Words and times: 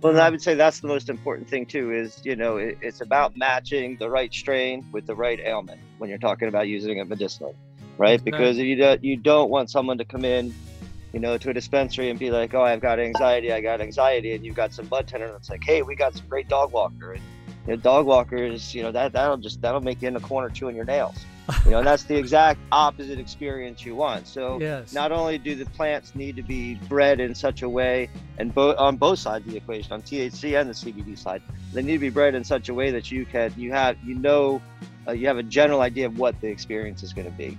Well, 0.00 0.12
and 0.12 0.20
I 0.20 0.30
would 0.30 0.42
say 0.42 0.54
that's 0.54 0.80
the 0.80 0.86
most 0.86 1.08
important 1.08 1.48
thing 1.48 1.66
too. 1.66 1.92
Is 1.92 2.20
you 2.24 2.36
know 2.36 2.56
it, 2.56 2.78
it's 2.80 3.00
about 3.00 3.36
matching 3.36 3.96
the 3.98 4.08
right 4.08 4.32
strain 4.32 4.86
with 4.92 5.06
the 5.06 5.14
right 5.14 5.40
ailment 5.40 5.80
when 5.98 6.08
you're 6.08 6.18
talking 6.18 6.48
about 6.48 6.68
using 6.68 6.98
it 6.98 7.08
medicinally, 7.08 7.54
right? 7.96 8.22
Because 8.22 8.58
you 8.58 8.76
don't 8.76 9.02
you 9.02 9.16
don't 9.16 9.50
want 9.50 9.70
someone 9.70 9.98
to 9.98 10.04
come 10.04 10.24
in, 10.24 10.54
you 11.12 11.18
know, 11.18 11.36
to 11.36 11.50
a 11.50 11.54
dispensary 11.54 12.10
and 12.10 12.18
be 12.18 12.30
like, 12.30 12.54
"Oh, 12.54 12.62
I've 12.62 12.80
got 12.80 13.00
anxiety, 13.00 13.52
I 13.52 13.60
got 13.60 13.80
anxiety," 13.80 14.34
and 14.34 14.44
you've 14.44 14.54
got 14.54 14.72
some 14.72 14.86
bud 14.86 15.08
tender, 15.08 15.26
and 15.26 15.34
it's 15.36 15.50
like, 15.50 15.64
"Hey, 15.64 15.82
we 15.82 15.96
got 15.96 16.14
some 16.14 16.28
great 16.28 16.48
dog 16.48 16.72
walker." 16.72 17.14
And, 17.14 17.22
you 17.66 17.74
know, 17.74 17.76
dog 17.76 18.06
walkers, 18.06 18.72
you 18.72 18.82
know, 18.82 18.92
that 18.92 19.12
that'll 19.12 19.38
just 19.38 19.60
that'll 19.62 19.80
make 19.80 20.00
you 20.00 20.08
in 20.08 20.14
the 20.14 20.20
corner 20.20 20.48
chewing 20.48 20.76
your 20.76 20.84
nails. 20.84 21.24
You 21.64 21.70
know, 21.70 21.78
and 21.78 21.86
that's 21.86 22.02
the 22.04 22.16
exact 22.16 22.60
opposite 22.72 23.18
experience 23.18 23.84
you 23.84 23.94
want. 23.94 24.26
So 24.26 24.58
Yes. 24.60 24.92
not 24.92 25.12
only 25.12 25.38
do 25.38 25.54
the 25.54 25.64
plants 25.66 26.14
need 26.14 26.36
to 26.36 26.42
be 26.42 26.74
bred 26.88 27.20
in 27.20 27.34
such 27.34 27.62
a 27.62 27.68
way, 27.68 28.10
and 28.38 28.54
bo- 28.54 28.76
on 28.76 28.96
both 28.96 29.18
sides 29.18 29.46
of 29.46 29.52
the 29.52 29.56
equation, 29.56 29.92
on 29.92 30.02
THC 30.02 30.60
and 30.60 30.68
the 30.68 30.74
CBD 30.74 31.16
side, 31.16 31.42
they 31.72 31.82
need 31.82 31.94
to 31.94 31.98
be 31.98 32.10
bred 32.10 32.34
in 32.34 32.44
such 32.44 32.68
a 32.68 32.74
way 32.74 32.90
that 32.90 33.10
you 33.10 33.24
can 33.24 33.52
you 33.56 33.72
have 33.72 33.96
you 34.04 34.14
know 34.14 34.60
uh, 35.06 35.12
you 35.12 35.26
have 35.26 35.38
a 35.38 35.42
general 35.42 35.80
idea 35.80 36.06
of 36.06 36.18
what 36.18 36.38
the 36.40 36.48
experience 36.48 37.02
is 37.02 37.12
going 37.12 37.26
to 37.26 37.36
be. 37.36 37.56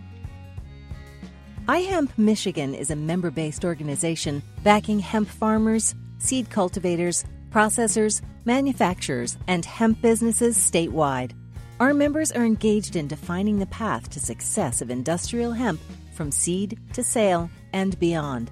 iHemp 1.67 2.09
Michigan 2.17 2.73
is 2.75 2.91
a 2.91 2.95
member 2.95 3.31
based 3.31 3.65
organization 3.65 4.43
backing 4.63 4.99
hemp 4.99 5.27
farmers, 5.27 5.95
seed 6.19 6.49
cultivators, 6.49 7.25
processors, 7.51 8.21
manufacturers, 8.45 9.37
and 9.47 9.65
hemp 9.65 10.01
businesses 10.01 10.57
statewide. 10.57 11.31
Our 11.79 11.93
members 11.93 12.33
are 12.33 12.43
engaged 12.43 12.97
in 12.97 13.07
defining 13.07 13.57
the 13.57 13.65
path 13.67 14.09
to 14.09 14.19
success 14.19 14.81
of 14.81 14.89
industrial 14.89 15.53
hemp 15.53 15.79
from 16.11 16.29
seed 16.29 16.77
to 16.91 17.01
sale 17.01 17.49
and 17.71 17.97
beyond. 17.99 18.51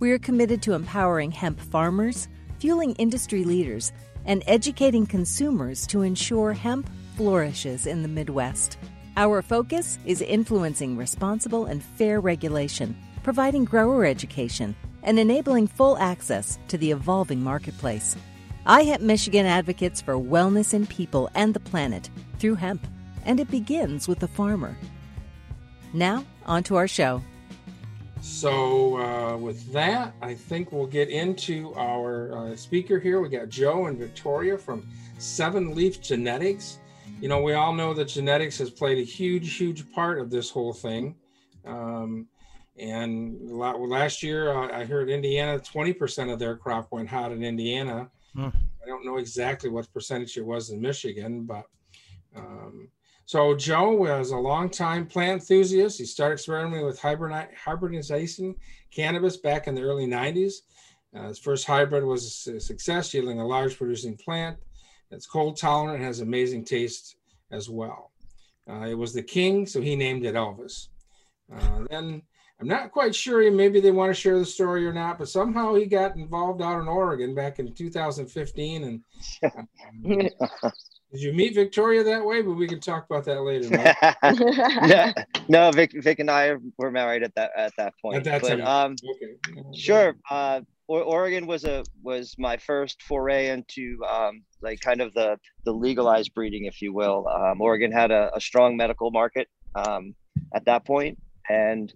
We 0.00 0.10
are 0.12 0.18
committed 0.18 0.62
to 0.62 0.72
empowering 0.72 1.32
hemp 1.32 1.60
farmers, 1.60 2.28
fueling 2.60 2.94
industry 2.94 3.44
leaders, 3.44 3.92
and 4.24 4.42
educating 4.46 5.04
consumers 5.04 5.86
to 5.88 6.00
ensure 6.00 6.54
hemp 6.54 6.88
flourishes 7.14 7.86
in 7.86 8.00
the 8.00 8.08
Midwest. 8.08 8.78
Our 9.18 9.42
focus 9.42 9.98
is 10.06 10.22
influencing 10.22 10.96
responsible 10.96 11.66
and 11.66 11.82
fair 11.82 12.20
regulation, 12.20 12.96
providing 13.22 13.66
grower 13.66 14.06
education, 14.06 14.74
and 15.02 15.18
enabling 15.18 15.66
full 15.66 15.98
access 15.98 16.58
to 16.68 16.78
the 16.78 16.90
evolving 16.90 17.44
marketplace. 17.44 18.16
iHemp 18.66 19.00
Michigan 19.00 19.44
advocates 19.44 20.00
for 20.00 20.14
wellness 20.14 20.72
in 20.72 20.86
people 20.86 21.28
and 21.34 21.52
the 21.52 21.60
planet 21.60 22.10
through 22.38 22.54
hemp, 22.54 22.86
and 23.24 23.40
it 23.40 23.50
begins 23.50 24.06
with 24.06 24.20
the 24.20 24.28
farmer. 24.28 24.76
Now, 25.92 26.24
on 26.46 26.62
to 26.64 26.76
our 26.76 26.86
show. 26.86 27.22
So, 28.20 28.98
uh, 28.98 29.36
with 29.36 29.72
that, 29.72 30.14
I 30.22 30.34
think 30.34 30.70
we'll 30.70 30.86
get 30.86 31.08
into 31.08 31.74
our 31.74 32.52
uh, 32.52 32.56
speaker 32.56 33.00
here. 33.00 33.20
We 33.20 33.28
got 33.28 33.48
Joe 33.48 33.86
and 33.86 33.98
Victoria 33.98 34.56
from 34.56 34.88
Seven 35.18 35.74
Leaf 35.74 36.00
Genetics. 36.00 36.78
You 37.20 37.28
know, 37.28 37.42
we 37.42 37.54
all 37.54 37.72
know 37.72 37.94
that 37.94 38.04
genetics 38.04 38.58
has 38.58 38.70
played 38.70 38.98
a 38.98 39.02
huge, 39.02 39.56
huge 39.56 39.90
part 39.92 40.20
of 40.20 40.30
this 40.30 40.50
whole 40.50 40.72
thing. 40.72 41.16
Um, 41.64 42.28
and 42.78 43.50
last 43.50 44.22
year, 44.22 44.52
uh, 44.52 44.68
I 44.72 44.84
heard 44.84 45.10
Indiana, 45.10 45.58
20% 45.58 46.32
of 46.32 46.38
their 46.38 46.56
crop 46.56 46.92
went 46.92 47.08
hot 47.08 47.32
in 47.32 47.42
Indiana. 47.42 48.08
Hmm. 48.34 48.48
I 48.82 48.86
don't 48.86 49.04
know 49.04 49.18
exactly 49.18 49.70
what 49.70 49.92
percentage 49.92 50.36
it 50.36 50.44
was 50.44 50.70
in 50.70 50.80
Michigan, 50.80 51.44
but 51.44 51.64
um, 52.34 52.88
so 53.26 53.54
Joe 53.54 53.92
was 53.92 54.30
a 54.30 54.36
longtime 54.36 55.06
plant 55.06 55.40
enthusiast. 55.40 55.98
He 55.98 56.04
started 56.04 56.34
experimenting 56.34 56.84
with 56.84 57.00
hybrid 57.00 57.48
hybridization 57.56 58.54
cannabis 58.90 59.36
back 59.36 59.66
in 59.66 59.74
the 59.74 59.82
early 59.82 60.06
90s. 60.06 60.54
Uh, 61.14 61.28
his 61.28 61.38
first 61.38 61.66
hybrid 61.66 62.04
was 62.04 62.46
a 62.46 62.58
success, 62.58 63.12
yielding 63.12 63.40
a 63.40 63.46
large 63.46 63.76
producing 63.76 64.16
plant 64.16 64.56
that's 65.10 65.26
cold 65.26 65.58
tolerant 65.58 65.96
and 65.96 66.04
has 66.04 66.20
amazing 66.20 66.64
taste 66.64 67.16
as 67.50 67.68
well. 67.68 68.12
Uh, 68.68 68.86
it 68.86 68.94
was 68.94 69.12
the 69.12 69.22
king, 69.22 69.66
so 69.66 69.80
he 69.80 69.94
named 69.94 70.24
it 70.24 70.34
Elvis. 70.34 70.88
Uh, 71.54 71.84
then 71.90 72.22
I'm 72.62 72.68
not 72.68 72.92
quite 72.92 73.12
sure, 73.12 73.50
maybe 73.50 73.80
they 73.80 73.90
want 73.90 74.10
to 74.10 74.14
share 74.14 74.38
the 74.38 74.44
story 74.44 74.86
or 74.86 74.92
not, 74.92 75.18
but 75.18 75.28
somehow 75.28 75.74
he 75.74 75.84
got 75.84 76.14
involved 76.14 76.62
out 76.62 76.80
in 76.80 76.86
Oregon 76.86 77.34
back 77.34 77.58
in 77.58 77.72
2015 77.72 78.84
and 78.84 79.02
um, 79.52 79.68
did 81.12 81.20
you 81.20 81.32
meet 81.32 81.56
Victoria 81.56 82.04
that 82.04 82.24
way? 82.24 82.40
But 82.40 82.52
we 82.52 82.68
can 82.68 82.78
talk 82.78 83.04
about 83.10 83.24
that 83.24 83.42
later. 83.42 83.68
Yeah, 84.86 85.12
no, 85.48 85.72
Vic, 85.72 85.90
Vic 85.92 86.20
and 86.20 86.30
I 86.30 86.54
were 86.78 86.92
married 86.92 87.24
at 87.24 87.34
that 87.34 87.50
at 87.56 87.72
that 87.78 87.94
point. 88.00 88.18
At 88.18 88.24
that 88.24 88.42
but, 88.42 88.48
time. 88.48 88.60
um, 88.62 88.96
Okay. 89.16 89.62
Sure. 89.74 90.14
Uh, 90.30 90.60
Oregon 90.86 91.46
was 91.46 91.64
a 91.64 91.84
was 92.02 92.36
my 92.38 92.56
first 92.56 93.02
foray 93.02 93.48
into 93.48 93.98
um, 94.08 94.42
like 94.62 94.80
kind 94.80 95.00
of 95.00 95.12
the 95.14 95.36
the 95.64 95.72
legalized 95.72 96.32
breeding, 96.32 96.66
if 96.66 96.80
you 96.80 96.94
will. 96.94 97.26
Um, 97.28 97.60
Oregon 97.60 97.90
had 97.90 98.10
a, 98.10 98.30
a 98.34 98.40
strong 98.40 98.76
medical 98.76 99.10
market 99.10 99.48
um, 99.74 100.14
at 100.54 100.64
that 100.66 100.86
point, 100.86 101.18
and 101.50 101.92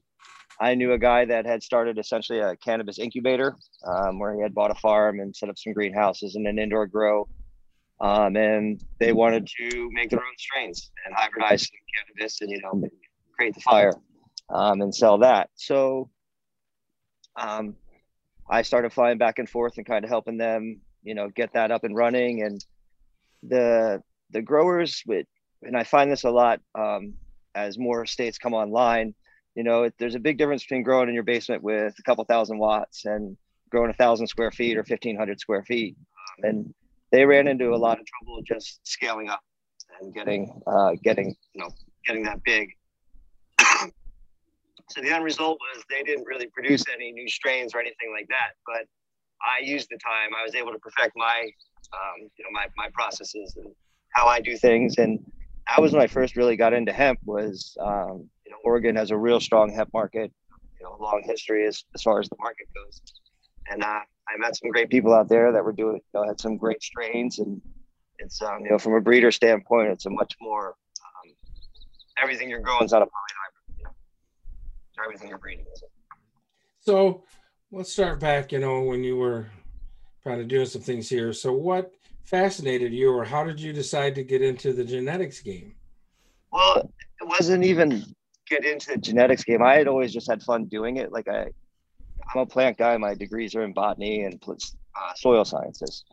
I 0.60 0.74
knew 0.74 0.92
a 0.92 0.98
guy 0.98 1.24
that 1.26 1.44
had 1.44 1.62
started 1.62 1.98
essentially 1.98 2.38
a 2.38 2.56
cannabis 2.56 2.98
incubator, 2.98 3.56
um, 3.84 4.18
where 4.18 4.34
he 4.34 4.42
had 4.42 4.54
bought 4.54 4.70
a 4.70 4.74
farm 4.74 5.20
and 5.20 5.34
set 5.34 5.48
up 5.48 5.58
some 5.58 5.72
greenhouses 5.72 6.34
and 6.34 6.46
an 6.46 6.58
indoor 6.58 6.86
grow. 6.86 7.28
Um, 8.00 8.36
and 8.36 8.82
they 8.98 9.12
wanted 9.12 9.48
to 9.58 9.90
make 9.92 10.10
their 10.10 10.20
own 10.20 10.36
strains 10.38 10.90
and 11.04 11.14
hybridize 11.14 11.60
some 11.60 11.78
cannabis 11.94 12.40
and 12.42 12.50
you 12.50 12.60
know 12.60 12.82
create 13.34 13.54
the 13.54 13.60
fire 13.60 13.92
um, 14.50 14.80
and 14.82 14.94
sell 14.94 15.18
that. 15.18 15.50
So 15.54 16.10
um, 17.36 17.76
I 18.48 18.62
started 18.62 18.92
flying 18.92 19.18
back 19.18 19.38
and 19.38 19.48
forth 19.48 19.76
and 19.76 19.86
kind 19.86 20.04
of 20.04 20.10
helping 20.10 20.38
them, 20.38 20.80
you 21.02 21.14
know, 21.14 21.28
get 21.28 21.52
that 21.54 21.70
up 21.70 21.84
and 21.84 21.96
running. 21.96 22.42
And 22.42 22.64
the 23.42 24.02
the 24.30 24.42
growers 24.42 25.02
with, 25.06 25.26
and 25.62 25.76
I 25.76 25.84
find 25.84 26.10
this 26.10 26.24
a 26.24 26.30
lot 26.30 26.60
um, 26.74 27.14
as 27.54 27.78
more 27.78 28.06
states 28.06 28.38
come 28.38 28.54
online. 28.54 29.14
You 29.56 29.64
know, 29.64 29.84
it, 29.84 29.94
there's 29.98 30.14
a 30.14 30.20
big 30.20 30.36
difference 30.36 30.62
between 30.62 30.82
growing 30.82 31.08
in 31.08 31.14
your 31.14 31.24
basement 31.24 31.62
with 31.62 31.94
a 31.98 32.02
couple 32.02 32.22
thousand 32.24 32.58
watts 32.58 33.06
and 33.06 33.36
growing 33.70 33.90
a 33.90 33.94
thousand 33.94 34.26
square 34.26 34.50
feet 34.50 34.76
or 34.76 34.84
fifteen 34.84 35.16
hundred 35.16 35.40
square 35.40 35.64
feet. 35.64 35.96
And 36.42 36.74
they 37.10 37.24
ran 37.24 37.48
into 37.48 37.72
a 37.72 37.76
lot 37.76 37.98
of 37.98 38.04
trouble 38.06 38.42
just 38.42 38.80
scaling 38.86 39.30
up 39.30 39.40
and 40.00 40.12
getting 40.12 40.60
uh, 40.66 40.92
getting 41.02 41.34
you 41.54 41.62
know 41.62 41.70
getting 42.06 42.22
that 42.24 42.42
big. 42.44 42.70
So 44.88 45.00
the 45.00 45.10
end 45.10 45.24
result 45.24 45.58
was 45.58 45.82
they 45.90 46.04
didn't 46.04 46.26
really 46.26 46.46
produce 46.46 46.84
any 46.94 47.10
new 47.10 47.28
strains 47.28 47.74
or 47.74 47.80
anything 47.80 48.14
like 48.16 48.28
that. 48.28 48.52
But 48.64 48.86
I 49.42 49.64
used 49.64 49.88
the 49.90 49.98
time. 49.98 50.30
I 50.38 50.44
was 50.44 50.54
able 50.54 50.70
to 50.70 50.78
perfect 50.78 51.16
my, 51.16 51.50
um, 51.92 52.30
you 52.38 52.44
know, 52.44 52.50
my 52.52 52.66
my 52.76 52.88
processes 52.92 53.56
and 53.56 53.74
how 54.14 54.28
I 54.28 54.40
do 54.40 54.56
things. 54.56 54.98
And 54.98 55.18
that 55.68 55.82
was 55.82 55.92
when 55.92 56.02
I 56.02 56.06
first 56.06 56.36
really 56.36 56.54
got 56.54 56.72
into 56.72 56.92
hemp. 56.92 57.18
Was 57.24 57.76
um, 57.80 58.30
Oregon 58.66 58.97
has 58.97 59.12
a 59.12 59.16
real 59.16 59.38
strong 59.38 59.72
hemp 59.72 59.91
market. 59.94 60.32
You 60.81 60.87
know, 60.87 60.97
long 61.00 61.22
history 61.25 61.66
as 61.66 61.84
as 61.94 62.03
far 62.03 62.19
as 62.21 62.28
the 62.28 62.37
market 62.41 62.66
goes. 62.75 63.00
And 63.71 63.82
uh, 63.82 64.00
I 64.28 64.37
met 64.38 64.56
some 64.56 64.71
great 64.71 64.91
people 64.91 65.15
out 65.15 65.28
there 65.28 65.53
that 65.53 65.65
were 65.65 65.72
doing, 65.72 65.97
you 65.97 66.21
know, 66.21 66.27
had 66.27 66.41
some 66.41 66.56
great 66.56 66.82
strains. 66.82 67.38
And 67.38 67.62
it's, 68.19 68.43
um, 68.43 68.65
you 68.65 68.71
know, 68.71 68.78
from 68.78 68.94
a 68.94 69.00
breeder 69.00 69.31
standpoint, 69.31 69.91
it's 69.91 70.06
a 70.06 70.10
much 70.10 70.37
more 70.41 70.75
um, 71.00 71.32
everything 72.22 72.50
you're 72.50 72.60
growing 72.60 72.84
is 72.84 72.93
not 72.93 73.03
a 73.03 73.06
polyhybrid. 73.06 73.78
You 73.78 73.84
know, 73.84 73.91
so 74.94 75.03
everything 75.04 75.28
you're 75.28 75.38
breeding 75.38 75.65
is. 75.72 75.83
So 76.81 77.25
let's 77.71 77.93
start 77.93 78.21
back, 78.21 78.53
you 78.53 78.59
know, 78.59 78.83
when 78.83 79.04
you 79.04 79.16
were 79.16 79.47
kind 80.25 80.41
of 80.41 80.48
doing 80.48 80.66
some 80.66 80.83
things 80.83 81.09
here. 81.09 81.33
So 81.33 81.53
what 81.53 81.93
fascinated 82.25 82.93
you 82.93 83.12
or 83.12 83.25
how 83.25 83.44
did 83.44 83.60
you 83.60 83.72
decide 83.72 84.15
to 84.16 84.25
get 84.25 84.43
into 84.43 84.72
the 84.72 84.84
genetics 84.84 85.41
game? 85.41 85.75
Well, 86.53 86.91
it 87.21 87.27
wasn't 87.27 87.65
even 87.65 88.04
get 88.48 88.64
into 88.64 88.92
the 88.92 88.98
genetics 88.98 89.44
game. 89.44 89.62
I 89.62 89.74
had 89.74 89.88
always 89.88 90.12
just 90.12 90.28
had 90.30 90.42
fun 90.42 90.66
doing 90.66 90.96
it. 90.96 91.12
Like 91.12 91.28
I, 91.28 91.46
I'm 92.34 92.40
a 92.40 92.46
plant 92.46 92.78
guy. 92.78 92.96
My 92.96 93.14
degrees 93.14 93.54
are 93.54 93.62
in 93.62 93.72
botany 93.72 94.24
and 94.24 94.42
uh, 94.48 95.14
soil 95.16 95.44
sciences. 95.44 96.04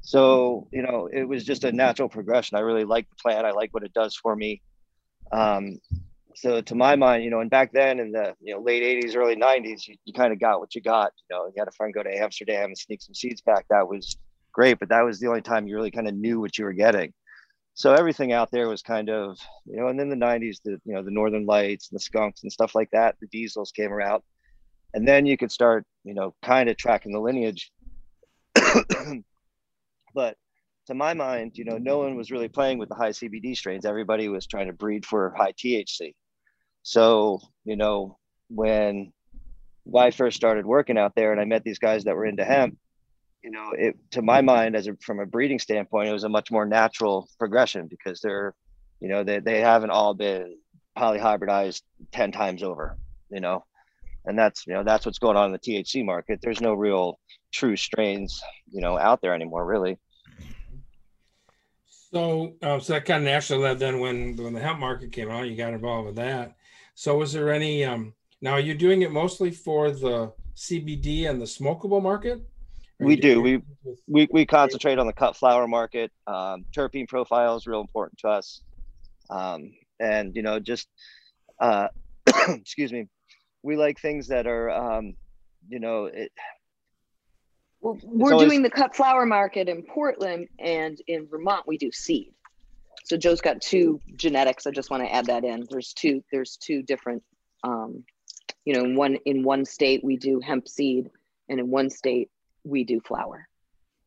So 0.00 0.68
you 0.72 0.82
know, 0.82 1.08
it 1.12 1.24
was 1.24 1.44
just 1.44 1.64
a 1.64 1.72
natural 1.72 2.08
progression. 2.08 2.56
I 2.56 2.60
really 2.60 2.84
like 2.84 3.08
the 3.08 3.16
plant. 3.16 3.46
I 3.46 3.52
like 3.52 3.72
what 3.72 3.84
it 3.84 3.94
does 3.94 4.16
for 4.16 4.34
me. 4.34 4.62
Um, 5.30 5.78
so 6.34 6.60
to 6.60 6.74
my 6.74 6.96
mind, 6.96 7.24
you 7.24 7.30
know, 7.30 7.40
and 7.40 7.50
back 7.50 7.72
then 7.72 8.00
in 8.00 8.12
the 8.12 8.34
you 8.40 8.54
know 8.54 8.60
late 8.60 8.82
'80s, 8.82 9.16
early 9.16 9.36
'90s, 9.36 9.86
you, 9.86 9.96
you 10.04 10.12
kind 10.12 10.32
of 10.32 10.40
got 10.40 10.60
what 10.60 10.74
you 10.74 10.80
got. 10.80 11.12
You 11.28 11.36
know, 11.36 11.46
you 11.46 11.54
had 11.58 11.68
a 11.68 11.72
friend 11.72 11.94
go 11.94 12.02
to 12.02 12.14
Amsterdam 12.14 12.66
and 12.66 12.78
sneak 12.78 13.02
some 13.02 13.14
seeds 13.14 13.40
back. 13.42 13.66
That 13.70 13.88
was 13.88 14.16
great, 14.52 14.78
but 14.78 14.88
that 14.88 15.02
was 15.02 15.20
the 15.20 15.28
only 15.28 15.42
time 15.42 15.66
you 15.66 15.76
really 15.76 15.90
kind 15.90 16.08
of 16.08 16.14
knew 16.14 16.40
what 16.40 16.58
you 16.58 16.64
were 16.64 16.72
getting. 16.72 17.12
So 17.74 17.94
everything 17.94 18.32
out 18.32 18.50
there 18.50 18.68
was 18.68 18.82
kind 18.82 19.08
of, 19.08 19.38
you 19.64 19.76
know, 19.76 19.88
and 19.88 19.98
then 19.98 20.10
the 20.10 20.16
'90s, 20.16 20.58
the 20.62 20.80
you 20.84 20.94
know 20.94 21.02
the 21.02 21.10
Northern 21.10 21.46
Lights 21.46 21.90
and 21.90 21.98
the 21.98 22.02
Skunks 22.02 22.42
and 22.42 22.52
stuff 22.52 22.74
like 22.74 22.90
that. 22.92 23.16
The 23.20 23.26
Diesels 23.28 23.72
came 23.72 23.92
around, 23.92 24.22
and 24.94 25.08
then 25.08 25.26
you 25.26 25.36
could 25.36 25.50
start, 25.50 25.84
you 26.04 26.14
know, 26.14 26.34
kind 26.42 26.68
of 26.68 26.76
tracking 26.76 27.12
the 27.12 27.20
lineage. 27.20 27.72
but 30.14 30.36
to 30.86 30.94
my 30.94 31.14
mind, 31.14 31.52
you 31.54 31.64
know, 31.64 31.78
no 31.78 31.98
one 31.98 32.16
was 32.16 32.30
really 32.30 32.48
playing 32.48 32.78
with 32.78 32.88
the 32.88 32.94
high 32.94 33.10
CBD 33.10 33.56
strains. 33.56 33.84
Everybody 33.84 34.28
was 34.28 34.46
trying 34.46 34.66
to 34.66 34.72
breed 34.72 35.06
for 35.06 35.34
high 35.36 35.52
THC. 35.52 36.14
So, 36.82 37.40
you 37.64 37.76
know, 37.76 38.18
when, 38.48 39.12
when 39.84 40.04
I 40.04 40.10
first 40.10 40.36
started 40.36 40.66
working 40.66 40.98
out 40.98 41.14
there 41.14 41.32
and 41.32 41.40
I 41.40 41.44
met 41.44 41.62
these 41.62 41.78
guys 41.78 42.04
that 42.04 42.16
were 42.16 42.26
into 42.26 42.44
hemp, 42.44 42.76
you 43.42 43.50
know, 43.50 43.72
it 43.76 43.96
to 44.12 44.22
my 44.22 44.40
mind, 44.40 44.76
as 44.76 44.86
a, 44.86 44.96
from 45.00 45.20
a 45.20 45.26
breeding 45.26 45.58
standpoint, 45.58 46.08
it 46.08 46.12
was 46.12 46.24
a 46.24 46.28
much 46.28 46.50
more 46.50 46.64
natural 46.64 47.28
progression 47.38 47.88
because 47.88 48.20
they're, 48.20 48.54
you 49.00 49.08
know, 49.08 49.24
they, 49.24 49.40
they 49.40 49.60
haven't 49.60 49.90
all 49.90 50.14
been 50.14 50.56
polyhybridized 50.96 51.82
10 52.12 52.32
times 52.32 52.62
over, 52.62 52.96
you 53.30 53.40
know, 53.40 53.64
and 54.24 54.38
that's, 54.38 54.66
you 54.66 54.74
know, 54.74 54.84
that's 54.84 55.04
what's 55.04 55.18
going 55.18 55.36
on 55.36 55.46
in 55.46 55.52
the 55.52 55.58
THC 55.58 56.04
market. 56.04 56.38
There's 56.40 56.60
no 56.60 56.74
real 56.74 57.18
true 57.52 57.76
strains, 57.76 58.40
you 58.70 58.80
know, 58.80 58.96
out 58.96 59.20
there 59.22 59.34
anymore, 59.34 59.66
really. 59.66 59.98
So, 61.88 62.54
uh, 62.62 62.78
so 62.78 62.92
that 62.92 63.06
kind 63.06 63.24
of 63.24 63.24
naturally 63.24 63.62
led 63.62 63.78
then 63.78 63.98
when 63.98 64.36
when 64.36 64.52
the 64.52 64.60
hemp 64.60 64.78
market 64.78 65.12
came 65.12 65.30
out, 65.30 65.48
you 65.48 65.56
got 65.56 65.72
involved 65.72 66.06
with 66.06 66.16
that. 66.16 66.56
So, 66.94 67.16
was 67.16 67.32
there 67.32 67.50
any? 67.50 67.86
Um, 67.86 68.12
now, 68.42 68.52
are 68.52 68.60
you 68.60 68.74
doing 68.74 69.00
it 69.00 69.10
mostly 69.10 69.50
for 69.50 69.90
the 69.90 70.32
CBD 70.54 71.30
and 71.30 71.40
the 71.40 71.46
smokable 71.46 72.02
market? 72.02 72.42
We 73.04 73.16
do. 73.16 73.40
We, 73.40 73.62
we 74.06 74.28
we 74.30 74.46
concentrate 74.46 74.98
on 74.98 75.06
the 75.06 75.12
cut 75.12 75.36
flower 75.36 75.66
market. 75.66 76.10
Um, 76.26 76.64
terpene 76.76 77.08
profile 77.08 77.56
is 77.56 77.66
real 77.66 77.80
important 77.80 78.18
to 78.20 78.28
us, 78.28 78.62
um, 79.30 79.72
and 80.00 80.34
you 80.36 80.42
know, 80.42 80.60
just 80.60 80.88
uh, 81.60 81.88
excuse 82.48 82.92
me, 82.92 83.08
we 83.62 83.76
like 83.76 84.00
things 84.00 84.28
that 84.28 84.46
are, 84.46 84.70
um, 84.70 85.14
you 85.68 85.80
know, 85.80 86.06
it, 86.06 86.32
well, 87.80 87.98
we're 88.02 88.32
always, 88.32 88.48
doing 88.48 88.62
the 88.62 88.70
cut 88.70 88.94
flower 88.94 89.26
market 89.26 89.68
in 89.68 89.82
Portland 89.82 90.48
and 90.58 91.00
in 91.06 91.26
Vermont 91.26 91.66
we 91.66 91.78
do 91.78 91.90
seed. 91.90 92.32
So 93.04 93.16
Joe's 93.16 93.40
got 93.40 93.60
two 93.60 94.00
genetics. 94.16 94.66
I 94.66 94.70
just 94.70 94.90
want 94.90 95.02
to 95.02 95.12
add 95.12 95.26
that 95.26 95.44
in. 95.44 95.66
There's 95.68 95.92
two. 95.92 96.22
There's 96.30 96.56
two 96.56 96.82
different. 96.82 97.22
Um, 97.64 98.04
you 98.64 98.74
know, 98.74 98.84
in 98.84 98.94
one 98.94 99.16
in 99.24 99.42
one 99.42 99.64
state 99.64 100.04
we 100.04 100.16
do 100.16 100.38
hemp 100.38 100.68
seed, 100.68 101.10
and 101.48 101.58
in 101.58 101.68
one 101.68 101.90
state 101.90 102.30
we 102.64 102.84
do 102.84 103.00
flower. 103.00 103.48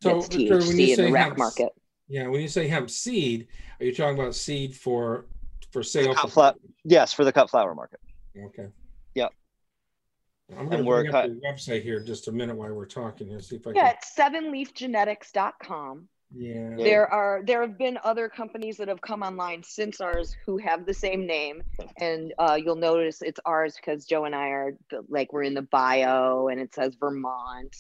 So 0.02 0.22
That's 0.22 0.28
THC 0.28 0.68
when 0.68 0.78
you 0.78 0.96
say 0.96 1.06
the 1.08 1.12
rec 1.12 1.26
hemp, 1.28 1.38
market. 1.38 1.70
Yeah, 2.08 2.28
when 2.28 2.42
you 2.42 2.48
say 2.48 2.68
hemp 2.68 2.90
seed, 2.90 3.48
are 3.80 3.86
you 3.86 3.94
talking 3.94 4.20
about 4.20 4.36
seed 4.36 4.76
for 4.76 5.26
for 5.72 5.84
sale? 5.84 6.14
For 6.16 6.28
fla- 6.28 6.56
yes, 6.84 7.14
for 7.14 7.26
the 7.26 7.32
cut 7.32 7.50
flower 7.50 7.74
market. 7.74 8.00
Okay. 8.38 8.68
Yep. 9.16 9.32
I'm 10.58 10.70
going 10.70 10.84
to 10.84 10.90
bring 10.90 11.14
up 11.14 11.26
the 11.26 11.42
website 11.44 11.82
here 11.82 12.00
just 12.00 12.28
a 12.28 12.32
minute 12.32 12.56
while 12.56 12.72
we're 12.72 12.86
talking 12.86 13.28
here. 13.28 13.40
See 13.40 13.56
if 13.56 13.66
I 13.66 13.72
yeah, 13.74 13.94
can. 13.94 13.96
it's 13.96 14.14
sevenleafgenetics.com. 14.16 16.08
Yeah. 16.34 16.76
There 16.78 17.08
are 17.12 17.42
there 17.46 17.62
have 17.62 17.78
been 17.78 17.98
other 18.04 18.30
companies 18.30 18.78
that 18.78 18.88
have 18.88 19.02
come 19.02 19.22
online 19.22 19.64
since 19.64 20.02
ours 20.02 20.36
who 20.46 20.58
have 20.58 20.86
the 20.86 20.94
same 20.94 21.26
name, 21.26 21.64
and 21.98 22.34
uh, 22.38 22.58
you'll 22.62 22.76
notice 22.76 23.22
it's 23.22 23.40
ours 23.46 23.76
because 23.76 24.06
Joe 24.06 24.26
and 24.26 24.36
I 24.36 24.48
are 24.50 24.74
the, 24.90 25.04
like 25.08 25.32
we're 25.32 25.44
in 25.44 25.54
the 25.54 25.62
bio, 25.62 26.50
and 26.50 26.60
it 26.60 26.74
says 26.74 26.96
Vermont, 27.00 27.76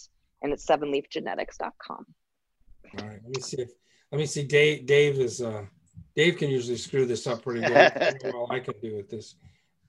and 0.45 0.53
it's 0.53 0.65
sevenleafgenetics.com. 0.65 2.05
All 2.99 3.07
right, 3.07 3.19
let 3.23 3.35
me 3.35 3.41
see 3.41 3.61
if 3.63 3.69
let 4.11 4.19
me 4.19 4.25
see. 4.27 4.43
Dave 4.43 4.85
Dave 4.85 5.19
is 5.19 5.41
uh 5.41 5.65
Dave 6.15 6.37
can 6.37 6.49
usually 6.49 6.77
screw 6.77 7.05
this 7.05 7.27
up 7.27 7.41
pretty 7.41 7.61
good. 7.61 8.31
all 8.33 8.47
I 8.51 8.59
can 8.59 8.75
do 8.81 8.95
with 8.95 9.09
this. 9.09 9.35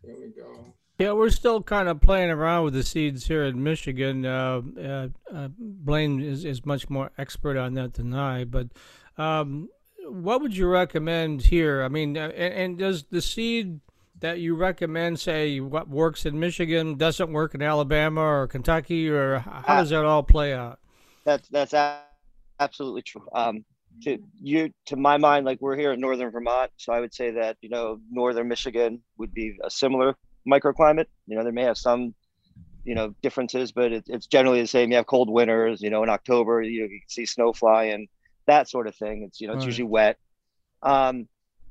There 0.03 0.17
we 0.19 0.29
go. 0.29 0.75
Yeah, 0.99 1.13
we're 1.13 1.31
still 1.31 1.63
kind 1.63 1.89
of 1.89 2.01
playing 2.01 2.31
around 2.31 2.65
with 2.65 2.73
the 2.73 2.83
seeds 2.83 3.27
here 3.27 3.45
in 3.45 3.63
Michigan. 3.63 4.25
Uh, 4.25 4.63
uh, 4.81 5.09
uh, 5.33 5.49
Blain 5.59 6.23
is, 6.23 6.47
is 6.47 6.65
much 6.65 6.89
more 6.89 7.11
expert 7.19 7.59
on 7.59 7.75
that 7.75 7.95
than 7.95 8.15
I. 8.15 8.45
But 8.45 8.69
um, 9.19 9.69
what 10.09 10.41
would 10.41 10.57
you 10.57 10.67
recommend 10.69 11.43
here? 11.43 11.83
I 11.83 11.89
mean, 11.89 12.17
uh, 12.17 12.33
and, 12.35 12.55
and, 12.55 12.79
does 12.79 13.05
the 13.11 13.21
seed 13.21 13.81
that 14.21 14.39
you 14.39 14.55
recommend, 14.55 15.21
say, 15.21 15.61
what 15.61 15.89
works 15.89 16.25
in 16.25 16.39
Michigan 16.39 16.97
doesn't 16.97 17.33
work 17.33 17.55
in 17.55 17.63
Alabama 17.63 18.23
or 18.23 18.47
Kentucky, 18.47 19.11
or 19.11 19.39
how 19.39 19.77
does 19.77 19.91
that 19.91 20.05
all 20.05 20.23
play 20.23 20.55
out? 20.55 20.79
That's 21.25 21.49
that's 21.49 21.75
absolutely 22.61 23.03
true. 23.03 23.29
Um, 23.35 23.65
to 24.03 24.19
you, 24.41 24.73
to 24.87 24.97
my 24.97 25.17
mind, 25.17 25.47
like 25.47 25.61
we're 25.61 25.77
here 25.77 25.93
in 25.93 26.01
northern 26.01 26.31
Vermont, 26.31 26.71
so 26.77 26.93
I 26.93 27.01
would 27.01 27.15
say 27.15 27.33
that 27.33 27.57
you 27.61 27.69
know 27.69 28.01
northern 28.11 28.49
Michigan 28.49 29.03
would 29.19 29.35
be 29.35 29.59
a 29.63 29.71
similar 29.71 30.17
microclimate. 30.47 31.07
You 31.27 31.37
know, 31.37 31.43
there 31.43 31.53
may 31.53 31.65
have 31.65 31.79
some, 31.79 32.15
you 32.85 32.95
know, 32.95 33.15
differences, 33.23 33.73
but 33.73 33.93
it, 33.93 34.05
it's 34.07 34.27
generally 34.27 34.61
the 34.61 34.67
same. 34.67 34.91
You 34.91 34.97
have 34.97 35.07
cold 35.07 35.31
winters. 35.31 35.83
You 35.83 35.91
know, 35.91 36.03
in 36.03 36.09
October, 36.09 36.63
you, 36.63 36.83
you 36.83 37.01
can 37.01 37.09
see 37.09 37.27
snow 37.27 37.53
flying, 37.53 38.09
that 38.47 38.69
sort 38.69 38.87
of 38.87 38.95
thing. 38.95 39.25
It's 39.25 39.41
you 39.41 39.49
know, 39.49 39.55
it's 39.55 39.61
right. 39.61 39.67
usually 39.67 39.89
wet. 39.89 40.19
Um, 40.83 41.29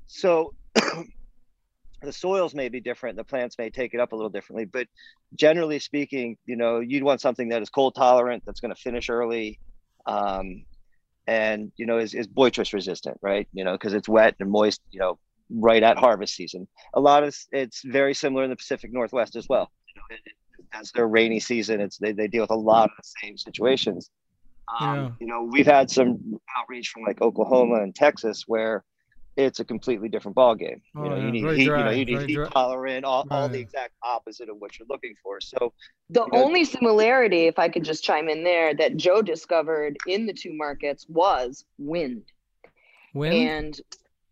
so 0.07 0.53
the 2.01 2.13
soils 2.13 2.53
may 2.53 2.69
be 2.69 2.79
different. 2.79 3.17
The 3.17 3.23
plants 3.23 3.57
may 3.57 3.69
take 3.69 3.93
it 3.93 3.99
up 3.99 4.11
a 4.11 4.15
little 4.15 4.29
differently, 4.29 4.65
but 4.65 4.87
generally 5.35 5.79
speaking, 5.79 6.37
you 6.45 6.55
know, 6.55 6.79
you'd 6.79 7.03
want 7.03 7.21
something 7.21 7.49
that 7.49 7.61
is 7.61 7.69
cold 7.69 7.95
tolerant, 7.95 8.43
that's 8.45 8.59
going 8.59 8.73
to 8.73 8.81
finish 8.81 9.09
early. 9.09 9.59
Um, 10.05 10.65
and 11.27 11.71
you 11.77 11.87
know 11.87 11.97
is, 11.97 12.13
is 12.13 12.27
botrytis 12.27 12.71
resistant 12.71 13.17
right 13.23 13.47
you 13.51 13.63
know 13.63 13.71
because 13.71 13.95
it's 13.95 14.07
wet 14.07 14.35
and 14.39 14.51
moist 14.51 14.79
you 14.91 14.99
know 14.99 15.17
right 15.49 15.83
at 15.83 15.97
harvest 15.97 16.35
season. 16.35 16.67
A 16.93 16.99
lot 16.99 17.23
of 17.23 17.35
it's 17.51 17.81
very 17.83 18.13
similar 18.13 18.43
in 18.43 18.49
the 18.49 18.55
Pacific 18.55 18.91
Northwest 18.91 19.35
as 19.35 19.47
well. 19.49 19.71
You 19.87 20.01
know, 20.01 20.15
it, 20.15 20.33
as 20.73 20.91
their 20.91 21.07
rainy 21.07 21.39
season, 21.39 21.79
it's 21.79 21.97
they, 21.97 22.11
they 22.11 22.27
deal 22.27 22.43
with 22.43 22.51
a 22.51 22.55
lot 22.55 22.85
of 22.85 22.97
the 22.97 23.09
same 23.23 23.37
situations. 23.37 24.09
Um, 24.79 24.95
yeah. 24.95 25.09
You 25.19 25.27
know, 25.27 25.49
we've 25.51 25.65
had 25.65 25.89
some 25.89 26.39
outreach 26.57 26.89
from 26.89 27.03
like 27.03 27.21
Oklahoma 27.21 27.75
and 27.75 27.93
Texas 27.93 28.45
where 28.47 28.83
it's 29.37 29.59
a 29.59 29.65
completely 29.65 30.09
different 30.09 30.35
ball 30.35 30.55
game. 30.55 30.81
Oh, 30.95 31.03
you 31.03 31.09
know, 31.09 31.15
yeah. 31.15 31.25
you 31.25 31.31
need 31.31 31.41
very 31.41 31.57
heat, 31.57 31.65
dry, 31.65 31.77
you 31.77 31.85
know, 31.85 31.91
you 31.91 32.05
need 32.05 32.29
heat 32.29 32.35
dry. 32.35 32.49
tolerant, 32.49 33.05
all, 33.05 33.25
right. 33.29 33.37
all 33.37 33.49
the 33.49 33.59
exact 33.59 33.93
opposite 34.03 34.49
of 34.49 34.57
what 34.57 34.77
you're 34.79 34.87
looking 34.89 35.15
for. 35.21 35.41
So 35.41 35.73
the 36.09 36.21
you 36.21 36.31
know, 36.31 36.43
only 36.45 36.63
similarity, 36.65 37.47
if 37.47 37.59
I 37.59 37.69
could 37.69 37.83
just 37.83 38.03
chime 38.03 38.29
in 38.29 38.43
there, 38.43 38.73
that 38.75 38.97
Joe 38.97 39.21
discovered 39.21 39.97
in 40.07 40.25
the 40.25 40.33
two 40.33 40.53
markets 40.53 41.05
was 41.09 41.65
wind. 41.77 42.23
Wind 43.13 43.33
and 43.33 43.81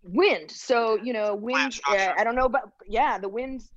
wind. 0.04 0.52
So, 0.52 0.98
you 1.02 1.14
know, 1.14 1.36
wind, 1.36 1.80
uh, 1.90 2.14
I 2.18 2.24
don't 2.24 2.36
know, 2.36 2.50
but 2.50 2.64
yeah, 2.88 3.18
the 3.18 3.30
winds 3.30 3.72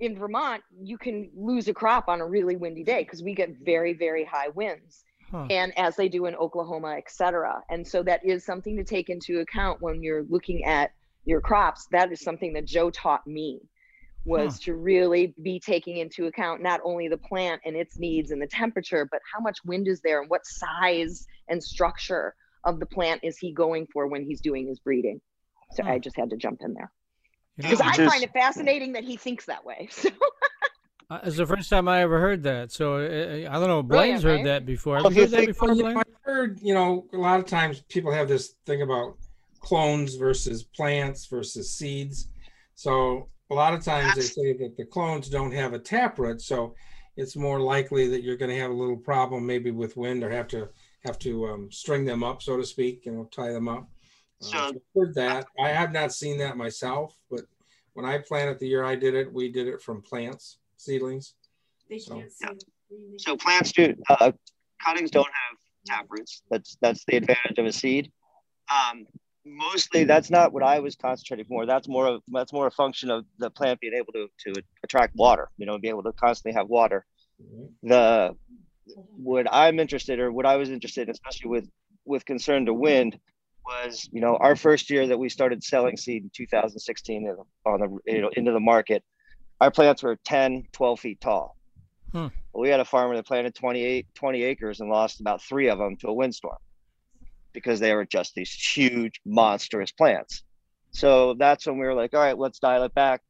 in 0.00 0.18
Vermont, 0.18 0.62
you 0.82 0.98
can 0.98 1.30
lose 1.36 1.68
a 1.68 1.74
crop 1.74 2.08
on 2.08 2.20
a 2.20 2.26
really 2.26 2.56
windy 2.56 2.82
day 2.82 3.04
because 3.04 3.22
we 3.22 3.34
get 3.34 3.56
very, 3.64 3.94
very 3.94 4.24
high 4.24 4.48
winds. 4.48 5.04
Huh. 5.32 5.46
And 5.48 5.76
as 5.78 5.96
they 5.96 6.08
do 6.08 6.26
in 6.26 6.34
Oklahoma, 6.34 6.96
et 6.98 7.10
cetera. 7.10 7.62
And 7.70 7.86
so 7.86 8.02
that 8.02 8.24
is 8.24 8.44
something 8.44 8.76
to 8.76 8.84
take 8.84 9.08
into 9.08 9.40
account 9.40 9.80
when 9.80 10.02
you're 10.02 10.24
looking 10.28 10.64
at 10.64 10.92
your 11.24 11.40
crops. 11.40 11.86
That 11.90 12.12
is 12.12 12.20
something 12.20 12.52
that 12.52 12.66
Joe 12.66 12.90
taught 12.90 13.26
me 13.26 13.62
was 14.24 14.54
huh. 14.54 14.60
to 14.64 14.74
really 14.74 15.34
be 15.42 15.58
taking 15.58 15.96
into 15.96 16.26
account 16.26 16.62
not 16.62 16.80
only 16.84 17.08
the 17.08 17.16
plant 17.16 17.62
and 17.64 17.74
its 17.74 17.98
needs 17.98 18.30
and 18.30 18.42
the 18.42 18.46
temperature, 18.46 19.08
but 19.10 19.20
how 19.32 19.40
much 19.40 19.58
wind 19.64 19.88
is 19.88 20.02
there 20.02 20.20
and 20.20 20.30
what 20.30 20.44
size 20.44 21.26
and 21.48 21.64
structure 21.64 22.34
of 22.64 22.78
the 22.78 22.86
plant 22.86 23.20
is 23.24 23.38
he 23.38 23.52
going 23.52 23.86
for 23.92 24.06
when 24.06 24.22
he's 24.22 24.40
doing 24.40 24.68
his 24.68 24.78
breeding. 24.78 25.20
So 25.72 25.82
I 25.84 25.98
just 25.98 26.16
had 26.16 26.30
to 26.30 26.36
jump 26.36 26.60
in 26.60 26.74
there 26.74 26.92
because 27.56 27.80
I 27.80 27.96
just, 27.96 28.10
find 28.10 28.22
it 28.22 28.32
fascinating 28.32 28.92
that 28.92 29.04
he 29.04 29.16
thinks 29.16 29.46
that 29.46 29.64
way. 29.64 29.88
So. 30.02 30.10
Uh, 31.10 31.20
it's 31.24 31.36
the 31.36 31.46
first 31.46 31.68
time 31.68 31.88
I 31.88 32.02
ever 32.02 32.20
heard 32.20 32.42
that. 32.44 32.72
So 32.72 32.96
uh, 32.96 33.50
I 33.50 33.58
don't 33.58 33.68
know. 33.68 33.82
Blain's 33.82 34.22
heard 34.22 34.36
right? 34.36 34.44
that 34.44 34.66
before. 34.66 34.96
Have 34.96 35.14
heard 35.14 35.30
that 35.30 35.46
before, 35.46 35.74
Blain? 35.74 35.96
I've 35.96 36.04
heard. 36.22 36.60
You 36.60 36.74
know, 36.74 37.06
a 37.12 37.18
lot 37.18 37.40
of 37.40 37.46
times 37.46 37.82
people 37.88 38.12
have 38.12 38.28
this 38.28 38.54
thing 38.66 38.82
about 38.82 39.16
clones 39.60 40.16
versus 40.16 40.62
plants 40.62 41.26
versus 41.26 41.72
seeds. 41.72 42.28
So 42.74 43.28
a 43.50 43.54
lot 43.54 43.74
of 43.74 43.84
times 43.84 44.14
they 44.14 44.22
say 44.22 44.52
that 44.54 44.76
the 44.76 44.84
clones 44.84 45.28
don't 45.28 45.52
have 45.52 45.72
a 45.72 45.78
taproot, 45.78 46.40
so 46.40 46.74
it's 47.16 47.36
more 47.36 47.60
likely 47.60 48.08
that 48.08 48.22
you're 48.22 48.36
going 48.36 48.50
to 48.50 48.58
have 48.58 48.70
a 48.70 48.74
little 48.74 48.96
problem, 48.96 49.46
maybe 49.46 49.70
with 49.70 49.96
wind, 49.96 50.24
or 50.24 50.30
have 50.30 50.48
to 50.48 50.68
have 51.04 51.18
to 51.18 51.46
um, 51.46 51.70
string 51.70 52.04
them 52.04 52.22
up, 52.22 52.42
so 52.42 52.56
to 52.56 52.64
speak, 52.64 53.04
you 53.06 53.12
know, 53.12 53.24
tie 53.24 53.52
them 53.52 53.68
up. 53.68 53.88
So 54.40 54.56
uh, 54.56 54.72
heard 54.96 55.14
that. 55.14 55.46
I 55.60 55.68
have 55.68 55.92
not 55.92 56.12
seen 56.12 56.38
that 56.38 56.56
myself, 56.56 57.16
but 57.30 57.42
when 57.94 58.06
I 58.06 58.18
planted 58.18 58.58
the 58.58 58.68
year 58.68 58.84
I 58.84 58.96
did 58.96 59.14
it, 59.14 59.32
we 59.32 59.50
did 59.50 59.68
it 59.68 59.82
from 59.82 60.02
plants, 60.02 60.58
seedlings. 60.82 61.34
They 61.88 61.98
so. 61.98 62.14
can't 62.14 62.32
see. 62.32 62.46
Yeah. 62.90 63.16
So 63.18 63.36
plants 63.36 63.72
do. 63.72 63.94
Uh, 64.08 64.32
cuttings 64.84 65.10
don't 65.10 65.24
have 65.24 65.58
tap 65.86 66.06
roots. 66.08 66.42
That's 66.50 66.76
that's 66.80 67.04
the 67.06 67.16
advantage 67.16 67.58
of 67.58 67.66
a 67.66 67.72
seed. 67.72 68.10
Um, 68.70 69.06
mostly, 69.44 70.04
that's 70.04 70.30
not 70.30 70.52
what 70.52 70.62
I 70.62 70.80
was 70.80 70.96
concentrating 70.96 71.46
more. 71.48 71.66
That's 71.66 71.88
more 71.88 72.06
of 72.06 72.22
that's 72.28 72.52
more 72.52 72.66
a 72.66 72.70
function 72.70 73.10
of 73.10 73.24
the 73.38 73.50
plant 73.50 73.80
being 73.80 73.94
able 73.94 74.12
to 74.12 74.28
to 74.46 74.62
attract 74.82 75.14
water. 75.16 75.48
You 75.56 75.66
know, 75.66 75.78
be 75.78 75.88
able 75.88 76.02
to 76.04 76.12
constantly 76.12 76.56
have 76.58 76.68
water. 76.68 77.04
Mm-hmm. 77.42 77.88
The 77.88 78.36
what 79.16 79.46
I'm 79.50 79.78
interested 79.78 80.18
or 80.18 80.32
what 80.32 80.46
I 80.46 80.56
was 80.56 80.70
interested, 80.70 81.08
in, 81.08 81.10
especially 81.10 81.50
with 81.50 81.68
with 82.04 82.24
concern 82.24 82.66
to 82.66 82.74
wind, 82.74 83.18
was 83.64 84.08
you 84.12 84.20
know 84.20 84.36
our 84.36 84.56
first 84.56 84.90
year 84.90 85.06
that 85.06 85.18
we 85.18 85.28
started 85.28 85.62
selling 85.62 85.96
seed 85.96 86.24
in 86.24 86.30
2016 86.34 87.36
on 87.64 87.80
the 87.80 88.12
you 88.12 88.20
know 88.20 88.30
into 88.34 88.52
the 88.52 88.60
market 88.60 89.02
our 89.62 89.70
plants 89.70 90.02
were 90.02 90.16
10 90.24 90.66
12 90.72 91.00
feet 91.00 91.20
tall 91.20 91.56
hmm. 92.12 92.28
well, 92.52 92.62
we 92.62 92.68
had 92.68 92.80
a 92.80 92.84
farmer 92.84 93.16
that 93.16 93.26
planted 93.26 93.54
28 93.54 94.06
20 94.14 94.42
acres 94.42 94.80
and 94.80 94.90
lost 94.90 95.20
about 95.20 95.42
three 95.42 95.68
of 95.68 95.78
them 95.78 95.96
to 95.96 96.08
a 96.08 96.12
windstorm 96.12 96.58
because 97.52 97.80
they 97.80 97.94
were 97.94 98.04
just 98.04 98.34
these 98.34 98.52
huge 98.52 99.20
monstrous 99.24 99.92
plants 99.92 100.42
so 100.90 101.34
that's 101.34 101.66
when 101.66 101.78
we 101.78 101.86
were 101.86 101.94
like 101.94 102.12
all 102.14 102.20
right 102.20 102.38
let's 102.38 102.58
dial 102.58 102.82
it 102.84 102.94
back 102.94 103.22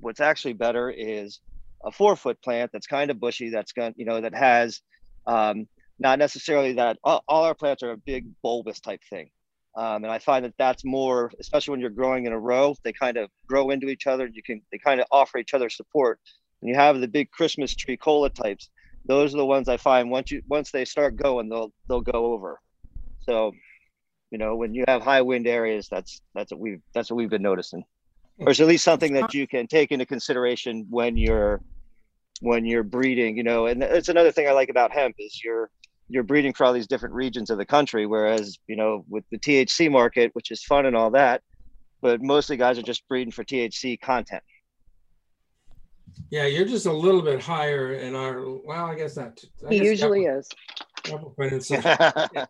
what's 0.00 0.20
actually 0.20 0.54
better 0.54 0.90
is 0.90 1.40
a 1.84 1.90
four 1.90 2.16
foot 2.16 2.40
plant 2.42 2.70
that's 2.72 2.86
kind 2.86 3.10
of 3.10 3.20
bushy 3.20 3.50
that's 3.50 3.72
going 3.72 3.94
you 3.96 4.04
know 4.04 4.20
that 4.20 4.34
has 4.34 4.80
um, 5.26 5.66
not 6.00 6.18
necessarily 6.18 6.72
that 6.72 6.98
all, 7.04 7.22
all 7.28 7.44
our 7.44 7.54
plants 7.54 7.82
are 7.82 7.92
a 7.92 7.96
big 7.96 8.26
bulbous 8.42 8.80
type 8.80 9.02
thing. 9.08 9.30
Um, 9.76 10.02
and 10.02 10.12
I 10.12 10.18
find 10.18 10.44
that 10.44 10.54
that's 10.58 10.84
more, 10.84 11.30
especially 11.38 11.72
when 11.72 11.80
you're 11.80 11.90
growing 11.90 12.26
in 12.26 12.32
a 12.32 12.38
row, 12.38 12.74
they 12.82 12.92
kind 12.92 13.16
of 13.16 13.30
grow 13.46 13.70
into 13.70 13.88
each 13.88 14.06
other. 14.08 14.26
You 14.26 14.42
can, 14.42 14.60
they 14.72 14.78
kind 14.78 15.00
of 15.00 15.06
offer 15.12 15.38
each 15.38 15.54
other 15.54 15.70
support. 15.70 16.18
And 16.60 16.68
you 16.68 16.74
have 16.74 17.00
the 17.00 17.08
big 17.08 17.30
Christmas 17.30 17.74
tree 17.74 17.96
cola 17.96 18.30
types. 18.30 18.68
Those 19.06 19.32
are 19.32 19.38
the 19.38 19.46
ones 19.46 19.68
I 19.68 19.76
find 19.76 20.10
once 20.10 20.30
you, 20.30 20.42
once 20.48 20.72
they 20.72 20.84
start 20.84 21.16
going, 21.16 21.48
they'll, 21.48 21.72
they'll 21.88 22.00
go 22.00 22.32
over. 22.32 22.60
So, 23.20 23.52
you 24.30 24.38
know, 24.38 24.56
when 24.56 24.74
you 24.74 24.84
have 24.88 25.02
high 25.02 25.22
wind 25.22 25.46
areas, 25.46 25.88
that's, 25.88 26.20
that's 26.34 26.50
what 26.50 26.60
we've, 26.60 26.82
that's 26.92 27.10
what 27.10 27.16
we've 27.16 27.30
been 27.30 27.42
noticing. 27.42 27.84
Or 28.38 28.50
it's 28.50 28.60
at 28.60 28.66
least 28.66 28.84
something 28.84 29.12
that 29.12 29.34
you 29.34 29.46
can 29.46 29.66
take 29.66 29.92
into 29.92 30.06
consideration 30.06 30.86
when 30.90 31.16
you're, 31.16 31.60
when 32.40 32.64
you're 32.64 32.82
breeding, 32.82 33.36
you 33.36 33.42
know, 33.42 33.66
and 33.66 33.82
it's 33.82 34.08
another 34.08 34.32
thing 34.32 34.48
I 34.48 34.52
like 34.52 34.68
about 34.68 34.92
hemp 34.92 35.14
is 35.18 35.42
you're, 35.44 35.70
you're 36.10 36.24
breeding 36.24 36.52
for 36.52 36.64
all 36.64 36.72
these 36.72 36.88
different 36.88 37.14
regions 37.14 37.50
of 37.50 37.58
the 37.58 37.64
country. 37.64 38.04
Whereas, 38.04 38.58
you 38.66 38.74
know, 38.76 39.04
with 39.08 39.24
the 39.30 39.38
THC 39.38 39.90
market, 39.90 40.30
which 40.34 40.50
is 40.50 40.62
fun 40.64 40.84
and 40.86 40.96
all 40.96 41.10
that, 41.12 41.42
but 42.02 42.20
mostly 42.20 42.56
guys 42.56 42.78
are 42.78 42.82
just 42.82 43.06
breeding 43.08 43.30
for 43.30 43.44
THC 43.44 44.00
content. 44.00 44.42
Yeah, 46.30 46.46
you're 46.46 46.66
just 46.66 46.86
a 46.86 46.92
little 46.92 47.22
bit 47.22 47.40
higher 47.40 47.92
in 47.94 48.16
our. 48.16 48.44
Well, 48.64 48.86
I 48.86 48.96
guess 48.96 49.16
not. 49.16 49.38
I 49.66 49.72
He 49.72 49.78
guess 49.78 49.86
usually 49.88 50.24
is. 50.24 50.48
Double 51.04 51.34
Yeah, 51.38 51.56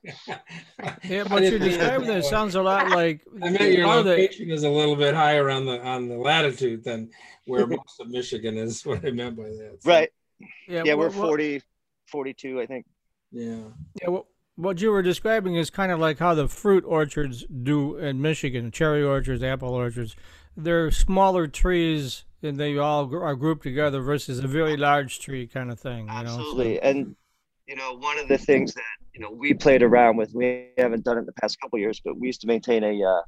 but 1.29 1.43
you're 1.43 1.59
describing 1.59 2.09
there 2.09 2.23
sounds 2.23 2.55
a 2.57 2.63
lot 2.63 2.89
like 2.91 3.21
I 3.43 3.51
meant 3.51 3.73
your 3.73 3.87
how 3.87 4.03
they- 4.03 4.23
location 4.23 4.51
is 4.51 4.65
a 4.65 4.71
little 4.71 4.97
bit 4.97 5.15
higher 5.15 5.51
on 5.51 5.67
the 5.67 5.81
on 5.87 6.09
the 6.09 6.17
latitude 6.17 6.83
than 6.83 7.11
where 7.47 7.67
most 7.79 8.01
of 8.01 8.09
Michigan 8.09 8.57
is. 8.57 8.85
What 8.85 9.05
I 9.05 9.11
meant 9.11 9.37
by 9.37 9.45
that. 9.45 9.77
So, 9.81 9.91
right. 9.91 10.11
Yeah, 10.67 10.83
Yeah. 10.85 10.95
We're 10.95 11.09
what- 11.09 11.17
what- 11.17 11.27
40, 11.29 11.63
42, 12.07 12.61
I 12.61 12.67
think. 12.67 12.87
Yeah. 13.33 13.63
Yeah, 14.01 14.09
what, 14.09 14.27
what 14.57 14.81
you 14.81 14.91
were 14.91 15.03
describing 15.03 15.57
is 15.57 15.71
kind 15.71 15.93
of 15.93 15.99
like 15.99 16.19
how 16.19 16.35
the 16.35 16.49
fruit 16.49 16.85
orchards 16.87 17.45
do 17.63 17.97
in 17.97 18.21
Michigan, 18.21 18.71
cherry 18.71 19.03
orchards, 19.03 19.43
apple 19.43 19.75
orchards. 19.75 20.17
They're 20.57 20.91
smaller 20.91 21.47
trees 21.47 22.25
and 22.43 22.59
they 22.59 22.77
all 22.79 23.15
are 23.15 23.37
grouped 23.37 23.63
together 23.63 24.01
versus 24.01 24.39
a 24.39 24.47
very 24.47 24.77
large 24.77 25.21
tree 25.21 25.47
kind 25.47 25.71
of 25.71 25.79
thing. 25.79 26.01
You 26.01 26.07
know? 26.07 26.13
Absolutely. 26.13 26.81
And 26.81 27.17
you 27.67 27.77
know, 27.77 27.97
one 27.97 28.19
of 28.19 28.27
the 28.27 28.37
things 28.37 28.75
that 28.75 28.83
you 29.15 29.21
know 29.21 29.31
we 29.31 29.55
played 29.55 29.83
around 29.83 30.17
with, 30.17 30.35
we 30.35 30.71
haven't 30.77 31.05
done 31.05 31.17
it 31.17 31.21
in 31.21 31.27
the 31.27 31.33
past 31.35 31.61
couple 31.61 31.79
years, 31.79 32.01
but 32.05 32.19
we 32.19 32.27
used 32.27 32.41
to 32.41 32.49
maintain 32.49 32.83
a 32.83 33.03
uh, 33.05 33.23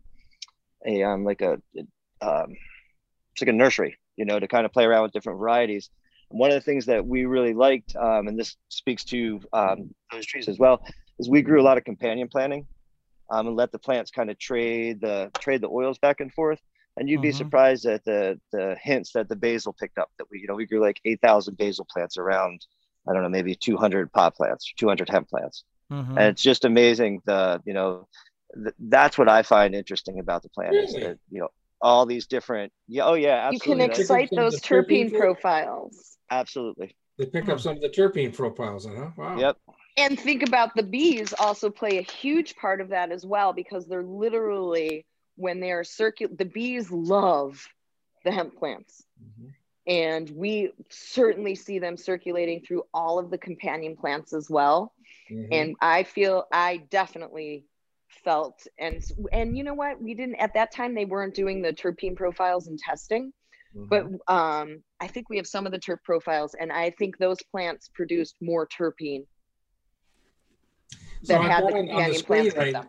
a 0.85 1.02
um 1.04 1.25
like 1.25 1.42
a 1.42 1.52
um 2.21 2.56
it's 3.32 3.40
like 3.40 3.49
a 3.49 3.52
nursery, 3.52 3.97
you 4.16 4.25
know, 4.25 4.40
to 4.40 4.49
kind 4.49 4.66
of 4.66 4.73
play 4.73 4.85
around 4.85 5.04
with 5.04 5.12
different 5.12 5.38
varieties. 5.38 5.90
And 6.32 6.40
one 6.40 6.50
of 6.50 6.56
the 6.56 6.62
things 6.62 6.86
that 6.86 7.06
we 7.06 7.26
really 7.26 7.54
liked, 7.54 7.96
um, 7.96 8.28
and 8.28 8.38
this 8.38 8.56
speaks 8.70 9.04
to 9.06 9.40
um, 9.54 9.94
those 10.12 10.26
trees 10.26 10.48
as 10.48 10.58
well, 10.58 10.82
is 11.20 11.30
we 11.30 11.42
grew 11.42 11.62
a 11.62 11.64
lot 11.64 11.78
of 11.78 11.84
companion 11.84 12.28
planting 12.28 12.66
um, 13.30 13.48
and 13.48 13.56
let 13.56 13.72
the 13.72 13.78
plants 13.78 14.10
kind 14.10 14.30
of 14.30 14.38
trade 14.38 15.00
the 15.00 15.30
trade 15.40 15.62
the 15.62 15.68
oils 15.70 15.98
back 15.98 16.20
and 16.20 16.32
forth. 16.32 16.60
And 16.98 17.08
you'd 17.08 17.22
be 17.22 17.32
Mhm. 17.32 17.36
surprised 17.36 17.86
at 17.86 18.04
the 18.04 18.40
the 18.52 18.76
hints 18.82 19.12
that 19.12 19.28
the 19.28 19.36
basil 19.36 19.74
picked 19.78 19.98
up. 19.98 20.10
That 20.18 20.26
we, 20.30 20.40
you 20.40 20.48
know, 20.48 20.54
we 20.54 20.66
grew 20.66 20.80
like 20.80 21.00
eight 21.06 21.20
thousand 21.22 21.58
basil 21.58 21.86
plants 21.92 22.18
around 22.18 22.66
I 23.08 23.12
don't 23.14 23.22
know, 23.22 23.28
maybe 23.30 23.54
200 23.56 24.12
pot 24.12 24.36
plants, 24.36 24.72
200 24.78 25.08
hemp 25.10 25.28
plants. 25.28 25.64
Mhm. 25.90 26.16
And 26.18 26.26
it's 26.28 26.42
just 26.42 26.64
amazing. 26.64 27.22
The, 27.24 27.60
you 27.66 27.74
know, 27.74 28.06
th- 28.54 28.74
that's 28.78 29.18
what 29.18 29.28
I 29.28 29.42
find 29.42 29.74
interesting 29.74 30.20
about 30.20 30.42
the 30.42 30.50
plant 30.50 30.78
is 30.80 30.92
that, 30.94 31.18
you 31.30 31.40
know, 31.40 31.48
all 31.80 32.06
these 32.06 32.26
different, 32.28 32.72
yeah, 32.88 33.04
oh 33.06 33.14
yeah, 33.14 33.50
You 33.50 33.58
can 33.60 33.80
excite 33.80 34.30
those 34.36 34.54
the 34.54 34.60
terpene 34.60 35.06
terpene 35.06 35.18
profiles. 35.18 36.12
Absolutely. 36.40 36.94
They 37.18 37.26
pick 37.26 37.44
Hmm. 37.44 37.52
up 37.52 37.60
some 37.60 37.76
of 37.76 37.82
the 37.82 37.88
terpene 37.88 38.34
profiles, 38.34 38.86
huh? 38.86 39.10
Wow. 39.16 39.38
Yep. 39.38 39.58
And 39.96 40.18
think 40.18 40.42
about 40.42 40.74
the 40.74 40.82
bees 40.82 41.34
also 41.38 41.70
play 41.70 41.98
a 41.98 42.02
huge 42.02 42.56
part 42.56 42.80
of 42.80 42.88
that 42.88 43.12
as 43.12 43.26
well 43.26 43.52
because 43.52 43.86
they're 43.86 44.02
literally 44.02 45.04
when 45.36 45.60
they 45.60 45.72
are 45.72 45.84
circular 45.84 46.34
the 46.34 46.44
bees 46.44 46.90
love 46.90 47.66
the 48.24 48.30
hemp 48.32 48.56
plants. 48.56 49.04
Mhm. 49.22 49.52
And 49.86 50.30
we 50.30 50.72
certainly 50.90 51.54
see 51.54 51.78
them 51.78 51.96
circulating 51.96 52.62
through 52.62 52.84
all 52.94 53.18
of 53.18 53.30
the 53.30 53.38
companion 53.38 53.96
plants 53.96 54.32
as 54.32 54.48
well. 54.48 54.94
Mhm. 55.30 55.48
And 55.50 55.76
I 55.80 56.04
feel 56.04 56.46
I 56.52 56.78
definitely 56.78 57.66
felt 58.24 58.66
and 58.78 59.02
and 59.32 59.56
you 59.56 59.64
know 59.64 59.74
what 59.74 60.00
we 60.00 60.14
didn't 60.14 60.36
at 60.36 60.54
that 60.54 60.70
time 60.70 60.94
they 60.94 61.06
weren't 61.06 61.34
doing 61.34 61.62
the 61.62 61.72
terpene 61.72 62.14
profiles 62.14 62.68
and 62.68 62.78
testing 62.78 63.32
Mhm. 63.76 63.88
but 63.88 64.33
um 64.33 64.83
i 65.00 65.07
think 65.07 65.31
we 65.31 65.37
have 65.38 65.47
some 65.47 65.64
of 65.67 65.73
the 65.73 65.79
terp 65.79 65.99
profiles 66.05 66.55
and 66.61 66.71
i 66.71 66.91
think 66.91 67.17
those 67.19 67.38
plants 67.50 67.88
produced 67.95 68.37
more 68.41 68.67
terpene 68.69 69.25
So 71.25 71.33
that 71.35 71.41
I've 71.41 71.50
had 71.50 71.62
the 71.64 71.71
got 71.71 71.73
on- 71.73 71.79
on 71.79 71.87
companion 71.88 72.19
screen 72.19 72.50
plants 72.50 72.75
right 72.75 72.87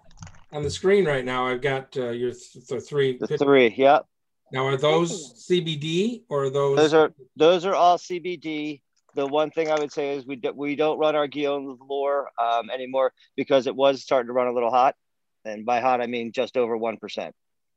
on 0.51 0.61
the 0.61 0.69
screen 0.69 1.05
right 1.05 1.25
now. 1.25 1.47
I've 1.47 1.61
got 1.61 1.97
uh, 1.97 2.09
your 2.11 2.29
th- 2.31 2.67
the 2.67 2.79
three. 2.79 3.17
The 3.17 3.27
pic- 3.27 3.39
three. 3.39 3.69
Yep. 3.75 4.05
Now, 4.51 4.67
are 4.67 4.77
those 4.77 5.33
CBD 5.49 6.23
or 6.29 6.43
are 6.43 6.49
those? 6.51 6.77
Those 6.77 6.93
are, 6.93 7.13
those 7.35 7.65
are 7.65 7.73
all 7.73 7.97
CBD. 7.97 8.81
The 9.15 9.25
one 9.25 9.49
thing 9.49 9.71
I 9.71 9.79
would 9.79 9.91
say 9.91 10.15
is 10.15 10.27
we, 10.27 10.35
do, 10.35 10.51
we 10.53 10.75
don't 10.75 10.99
run 10.99 11.15
our 11.15 11.25
Guillaume 11.25 11.79
Lore 11.89 12.29
um, 12.39 12.69
anymore 12.69 13.13
because 13.35 13.65
it 13.65 13.75
was 13.75 14.03
starting 14.03 14.27
to 14.27 14.33
run 14.33 14.45
a 14.47 14.51
little 14.53 14.69
hot. 14.69 14.95
And 15.43 15.65
by 15.65 15.79
hot, 15.79 16.01
I 16.01 16.05
mean 16.07 16.31
just 16.31 16.55
over 16.55 16.77
1%. 16.77 17.31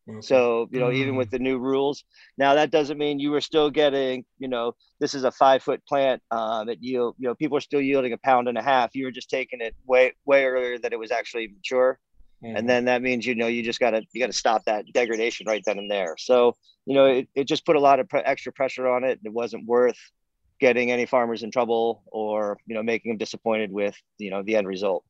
Okay. 0.09 0.21
So, 0.21 0.69
you 0.71 0.79
know, 0.79 0.93
even 0.93 1.15
Mm. 1.15 1.19
with 1.19 1.31
the 1.31 1.39
new 1.39 1.59
rules, 1.59 2.05
now 2.39 2.55
that 2.55 2.71
doesn't 2.71 2.99
mean 2.99 3.19
you 3.19 3.31
were 3.31 3.41
still 3.41 3.71
getting, 3.71 4.25
you 4.39 4.49
know, 4.49 4.75
this 5.01 5.15
is 5.15 5.25
a 5.25 5.33
five 5.33 5.63
foot 5.63 5.85
plant. 5.87 6.23
Um, 6.31 6.69
it 6.69 6.79
yield, 6.81 7.17
you 7.19 7.27
know, 7.29 7.35
people 7.35 7.59
are 7.59 7.63
still 7.63 7.81
yielding 7.81 8.13
a 8.13 8.19
pound 8.19 8.49
and 8.49 8.57
a 8.57 8.63
half. 8.63 8.95
You 8.95 9.05
were 9.07 9.11
just 9.11 9.31
taking 9.31 9.61
it 9.61 9.75
way, 9.85 10.13
way 10.25 10.45
earlier 10.45 10.79
that 10.79 10.93
it 10.93 10.99
was 10.99 11.11
actually 11.11 11.49
mature. 11.49 11.99
Mhm. 12.45 12.59
And 12.59 12.69
then 12.69 12.85
that 12.85 13.03
means, 13.03 13.27
you 13.27 13.35
know, 13.35 13.49
you 13.49 13.63
just 13.63 13.81
gotta, 13.81 14.03
you 14.13 14.21
gotta 14.21 14.33
stop 14.33 14.65
that 14.67 14.85
degradation 14.93 15.47
right 15.47 15.63
then 15.67 15.79
and 15.79 15.91
there. 15.91 16.15
So, 16.19 16.57
you 16.85 16.95
know, 16.95 17.07
it, 17.07 17.29
it 17.35 17.45
just 17.49 17.67
put 17.67 17.77
a 17.77 17.81
lot 17.81 17.99
of 17.99 18.09
pre- 18.09 18.21
extra 18.21 18.53
pressure 18.53 18.87
on 18.89 19.03
it. 19.05 19.19
and 19.19 19.27
It 19.27 19.33
wasn't 19.33 19.67
worth 19.67 19.99
getting 20.61 20.91
any 20.93 21.07
farmers 21.07 21.43
in 21.43 21.51
trouble 21.51 22.05
or, 22.13 22.59
you 22.67 22.75
know, 22.75 22.83
making 22.83 23.11
them 23.11 23.19
disappointed 23.19 23.73
with, 23.73 23.97
you 24.19 24.31
know, 24.31 24.43
the 24.43 24.57
end 24.57 24.69
result. 24.69 25.05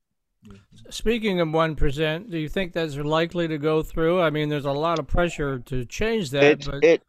Speaking 0.91 1.41
of 1.41 1.53
one 1.53 1.75
percent, 1.75 2.31
do 2.31 2.39
you 2.39 2.49
think 2.49 2.73
that's 2.73 2.97
likely 2.97 3.49
to 3.49 3.59
go 3.59 3.83
through? 3.83 4.21
I 4.21 4.31
mean, 4.31 4.49
there's 4.49 4.65
a 4.65 4.73
lot 4.73 4.99
of 4.99 5.07
pressure 5.07 5.59
to 5.61 5.85
change 5.85 6.31
that, 6.31 6.43
it, 6.45 6.65
but 6.65 6.85
it 6.85 7.03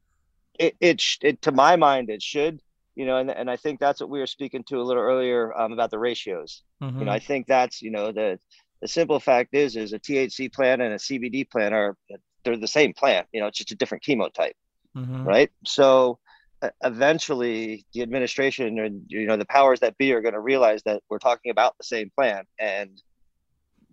it 0.60 0.76
it, 0.80 1.02
sh- 1.02 1.20
it 1.22 1.42
to 1.44 1.52
my 1.52 1.76
mind 1.76 2.10
it 2.10 2.22
should 2.22 2.60
you 2.96 3.06
know 3.06 3.18
and, 3.18 3.30
and 3.30 3.50
i 3.50 3.56
think 3.56 3.80
that's 3.80 4.02
what 4.02 4.10
we 4.10 4.20
were 4.20 4.28
speaking 4.28 4.64
to 4.64 4.78
a 4.78 4.82
little 4.84 5.04
earlier 5.04 5.56
um, 5.58 5.72
about 5.72 5.92
the 5.92 6.00
ratios 6.00 6.64
Mhm. 6.82 7.00
you 7.00 7.06
know 7.06 7.12
i 7.12 7.20
think 7.20 7.46
that's 7.46 7.82
you 7.82 7.92
know 7.92 8.12
the 8.12 8.40
the 8.82 8.88
simple 8.88 9.20
fact 9.20 9.54
is 9.54 9.76
is 9.76 9.94
a 9.94 10.00
thc 10.00 10.52
plant 10.52 10.82
and 10.82 10.94
a 10.94 10.98
cbd 10.98 11.48
plant 11.50 11.74
are 11.76 11.96
they're 12.44 12.58
the 12.58 12.68
same 12.68 12.94
plant 12.94 13.28
you 13.32 13.40
know 13.40 13.48
it's 13.48 13.58
just 13.60 13.72
a 13.72 13.76
different 13.76 14.04
chemotype 14.04 14.54
Mhm. 14.96 15.26
right 15.26 15.52
so 15.66 16.18
uh, 16.64 16.70
eventually 16.84 17.86
the 17.94 18.02
administration 18.02 18.80
and 18.80 19.04
you 19.08 19.28
know 19.28 19.38
the 19.38 19.46
powers 19.46 19.80
that 19.82 19.96
be 20.00 20.12
are 20.14 20.22
going 20.22 20.34
to 20.34 20.40
realize 20.40 20.82
that 20.84 21.04
we're 21.10 21.20
talking 21.20 21.52
about 21.52 21.78
the 21.78 21.84
same 21.84 22.10
plant 22.16 22.48
and 22.60 23.02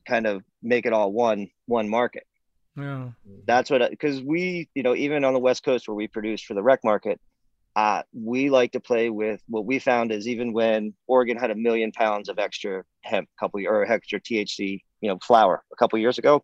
kind 0.07 0.27
of 0.27 0.43
make 0.63 0.87
it 0.87 0.93
all 0.93 1.13
one 1.13 1.49
one 1.67 1.89
market 1.89 2.27
yeah. 2.77 3.09
that's 3.47 3.71
what 3.71 3.89
because 3.91 4.23
we 4.23 4.69
you 4.75 4.83
know 4.83 4.95
even 4.95 5.25
on 5.25 5.33
the 5.33 5.39
west 5.39 5.65
coast 5.65 5.89
where 5.89 5.95
we 5.95 6.09
produce 6.09 6.43
for 6.43 6.55
the 6.55 6.63
rec 6.63 6.81
market 6.85 7.21
uh, 7.77 8.03
we 8.13 8.51
like 8.51 8.71
to 8.71 8.79
play 8.79 9.11
with 9.11 9.43
what 9.49 9.67
we 9.67 9.81
found 9.81 10.13
is 10.13 10.29
even 10.29 10.53
when 10.53 10.95
oregon 11.07 11.37
had 11.37 11.51
a 11.51 11.55
million 11.55 11.91
pounds 11.93 12.29
of 12.29 12.39
extra 12.39 12.85
hemp 13.03 13.29
couple 13.39 13.61
or 13.67 13.85
extra 13.91 14.21
thc 14.21 14.81
you 15.01 15.09
know 15.09 15.19
flower 15.23 15.63
a 15.73 15.77
couple 15.77 15.99
years 15.99 16.19
ago 16.19 16.43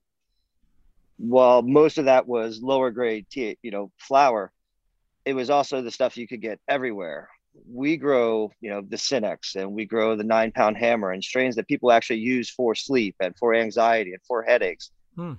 while 1.21 1.61
most 1.61 1.99
of 1.99 2.07
that 2.07 2.27
was 2.27 2.63
lower 2.63 2.91
grade 2.91 3.27
T, 3.31 3.57
you 3.63 3.71
know 3.71 3.91
flower 3.99 4.53
it 5.25 5.35
was 5.35 5.51
also 5.51 5.83
the 5.83 5.91
stuff 5.91 6.17
you 6.17 6.27
could 6.27 6.41
get 6.41 6.59
everywhere 6.67 7.29
we 7.69 7.97
grow 7.97 8.51
you 8.61 8.71
know 8.71 8.81
the 8.89 8.97
Cinex 8.97 9.57
and 9.57 9.73
we 9.73 9.85
grow 9.85 10.17
the 10.17 10.25
nine 10.25 10.53
pound 10.53 10.77
hammer 10.77 11.11
and 11.11 11.23
strains 11.23 11.57
that 11.57 11.69
people 11.69 11.91
actually 11.91 12.21
use 12.21 12.51
for 12.51 12.75
sleep 12.75 13.17
and 13.21 13.37
for 13.39 13.55
anxiety 13.55 14.13
and 14.13 14.23
for 14.27 14.43
headaches 14.43 14.91
Hmm. 15.17 15.33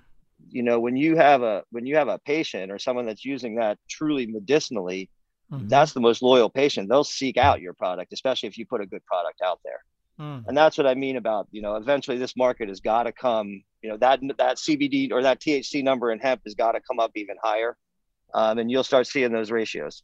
you 0.49 0.63
know 0.63 0.79
when 0.79 0.97
you 0.97 1.15
have 1.15 1.41
a 1.43 1.63
when 1.71 1.85
you 1.85 1.95
have 1.95 2.09
a 2.09 2.19
patient 2.19 2.71
or 2.71 2.77
someone 2.79 3.05
that's 3.05 3.23
using 3.23 3.55
that 3.55 3.77
truly 3.89 4.27
medicinally 4.27 5.09
Mhm. 5.51 5.69
that's 5.69 5.93
the 5.93 5.99
most 6.01 6.21
loyal 6.21 6.49
patient 6.49 6.89
they'll 6.89 7.03
seek 7.03 7.37
out 7.37 7.61
your 7.61 7.73
product 7.73 8.11
especially 8.13 8.47
if 8.47 8.57
you 8.57 8.65
put 8.65 8.81
a 8.81 8.85
good 8.85 9.05
product 9.05 9.41
out 9.41 9.59
there 9.63 9.83
Mm. 10.19 10.45
and 10.45 10.57
that's 10.57 10.77
what 10.77 10.85
i 10.85 10.93
mean 10.93 11.15
about 11.15 11.47
you 11.51 11.61
know 11.61 11.75
eventually 11.77 12.17
this 12.17 12.35
market 12.35 12.67
has 12.67 12.81
got 12.81 13.03
to 13.03 13.13
come 13.13 13.63
you 13.81 13.89
know 13.89 13.97
that 13.97 14.19
that 14.37 14.57
cbd 14.57 15.11
or 15.11 15.21
that 15.23 15.39
thc 15.39 15.81
number 15.83 16.11
in 16.11 16.19
hemp 16.19 16.41
has 16.45 16.53
got 16.53 16.73
to 16.73 16.81
come 16.81 16.99
up 16.99 17.11
even 17.15 17.35
higher 17.41 17.77
um, 18.33 18.59
and 18.59 18.69
you'll 18.69 18.83
start 18.83 19.07
seeing 19.07 19.31
those 19.31 19.51
ratios 19.51 20.03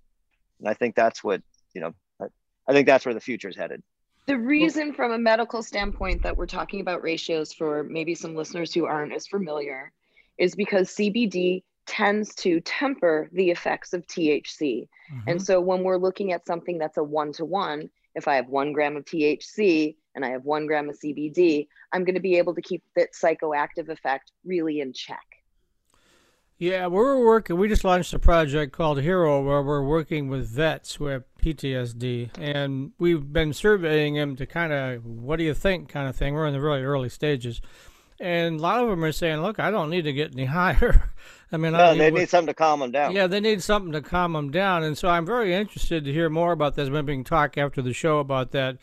and 0.60 0.70
i 0.70 0.74
think 0.74 0.96
that's 0.96 1.24
what 1.24 1.42
you 1.77 1.81
know 1.81 1.93
I, 2.22 2.25
I 2.67 2.74
think 2.74 2.86
that's 2.88 3.05
where 3.05 3.13
the 3.13 3.22
future 3.22 3.50
is 3.50 3.55
headed 3.55 3.81
the 4.25 4.38
reason 4.38 4.93
from 4.93 5.13
a 5.13 5.17
medical 5.17 5.63
standpoint 5.63 6.24
that 6.24 6.36
we're 6.36 6.48
talking 6.48 6.81
about 6.81 7.01
ratios 7.01 7.53
for 7.53 7.84
maybe 7.84 8.13
some 8.13 8.36
listeners 8.36 8.74
who 8.74 8.86
aren't 8.86 9.13
as 9.13 9.27
familiar 9.27 9.91
is 10.38 10.55
because 10.55 10.89
cbd 10.96 11.63
tends 11.86 12.36
to 12.36 12.60
temper 12.62 13.29
the 13.31 13.50
effects 13.50 13.93
of 13.93 14.05
thc 14.07 14.88
Mhm. 15.12 15.24
And 15.27 15.41
so 15.41 15.62
when 15.62 15.84
we're 15.84 15.98
looking 15.98 16.34
at 16.34 16.46
something 16.46 16.77
that's 16.77 16.98
a 16.98 17.03
one 17.03 17.31
to 17.34 17.46
one, 17.46 17.89
if 18.15 18.27
I 18.27 18.36
have 18.36 18.48
one 18.48 18.74
gram 18.74 18.98
of 18.98 19.05
THC 19.05 19.96
and 20.15 20.25
I 20.25 20.29
have 20.29 20.43
one 20.43 20.65
gram 20.65 20.89
of 20.89 21.00
CBD, 21.00 21.67
I'm 21.91 22.03
going 22.03 22.15
to 22.15 22.22
be 22.22 22.38
able 22.38 22.55
to 22.55 22.62
keep 22.62 22.84
that 22.96 23.13
psychoactive 23.13 23.89
effect 23.89 24.31
really 24.43 24.81
in 24.81 24.93
check. 24.93 25.24
Yeah, 26.57 26.88
we're 26.88 27.24
working. 27.24 27.57
We 27.57 27.67
just 27.67 27.84
launched 27.84 28.13
a 28.13 28.19
project 28.19 28.74
called 28.74 29.01
Hero, 29.01 29.43
where 29.43 29.62
we're 29.62 29.84
working 29.84 30.27
with 30.27 30.50
vets 30.50 30.96
who 30.96 31.05
have 31.05 31.24
PTSD, 31.54 32.38
and 32.39 32.92
we've 32.98 33.32
been 33.32 33.54
surveying 33.54 34.16
them 34.16 34.36
to 34.36 34.46
kind 34.46 34.74
of, 34.74 35.06
what 35.06 35.38
do 35.38 35.44
you 35.44 35.54
think, 35.54 35.89
kind 35.89 36.08
of 36.10 36.16
thing. 36.16 36.34
We're 36.34 36.48
in 36.48 36.54
the 36.54 36.62
really 36.62 36.84
early 36.84 37.10
stages, 37.10 37.62
and 38.20 38.60
a 38.60 38.62
lot 38.62 38.82
of 38.82 38.89
them 38.89 39.04
are 39.04 39.12
saying, 39.12 39.42
"Look, 39.42 39.60
I 39.60 39.72
don't 39.72 39.89
need 39.89 40.04
to 40.04 40.13
get 40.13 40.34
any 40.34 40.46
higher." 40.60 41.12
I 41.51 41.58
mean, 41.58 41.74
no, 41.74 41.80
I, 41.80 41.98
they 41.98 42.12
need 42.12 42.30
something 42.30 42.48
to 42.48 42.54
calm 42.54 42.82
them 42.82 42.92
down. 42.92 43.13
Yeah, 43.13 43.27
they 43.27 43.39
need 43.39 43.63
something 43.63 43.94
to 43.94 44.01
calm 44.01 44.34
them 44.34 44.51
down, 44.51 44.84
and 44.84 44.98
so 44.98 45.08
I'm 45.08 45.25
very 45.25 45.54
interested 45.54 46.04
to 46.06 46.12
hear 46.12 46.30
more 46.30 46.51
about 46.51 46.75
this. 46.75 46.89
Maybe 46.89 47.13
we 47.13 47.18
can 47.18 47.24
talk 47.24 47.58
after 47.58 47.82
the 47.82 47.94
show 47.94 48.20
about 48.20 48.51
that. 48.51 48.77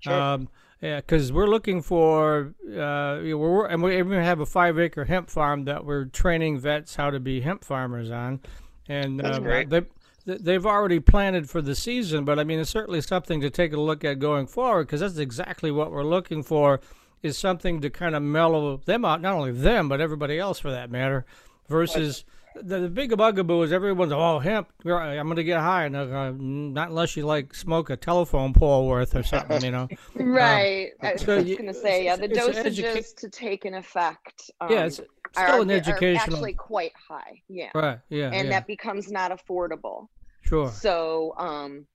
Sure. 0.00 0.12
Um, 0.12 0.48
yeah, 0.80 0.96
because 0.96 1.32
we're 1.32 1.48
looking 1.48 1.82
for, 1.82 2.54
uh, 2.68 3.18
we're, 3.22 3.66
and 3.66 3.82
we 3.82 3.98
even 3.98 4.22
have 4.22 4.38
a 4.38 4.46
five 4.46 4.78
acre 4.78 5.04
hemp 5.04 5.28
farm 5.28 5.64
that 5.64 5.84
we're 5.84 6.04
training 6.04 6.60
vets 6.60 6.94
how 6.94 7.10
to 7.10 7.18
be 7.18 7.40
hemp 7.40 7.64
farmers 7.64 8.12
on. 8.12 8.40
And 8.88 9.18
That's 9.18 9.38
uh, 9.38 9.40
great. 9.40 9.70
They, 9.70 9.82
they've 10.24 10.66
already 10.66 11.00
planted 11.00 11.48
for 11.48 11.62
the 11.62 11.74
season, 11.74 12.24
but 12.24 12.38
I 12.38 12.44
mean, 12.44 12.58
it's 12.58 12.70
certainly 12.70 13.00
something 13.00 13.40
to 13.40 13.50
take 13.50 13.72
a 13.72 13.80
look 13.80 14.04
at 14.04 14.18
going 14.18 14.46
forward 14.46 14.86
because 14.86 15.00
that's 15.00 15.18
exactly 15.18 15.70
what 15.70 15.90
we're 15.90 16.04
looking 16.04 16.42
for 16.42 16.80
is 17.22 17.36
something 17.36 17.80
to 17.80 17.90
kind 17.90 18.14
of 18.14 18.22
mellow 18.22 18.76
them 18.76 19.04
out, 19.04 19.20
not 19.20 19.34
only 19.34 19.52
them, 19.52 19.88
but 19.88 20.00
everybody 20.00 20.38
else 20.38 20.58
for 20.58 20.70
that 20.70 20.90
matter, 20.90 21.24
versus. 21.68 22.24
The, 22.60 22.80
the 22.80 22.88
big 22.88 23.16
bugaboo 23.16 23.62
is 23.62 23.72
everyone's 23.72 24.10
oh 24.10 24.40
hemp 24.40 24.72
I'm 24.84 25.28
gonna 25.28 25.44
get 25.44 25.60
high 25.60 25.84
and 25.84 25.94
uh, 25.94 26.32
not 26.36 26.88
unless 26.88 27.16
you 27.16 27.24
like 27.24 27.54
smoke 27.54 27.88
a 27.88 27.96
telephone 27.96 28.52
pole 28.52 28.88
worth 28.88 29.14
or 29.14 29.22
something 29.22 29.62
you 29.62 29.70
know 29.70 29.86
Right. 30.16 30.90
I 31.00 31.12
was 31.12 31.20
so 31.20 31.40
going 31.40 31.66
to 31.66 31.74
say, 31.74 32.06
yeah, 32.06 32.16
the 32.16 32.26
dosages 32.26 32.82
educa- 32.82 33.16
to 33.16 33.28
take 33.28 33.64
an 33.64 33.74
effect 33.74 34.50
um, 34.60 34.72
yeah 34.72 34.86
it's 34.86 35.00
still 35.32 35.60
are, 35.60 35.62
an 35.62 35.70
educational 35.70 36.36
actually 36.36 36.54
quite 36.54 36.92
high. 37.08 37.42
Yeah. 37.48 37.70
right 37.74 37.98
yeah 38.08 38.30
and 38.32 38.48
yeah, 38.48 38.50
that 38.50 38.66
becomes 38.66 39.10
not 39.10 39.30
affordable. 39.30 40.08
sure 40.42 40.70
So, 40.70 41.34
um, 41.38 41.86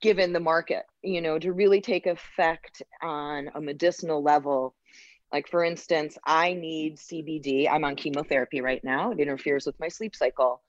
given 0.00 0.32
the 0.32 0.40
market, 0.40 0.84
you 1.02 1.20
know, 1.20 1.38
to 1.38 1.52
really 1.52 1.80
take 1.80 2.06
effect 2.06 2.82
on 3.02 3.50
a 3.54 3.60
medicinal 3.60 4.22
level, 4.22 4.74
like 5.32 5.48
for 5.48 5.64
instance, 5.64 6.18
I 6.26 6.52
need 6.54 6.98
CBD. 6.98 7.68
I'm 7.70 7.84
on 7.84 7.96
chemotherapy 7.96 8.60
right 8.60 8.82
now. 8.84 9.12
It 9.12 9.20
interferes 9.20 9.66
with 9.66 9.78
my 9.80 9.88
sleep 9.88 10.14
cycle. 10.14 10.60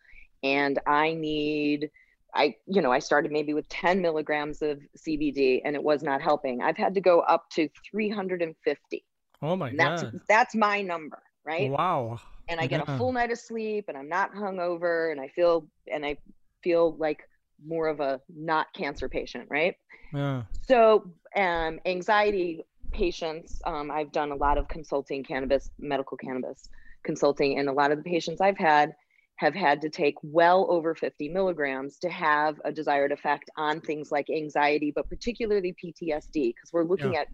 And 0.41 0.79
I 0.85 1.13
need, 1.13 1.89
I, 2.33 2.55
you 2.65 2.81
know, 2.81 2.91
I 2.91 2.99
started 2.99 3.31
maybe 3.31 3.53
with 3.53 3.67
10 3.69 4.01
milligrams 4.01 4.61
of 4.61 4.79
CBD 4.97 5.61
and 5.63 5.75
it 5.75 5.83
was 5.83 6.03
not 6.03 6.21
helping. 6.21 6.61
I've 6.61 6.77
had 6.77 6.93
to 6.95 7.01
go 7.01 7.21
up 7.21 7.49
to 7.51 7.69
350. 7.91 9.05
oh 9.41 9.55
my 9.55 9.69
And 9.69 9.79
that's 9.79 10.03
god 10.03 10.19
that's 10.27 10.55
my 10.55 10.81
number, 10.81 11.21
right? 11.45 11.69
wow 11.69 12.19
and 12.49 12.59
I 12.59 12.67
get 12.67 12.81
Yeah. 12.85 12.93
a 12.93 12.97
full 12.97 13.13
night 13.13 13.31
of 13.31 13.39
sleep 13.39 13.85
and 13.87 13.97
I'm 13.97 14.09
not 14.09 14.33
hungover 14.33 15.11
and 15.11 15.21
I 15.21 15.29
feel 15.29 15.67
and 15.91 16.05
I 16.05 16.17
feel 16.63 16.95
like 16.97 17.21
more 17.65 17.87
of 17.87 17.99
a 17.99 18.21
not 18.33 18.67
cancer 18.73 19.07
patient, 19.07 19.47
right? 19.49 19.75
yeah 20.13 20.43
So 20.67 21.11
um, 21.35 21.79
anxiety 21.85 22.63
patients, 22.91 23.61
um, 23.65 23.89
I've 23.91 24.11
done 24.11 24.31
a 24.31 24.35
lot 24.35 24.57
of 24.57 24.67
consulting 24.67 25.23
cannabis, 25.23 25.69
medical 25.79 26.17
cannabis 26.17 26.69
consulting, 27.03 27.59
and 27.59 27.69
a 27.69 27.73
lot 27.73 27.91
of 27.91 27.97
the 27.97 28.03
patients 28.03 28.41
I've 28.41 28.57
had 28.57 28.93
have 29.37 29.55
had 29.55 29.81
to 29.81 29.89
take 29.89 30.15
well 30.21 30.67
over 30.69 30.93
50 30.93 31.29
milligrams 31.29 31.97
to 31.99 32.09
have 32.09 32.61
a 32.65 32.71
desired 32.71 33.11
effect 33.11 33.49
on 33.57 33.81
things 33.81 34.11
like 34.11 34.29
anxiety, 34.29 34.91
but 34.95 35.09
particularly 35.09 35.75
PTSD, 35.83 36.31
because 36.33 36.71
we're 36.71 36.83
looking 36.83 37.15
at 37.17 37.27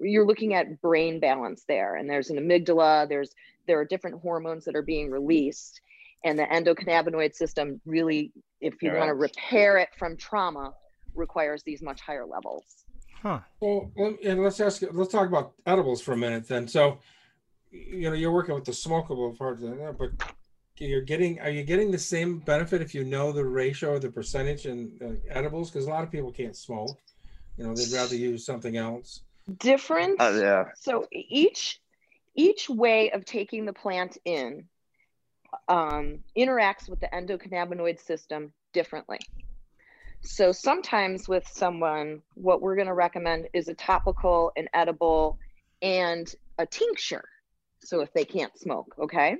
you're 0.00 0.26
looking 0.26 0.54
at 0.54 0.80
brain 0.80 1.20
balance 1.20 1.64
there, 1.68 1.96
and 1.96 2.08
there's 2.08 2.30
an 2.30 2.38
amygdala, 2.38 3.08
there's 3.08 3.30
there 3.66 3.78
are 3.78 3.84
different 3.84 4.20
hormones 4.20 4.64
that 4.64 4.74
are 4.74 4.82
being 4.82 5.10
released, 5.10 5.80
and 6.24 6.38
the 6.38 6.44
endocannabinoid 6.44 7.34
system 7.34 7.80
really, 7.86 8.32
if 8.60 8.82
you 8.82 8.92
want 8.92 9.08
to 9.08 9.14
repair 9.14 9.78
it 9.78 9.90
from 9.98 10.16
trauma, 10.16 10.72
requires 11.14 11.62
these 11.62 11.82
much 11.82 12.00
higher 12.00 12.26
levels. 12.26 12.84
huh 13.22 13.40
Well, 13.60 13.90
and 14.24 14.42
let's 14.42 14.60
ask. 14.60 14.82
Let's 14.92 15.12
talk 15.12 15.28
about 15.28 15.52
edibles 15.66 16.00
for 16.00 16.12
a 16.12 16.16
minute 16.16 16.48
then. 16.48 16.66
So, 16.68 16.98
you 17.70 18.08
know, 18.08 18.14
you're 18.14 18.32
working 18.32 18.54
with 18.54 18.64
the 18.64 18.72
smokable 18.72 19.36
part 19.36 19.62
of 19.62 19.78
that, 19.78 19.96
but 19.98 20.10
you're 20.78 21.02
getting. 21.02 21.40
Are 21.40 21.50
you 21.50 21.62
getting 21.62 21.90
the 21.90 21.98
same 21.98 22.38
benefit 22.38 22.80
if 22.80 22.94
you 22.94 23.04
know 23.04 23.32
the 23.32 23.44
ratio, 23.44 23.92
or 23.92 23.98
the 23.98 24.10
percentage 24.10 24.66
in 24.66 24.92
uh, 25.02 25.34
edibles? 25.34 25.70
Because 25.70 25.86
a 25.86 25.90
lot 25.90 26.04
of 26.04 26.10
people 26.10 26.32
can't 26.32 26.56
smoke. 26.56 26.98
You 27.56 27.66
know, 27.66 27.74
they'd 27.74 27.92
rather 27.92 28.16
use 28.16 28.46
something 28.46 28.76
else. 28.76 29.22
Different. 29.58 30.20
Uh, 30.20 30.32
yeah. 30.40 30.64
So 30.76 31.06
each 31.12 31.80
each 32.34 32.68
way 32.68 33.10
of 33.10 33.24
taking 33.24 33.66
the 33.66 33.72
plant 33.72 34.16
in 34.24 34.68
um, 35.68 36.20
interacts 36.36 36.88
with 36.88 37.00
the 37.00 37.08
endocannabinoid 37.08 38.00
system 38.00 38.52
differently. 38.72 39.18
So 40.22 40.52
sometimes 40.52 41.28
with 41.28 41.48
someone, 41.48 42.22
what 42.34 42.60
we're 42.60 42.76
going 42.76 42.86
to 42.86 42.94
recommend 42.94 43.48
is 43.52 43.68
a 43.68 43.74
topical, 43.74 44.52
an 44.56 44.68
edible, 44.74 45.38
and 45.80 46.32
a 46.58 46.66
tincture. 46.66 47.24
So 47.80 48.00
if 48.00 48.12
they 48.12 48.24
can't 48.24 48.56
smoke, 48.58 48.94
okay. 48.98 49.36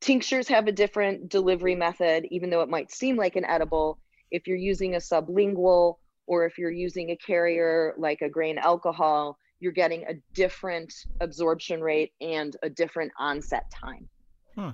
Tinctures 0.00 0.46
have 0.48 0.68
a 0.68 0.72
different 0.72 1.28
delivery 1.28 1.74
method, 1.74 2.26
even 2.30 2.50
though 2.50 2.60
it 2.60 2.68
might 2.68 2.92
seem 2.92 3.16
like 3.16 3.34
an 3.34 3.44
edible. 3.44 3.98
If 4.30 4.46
you're 4.46 4.56
using 4.56 4.94
a 4.94 4.98
sublingual 4.98 5.96
or 6.28 6.44
if 6.44 6.58
you're 6.58 6.70
using 6.70 7.10
a 7.10 7.16
carrier 7.16 7.94
like 7.96 8.20
a 8.20 8.28
grain 8.28 8.58
alcohol, 8.58 9.38
you're 9.60 9.72
getting 9.72 10.04
a 10.04 10.14
different 10.34 10.92
absorption 11.20 11.80
rate 11.80 12.12
and 12.20 12.54
a 12.62 12.68
different 12.70 13.10
onset 13.18 13.64
time. 13.72 14.08
Huh. 14.54 14.72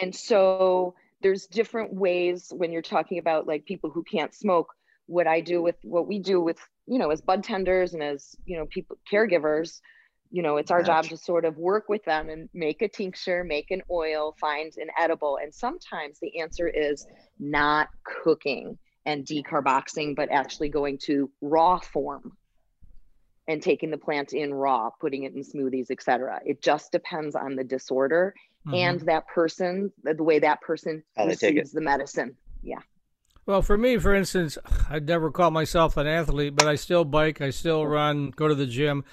And 0.00 0.14
so 0.14 0.94
there's 1.22 1.46
different 1.46 1.94
ways 1.94 2.52
when 2.54 2.72
you're 2.72 2.82
talking 2.82 3.18
about 3.18 3.46
like 3.46 3.64
people 3.64 3.90
who 3.90 4.02
can't 4.02 4.34
smoke. 4.34 4.74
What 5.06 5.26
I 5.26 5.40
do 5.40 5.62
with 5.62 5.76
what 5.82 6.06
we 6.06 6.18
do 6.18 6.40
with, 6.40 6.58
you 6.86 6.98
know, 6.98 7.10
as 7.10 7.22
bud 7.22 7.42
tenders 7.42 7.94
and 7.94 8.02
as, 8.02 8.36
you 8.44 8.58
know, 8.58 8.66
people 8.66 8.98
caregivers, 9.10 9.80
you 10.30 10.42
know, 10.42 10.58
it's 10.58 10.70
our 10.70 10.82
job 10.82 11.06
to 11.06 11.16
sort 11.16 11.46
of 11.46 11.56
work 11.56 11.88
with 11.88 12.04
them 12.04 12.28
and 12.28 12.50
make 12.52 12.82
a 12.82 12.88
tincture, 12.88 13.42
make 13.44 13.70
an 13.70 13.80
oil, 13.90 14.36
find 14.38 14.74
an 14.76 14.88
edible. 15.00 15.38
And 15.40 15.54
sometimes 15.54 16.18
the 16.20 16.40
answer 16.40 16.68
is 16.68 17.06
not 17.38 17.88
cooking 18.04 18.76
and 19.06 19.24
decarboxing, 19.24 20.14
but 20.16 20.30
actually 20.30 20.68
going 20.68 20.98
to 20.98 21.30
raw 21.40 21.78
form 21.78 22.36
and 23.46 23.62
taking 23.62 23.90
the 23.90 23.96
plant 23.98 24.32
in 24.32 24.52
raw, 24.52 24.90
putting 25.00 25.22
it 25.24 25.34
in 25.34 25.42
smoothies, 25.42 25.90
etc. 25.90 26.40
It 26.44 26.60
just 26.60 26.92
depends 26.92 27.34
on 27.34 27.56
the 27.56 27.64
disorder 27.64 28.34
Mhm. 28.66 28.74
and 28.74 29.00
that 29.02 29.26
person, 29.28 29.92
the 30.02 30.14
the 30.14 30.22
way 30.22 30.38
that 30.40 30.60
person 30.60 31.02
How 31.16 31.24
they 31.26 31.34
take 31.34 31.52
it. 31.52 31.60
receives 31.60 31.72
the 31.72 31.80
medicine. 31.80 32.36
Yeah. 32.62 32.80
Well, 33.46 33.62
for 33.62 33.78
me, 33.78 33.96
for 33.96 34.14
instance, 34.14 34.58
I'd 34.90 35.06
never 35.06 35.30
call 35.30 35.50
myself 35.50 35.96
an 35.96 36.06
athlete, 36.06 36.54
but 36.54 36.66
I 36.66 36.74
still 36.74 37.04
bike, 37.04 37.40
I 37.40 37.50
still 37.50 37.86
run, 37.86 38.30
go 38.30 38.48
to 38.48 38.54
the 38.54 38.66
gym. 38.66 39.04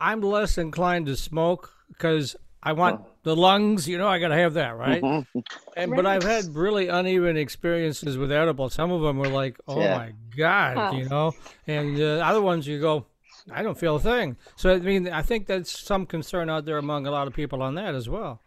I'm 0.00 0.20
less 0.20 0.58
inclined 0.58 1.06
to 1.06 1.16
smoke 1.16 1.72
because 1.88 2.36
I 2.62 2.72
want 2.72 3.00
the 3.22 3.36
lungs. 3.36 3.88
You 3.88 3.98
know, 3.98 4.08
I 4.08 4.18
got 4.18 4.28
to 4.28 4.36
have 4.36 4.54
that, 4.54 4.76
right? 4.76 5.02
Mhm. 5.02 5.26
And 5.76 5.94
but 5.94 6.06
I've 6.06 6.24
had 6.24 6.54
really 6.56 6.88
uneven 6.88 7.36
experiences 7.36 8.18
with 8.18 8.32
edibles. 8.32 8.74
Some 8.74 8.90
of 8.90 9.02
them 9.02 9.18
were 9.18 9.28
like, 9.28 9.58
"Oh 9.68 9.76
Yeah. 9.76 9.94
my 9.94 10.12
god," 10.36 10.76
Huh. 10.76 10.92
you 10.92 11.08
know, 11.08 11.34
and 11.66 12.00
uh, 12.00 12.18
other 12.24 12.42
ones 12.42 12.66
you 12.66 12.80
go, 12.80 13.06
"I 13.50 13.62
don't 13.62 13.78
feel 13.78 13.96
a 13.96 14.00
thing." 14.00 14.36
So 14.56 14.74
I 14.74 14.78
mean, 14.80 15.08
I 15.08 15.22
think 15.22 15.46
that's 15.46 15.78
some 15.78 16.06
concern 16.06 16.50
out 16.50 16.64
there 16.64 16.78
among 16.78 17.06
a 17.06 17.10
lot 17.10 17.28
of 17.28 17.34
people 17.34 17.62
on 17.62 17.76
that 17.76 17.94
as 17.94 18.08
well. 18.08 18.40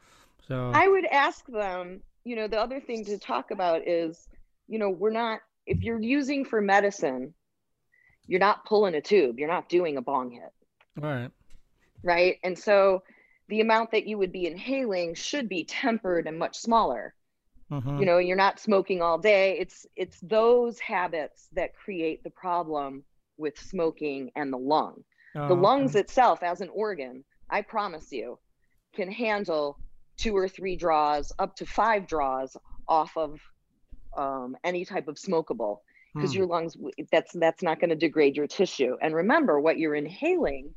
So 0.48 0.72
I 0.74 0.88
would 0.88 1.06
ask 1.06 1.46
them, 1.48 2.02
you 2.26 2.36
know, 2.36 2.48
the 2.48 2.60
other 2.60 2.80
thing 2.82 3.06
to 3.06 3.18
talk 3.18 3.52
about 3.52 3.88
is, 3.88 4.28
you 4.68 4.80
know, 4.80 4.90
we're 4.90 5.12
not, 5.12 5.40
if 5.66 5.82
you're 5.82 6.02
using 6.02 6.44
for 6.46 6.62
medicine, 6.62 7.34
you're 8.28 8.40
not 8.40 8.66
pulling 8.66 8.96
a 8.96 9.02
tube, 9.02 9.40
you're 9.40 9.48
not 9.50 9.70
doing 9.70 9.98
a 9.98 10.02
bong 10.02 10.32
hit, 10.32 10.52
all 11.02 11.10
right, 11.10 11.32
right? 12.04 12.38
And 12.44 12.58
so 12.58 13.04
the 13.54 13.62
amount 13.62 13.92
that 13.92 14.08
you 14.08 14.18
would 14.20 14.34
be 14.34 14.48
inhaling 14.48 15.16
should 15.16 15.50
be 15.50 15.66
tempered 15.66 16.28
and 16.28 16.40
much 16.40 16.58
smaller. 16.58 17.16
Mhm. 17.70 17.98
You 17.98 18.06
know, 18.06 18.18
you're 18.18 18.38
not 18.38 18.60
smoking 18.60 19.02
all 19.02 19.20
day. 19.20 19.60
It's 19.60 19.86
it's 19.96 20.20
those 20.22 20.80
habits 20.80 21.48
that 21.54 21.76
create 21.76 22.24
the 22.24 22.32
problem 22.32 23.06
with 23.38 23.58
smoking 23.60 24.32
and 24.36 24.52
the 24.54 24.58
lung. 24.58 25.04
Oh, 25.36 25.42
the 25.48 25.56
okay. 25.66 25.94
lungs 25.96 25.96
itself 25.96 26.44
as 26.44 26.62
an 26.62 26.70
organ 26.70 27.26
i 27.50 27.62
promise 27.62 28.12
you 28.12 28.40
can 28.96 29.12
handle 29.12 29.80
two 30.18 30.36
or 30.38 30.48
three 30.48 30.76
draws 30.78 31.32
up 31.40 31.56
to 31.58 31.66
five 31.66 32.08
draws 32.08 32.56
off 32.88 33.18
of 33.18 33.42
um, 34.18 34.58
any 34.64 34.86
type 34.86 35.08
of 35.08 35.16
smokable 35.16 35.80
because 36.16 36.34
Hmm. 36.34 36.44
your 36.44 36.46
lungs 36.48 36.78
that's 37.12 37.34
that's 37.34 37.64
not 37.64 37.80
going 37.80 37.90
to 37.90 37.96
degrade 37.96 38.38
your 38.38 38.48
tissue 38.48 38.98
and 39.02 39.16
remember 39.16 39.60
what 39.60 39.78
you're 39.80 39.96
inhaling 39.96 40.76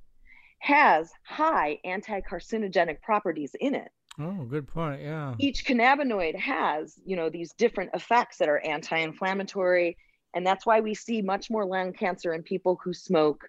has 0.59 1.11
high 1.25 1.79
anti-carcinogenic 1.85 3.01
properties 3.03 3.55
in 3.61 3.75
it 3.75 3.88
Oh, 4.19 4.45
good 4.49 4.66
point. 4.66 5.03
Yeah. 5.03 5.35
each 5.38 5.64
cannabinoid 5.66 6.37
has 6.37 6.99
you 7.05 7.16
know 7.16 7.29
these 7.29 7.53
different 7.53 7.90
effects 7.95 8.38
that 8.38 8.49
are 8.49 8.59
anti-inflammatory 8.64 9.97
And 10.35 10.47
that's 10.47 10.66
why 10.66 10.81
we 10.81 10.95
see 10.95 11.23
much 11.23 11.51
more 11.51 11.64
lung 11.64 11.92
cancer 11.92 12.33
in 12.35 12.42
people 12.42 12.79
who 12.83 12.92
smoke 12.92 13.49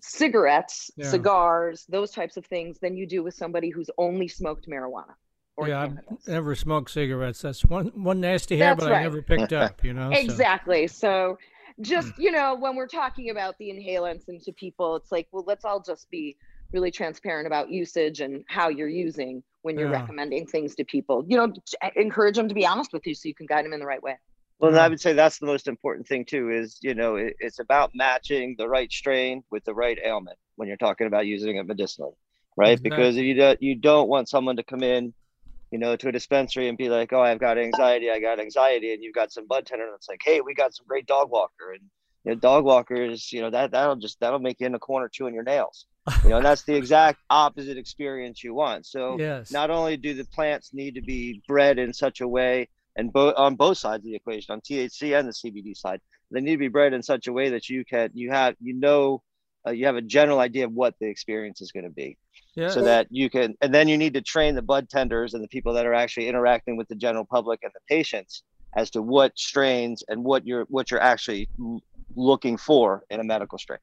cigarettes, 0.00 0.90
yeah. 0.96 1.10
cigars, 1.10 1.84
those 1.88 2.10
types 2.10 2.36
of 2.36 2.46
things 2.46 2.78
than 2.78 2.96
you 2.96 3.06
do 3.06 3.22
with 3.22 3.34
somebody 3.34 3.70
who's 3.70 3.90
only 3.98 4.28
smoked 4.28 4.68
marijuana. 4.68 5.14
yeah, 5.60 5.86
cannabis. 5.88 6.04
I've 6.26 6.28
never 6.28 6.54
smoked 6.54 6.90
cigarettes. 6.90 7.42
That's 7.42 7.64
one 7.64 7.86
one 7.94 8.20
nasty 8.20 8.58
habit 8.58 8.84
right. 8.84 9.00
I 9.00 9.02
never 9.02 9.22
picked 9.22 9.52
up. 9.52 9.82
You 9.84 9.94
know. 9.94 10.10
exactly. 10.10 10.86
So. 10.86 11.36
so 11.36 11.38
just 11.80 12.12
you 12.18 12.30
know 12.30 12.54
when 12.54 12.76
we're 12.76 12.86
talking 12.86 13.30
about 13.30 13.56
the 13.58 13.70
inhalants 13.70 14.28
and 14.28 14.40
to 14.42 14.52
people 14.52 14.96
it's 14.96 15.12
like 15.12 15.28
well 15.32 15.44
let's 15.46 15.64
all 15.64 15.80
just 15.80 16.10
be 16.10 16.36
really 16.72 16.90
transparent 16.90 17.46
about 17.46 17.70
usage 17.70 18.20
and 18.20 18.44
how 18.48 18.68
you're 18.68 18.88
using 18.88 19.42
when 19.62 19.78
you're 19.78 19.90
yeah. 19.90 20.00
recommending 20.00 20.46
things 20.46 20.74
to 20.74 20.84
people 20.84 21.24
you 21.28 21.36
know 21.36 21.52
encourage 21.96 22.36
them 22.36 22.48
to 22.48 22.54
be 22.54 22.66
honest 22.66 22.92
with 22.92 23.06
you 23.06 23.14
so 23.14 23.28
you 23.28 23.34
can 23.34 23.46
guide 23.46 23.64
them 23.64 23.72
in 23.72 23.80
the 23.80 23.86
right 23.86 24.02
way 24.02 24.16
well, 24.60 24.70
and 24.70 24.80
I 24.80 24.88
would 24.88 25.00
say 25.00 25.12
that's 25.12 25.38
the 25.38 25.46
most 25.46 25.68
important 25.68 26.08
thing 26.08 26.24
too. 26.24 26.50
Is 26.50 26.78
you 26.82 26.94
know 26.94 27.16
it, 27.16 27.36
it's 27.38 27.60
about 27.60 27.92
matching 27.94 28.56
the 28.58 28.68
right 28.68 28.90
strain 28.90 29.44
with 29.50 29.64
the 29.64 29.74
right 29.74 29.98
ailment 30.04 30.36
when 30.56 30.66
you're 30.66 30.76
talking 30.76 31.06
about 31.06 31.26
using 31.26 31.56
it 31.56 31.66
medicinally, 31.66 32.16
right? 32.56 32.82
Because 32.82 33.16
if 33.16 33.22
you 33.22 33.34
don't 33.34 33.62
you 33.62 33.76
don't 33.76 34.08
want 34.08 34.28
someone 34.28 34.56
to 34.56 34.64
come 34.64 34.82
in, 34.82 35.14
you 35.70 35.78
know, 35.78 35.96
to 35.96 36.08
a 36.08 36.12
dispensary 36.12 36.68
and 36.68 36.78
be 36.78 36.88
like, 36.88 37.12
oh, 37.12 37.20
I've 37.20 37.38
got 37.38 37.58
anxiety, 37.58 38.10
I 38.10 38.20
got 38.20 38.40
anxiety, 38.40 38.92
and 38.92 39.02
you've 39.02 39.14
got 39.14 39.32
some 39.32 39.46
bud 39.46 39.66
tender, 39.66 39.86
and 39.86 39.94
it's 39.94 40.08
like, 40.08 40.22
hey, 40.24 40.40
we 40.40 40.54
got 40.54 40.74
some 40.74 40.86
great 40.86 41.06
dog 41.06 41.30
walker, 41.30 41.72
and 41.72 41.82
you 42.24 42.32
know, 42.32 42.40
dog 42.40 42.64
walkers, 42.64 43.32
you 43.32 43.40
know, 43.40 43.50
that 43.50 43.70
that'll 43.70 43.96
just 43.96 44.18
that'll 44.20 44.38
make 44.38 44.60
you 44.60 44.66
in 44.66 44.72
the 44.72 44.78
corner 44.78 45.08
chewing 45.08 45.34
your 45.34 45.44
nails. 45.44 45.86
You 46.24 46.30
know, 46.30 46.40
that's 46.40 46.62
the 46.62 46.74
exact 46.82 47.20
opposite 47.28 47.76
experience 47.76 48.42
you 48.42 48.54
want. 48.54 48.86
So 48.86 49.18
yes. 49.18 49.50
not 49.50 49.70
only 49.70 49.96
do 49.96 50.14
the 50.14 50.24
plants 50.24 50.72
need 50.72 50.94
to 50.94 51.02
be 51.02 51.42
bred 51.46 51.78
in 51.78 51.92
such 51.92 52.20
a 52.20 52.28
way 52.28 52.68
and 52.96 53.12
both 53.12 53.34
on 53.36 53.54
both 53.54 53.78
sides 53.78 54.00
of 54.00 54.04
the 54.04 54.16
equation, 54.16 54.52
on 54.52 54.60
THC 54.60 55.18
and 55.18 55.28
the 55.28 55.32
CBD 55.32 55.76
side. 55.76 56.00
They 56.30 56.40
need 56.40 56.52
to 56.52 56.58
be 56.58 56.68
bred 56.68 56.92
in 56.92 57.02
such 57.02 57.26
a 57.26 57.32
way 57.32 57.50
that 57.50 57.70
you 57.70 57.84
can 57.84 58.10
you 58.12 58.30
have 58.30 58.54
you 58.60 58.74
know 58.74 59.22
uh, 59.68 59.70
you 59.70 59.86
have 59.86 59.96
a 59.96 60.02
general 60.02 60.40
idea 60.40 60.64
of 60.64 60.72
what 60.72 60.94
the 61.00 61.06
experience 61.06 61.60
is 61.60 61.72
going 61.72 61.84
to 61.84 61.90
be. 61.90 62.16
Yeah. 62.54 62.70
So 62.70 62.82
that 62.82 63.06
you 63.10 63.30
can, 63.30 63.56
and 63.60 63.72
then 63.72 63.86
you 63.86 63.96
need 63.96 64.14
to 64.14 64.20
train 64.20 64.56
the 64.56 64.62
bud 64.62 64.88
tenders 64.88 65.34
and 65.34 65.44
the 65.44 65.48
people 65.48 65.74
that 65.74 65.86
are 65.86 65.94
actually 65.94 66.28
interacting 66.28 66.76
with 66.76 66.88
the 66.88 66.96
general 66.96 67.24
public 67.24 67.60
and 67.62 67.70
the 67.72 67.80
patients 67.88 68.42
as 68.74 68.90
to 68.90 69.02
what 69.02 69.38
strains 69.38 70.02
and 70.08 70.24
what 70.24 70.44
you're 70.44 70.64
what 70.64 70.90
you're 70.90 71.00
actually 71.00 71.48
looking 72.16 72.56
for 72.56 73.04
in 73.10 73.20
a 73.20 73.24
medical 73.24 73.58
strain. 73.58 73.78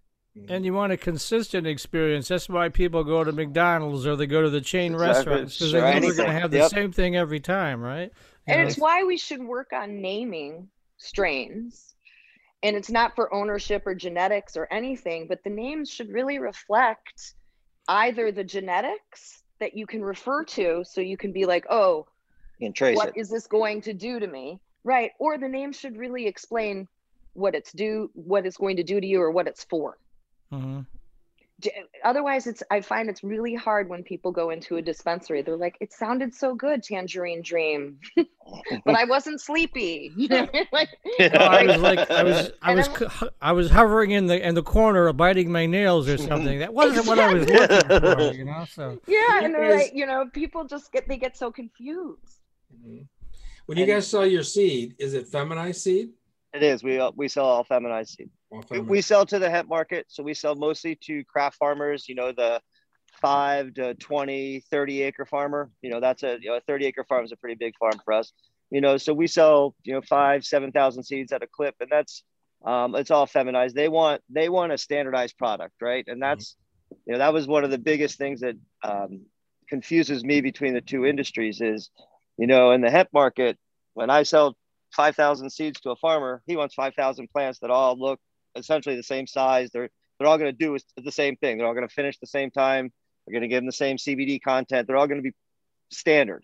And 0.49 0.65
you 0.65 0.73
want 0.73 0.91
a 0.91 0.97
consistent 0.97 1.65
experience. 1.65 2.27
That's 2.27 2.49
why 2.49 2.67
people 2.67 3.05
go 3.05 3.23
to 3.23 3.31
McDonald's 3.31 4.05
or 4.05 4.17
they 4.17 4.27
go 4.27 4.41
to 4.41 4.49
the 4.49 4.59
chain 4.59 4.93
exactly. 4.93 5.07
restaurants 5.07 5.57
because 5.57 5.71
they're 5.71 5.93
never 5.93 6.13
going 6.13 6.27
to 6.27 6.39
have 6.39 6.51
the 6.51 6.57
yep. 6.57 6.71
same 6.71 6.91
thing 6.91 7.15
every 7.15 7.39
time, 7.39 7.79
right? 7.79 8.11
and 8.45 8.67
it's 8.67 8.77
why 8.77 9.03
we 9.03 9.17
should 9.17 9.41
work 9.41 9.71
on 9.73 10.01
naming 10.01 10.67
strains 10.97 11.94
and 12.63 12.75
it's 12.75 12.89
not 12.89 13.15
for 13.15 13.33
ownership 13.33 13.83
or 13.85 13.95
genetics 13.95 14.57
or 14.57 14.67
anything 14.71 15.27
but 15.27 15.43
the 15.43 15.49
names 15.49 15.89
should 15.89 16.09
really 16.09 16.39
reflect 16.39 17.33
either 17.87 18.31
the 18.31 18.43
genetics 18.43 19.43
that 19.59 19.75
you 19.75 19.85
can 19.85 20.03
refer 20.03 20.43
to 20.43 20.83
so 20.85 21.01
you 21.01 21.17
can 21.17 21.31
be 21.31 21.45
like 21.45 21.65
oh 21.69 22.05
what 22.59 23.09
it. 23.09 23.17
is 23.17 23.29
this 23.29 23.47
going 23.47 23.81
to 23.81 23.93
do 23.93 24.19
to 24.19 24.27
me? 24.27 24.59
Right 24.83 25.11
or 25.19 25.37
the 25.37 25.47
name 25.47 25.73
should 25.73 25.97
really 25.97 26.27
explain 26.27 26.87
what 27.33 27.55
it's 27.55 27.71
do 27.73 28.09
what 28.13 28.45
it's 28.45 28.57
going 28.57 28.77
to 28.77 28.83
do 28.83 29.01
to 29.01 29.05
you 29.05 29.21
or 29.21 29.31
what 29.31 29.47
it's 29.47 29.63
for. 29.63 29.97
Mm-hmm 30.51 30.81
otherwise 32.03 32.47
it's 32.47 32.61
i 32.69 32.81
find 32.81 33.09
it's 33.09 33.23
really 33.23 33.55
hard 33.55 33.87
when 33.87 34.03
people 34.03 34.31
go 34.31 34.49
into 34.49 34.75
a 34.75 34.81
dispensary. 34.81 35.41
They're 35.41 35.55
like 35.55 35.77
it 35.79 35.93
sounded 35.93 36.33
so 36.33 36.53
good 36.53 36.83
tangerine 36.83 37.41
dream. 37.41 37.99
But 38.85 38.95
i 38.95 39.05
wasn't 39.05 39.41
sleepy. 39.41 40.11
You 40.15 40.27
know 40.27 40.47
like 40.71 40.89
i 41.19 41.65
was 41.65 41.81
like 41.81 42.11
i 42.11 42.23
was 42.23 42.51
i 42.61 42.75
was 42.75 42.89
i 43.41 43.51
was 43.51 43.71
hovering 43.71 44.11
in 44.11 44.27
the 44.27 44.45
in 44.45 44.53
the 44.53 44.61
corner 44.61 45.11
biting 45.13 45.51
my 45.51 45.65
nails 45.65 46.07
or 46.07 46.17
something. 46.17 46.59
That 46.59 46.73
wasn't 46.73 46.99
exactly. 46.99 47.23
what 47.23 47.29
i 47.29 47.33
was 47.33 47.49
looking 47.49 48.31
for 48.31 48.37
you 48.37 48.45
know 48.45 48.65
so. 48.69 48.99
Yeah 49.07 49.43
and 49.43 49.53
they're 49.53 49.75
like 49.75 49.93
you 49.95 50.05
know 50.05 50.29
people 50.31 50.65
just 50.65 50.91
get 50.91 51.07
they 51.07 51.17
get 51.17 51.37
so 51.37 51.51
confused. 51.51 52.19
Mm-hmm. 52.75 53.03
when 53.67 53.77
you 53.77 53.85
guys 53.85 54.07
sell 54.07 54.25
your 54.25 54.43
seed 54.43 54.95
is 54.99 55.13
it 55.13 55.27
feminized 55.27 55.81
seed? 55.81 56.09
It 56.53 56.63
is. 56.63 56.83
We 56.83 57.01
we 57.15 57.27
sell 57.27 57.45
all 57.45 57.63
feminized 57.63 58.17
seed 58.17 58.29
we 58.81 59.01
sell 59.01 59.25
to 59.25 59.39
the 59.39 59.49
hemp 59.49 59.69
market 59.69 60.05
so 60.09 60.23
we 60.23 60.33
sell 60.33 60.55
mostly 60.55 60.95
to 60.95 61.23
craft 61.25 61.57
farmers 61.57 62.07
you 62.07 62.15
know 62.15 62.31
the 62.31 62.61
5 63.21 63.73
to 63.75 63.93
20 63.95 64.63
30 64.69 65.01
acre 65.03 65.25
farmer. 65.25 65.69
You 65.81 65.89
know 65.89 65.99
that's 65.99 66.23
a 66.23 66.37
you 66.41 66.49
know, 66.49 66.57
a 66.57 66.61
30 66.61 66.85
acre 66.85 67.05
farm 67.05 67.25
is 67.25 67.31
a 67.31 67.37
pretty 67.37 67.55
big 67.55 67.73
farm 67.77 67.99
for 68.03 68.13
us. 68.13 68.31
You 68.71 68.81
know 68.81 68.97
so 68.97 69.13
we 69.13 69.27
sell 69.27 69.75
you 69.83 69.93
know 69.93 70.01
five 70.01 70.45
seven 70.45 70.71
thousand 70.71 71.03
seeds 71.03 71.31
at 71.31 71.43
a 71.43 71.47
clip 71.47 71.75
and 71.79 71.89
that's 71.89 72.23
um, 72.65 72.95
it's 72.95 73.11
all 73.11 73.25
feminized. 73.25 73.75
They 73.75 73.89
want 73.89 74.21
they 74.29 74.49
want 74.49 74.71
a 74.73 74.77
standardized 74.77 75.37
product 75.37 75.75
right? 75.81 76.03
And 76.07 76.21
that's 76.21 76.53
mm-hmm. 76.53 76.95
you 77.05 77.13
know 77.13 77.19
that 77.19 77.33
was 77.33 77.47
one 77.47 77.63
of 77.63 77.71
the 77.71 77.77
biggest 77.77 78.17
things 78.17 78.41
that 78.41 78.55
um, 78.83 79.21
confuses 79.69 80.23
me 80.23 80.41
between 80.41 80.73
the 80.73 80.81
two 80.81 81.05
industries 81.05 81.61
is 81.61 81.89
you 82.37 82.47
know 82.47 82.71
in 82.71 82.81
the 82.81 82.89
hemp 82.89 83.09
market 83.13 83.57
when 83.93 84.09
i 84.09 84.23
sell 84.23 84.55
5000 84.95 85.49
seeds 85.49 85.81
to 85.81 85.91
a 85.91 85.95
farmer 85.95 86.41
he 86.45 86.55
wants 86.55 86.75
5000 86.75 87.29
plants 87.31 87.59
that 87.59 87.71
all 87.71 87.97
look 87.97 88.19
essentially 88.55 88.95
the 88.95 89.03
same 89.03 89.27
size. 89.27 89.69
They're 89.71 89.89
they're 90.17 90.27
all 90.27 90.37
going 90.37 90.55
to 90.55 90.57
do 90.57 90.77
the 90.97 91.11
same 91.11 91.35
thing. 91.35 91.57
They're 91.57 91.67
all 91.67 91.73
going 91.73 91.87
to 91.87 91.93
finish 91.93 92.17
the 92.19 92.27
same 92.27 92.51
time. 92.51 92.91
They're 93.25 93.33
going 93.33 93.41
to 93.41 93.47
give 93.49 93.57
them 93.57 93.65
the 93.65 93.71
same 93.71 93.97
CBD 93.97 94.41
content. 94.41 94.87
They're 94.87 94.97
all 94.97 95.07
going 95.07 95.21
to 95.21 95.29
be 95.29 95.35
standard. 95.91 96.43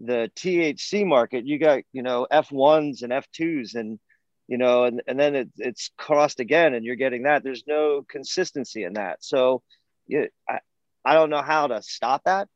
Mm-hmm. 0.00 0.06
The 0.06 0.30
THC 0.36 1.06
market, 1.06 1.46
you 1.46 1.58
got 1.58 1.82
you 1.92 2.02
know 2.02 2.26
F1s 2.32 3.02
and 3.02 3.12
F2s 3.12 3.74
and 3.74 3.98
you 4.46 4.58
know 4.58 4.84
and, 4.84 5.02
and 5.06 5.18
then 5.18 5.34
it, 5.34 5.48
it's 5.56 5.90
crossed 5.96 6.40
again 6.40 6.74
and 6.74 6.84
you're 6.84 6.96
getting 6.96 7.22
that 7.22 7.42
there's 7.42 7.64
no 7.66 8.04
consistency 8.08 8.84
in 8.84 8.94
that 8.94 9.22
so 9.24 9.62
yeah, 10.06 10.26
I, 10.48 10.58
I 11.04 11.14
don't 11.14 11.30
know 11.30 11.42
how 11.42 11.66
to 11.66 11.82
stop 11.82 12.22
that 12.24 12.48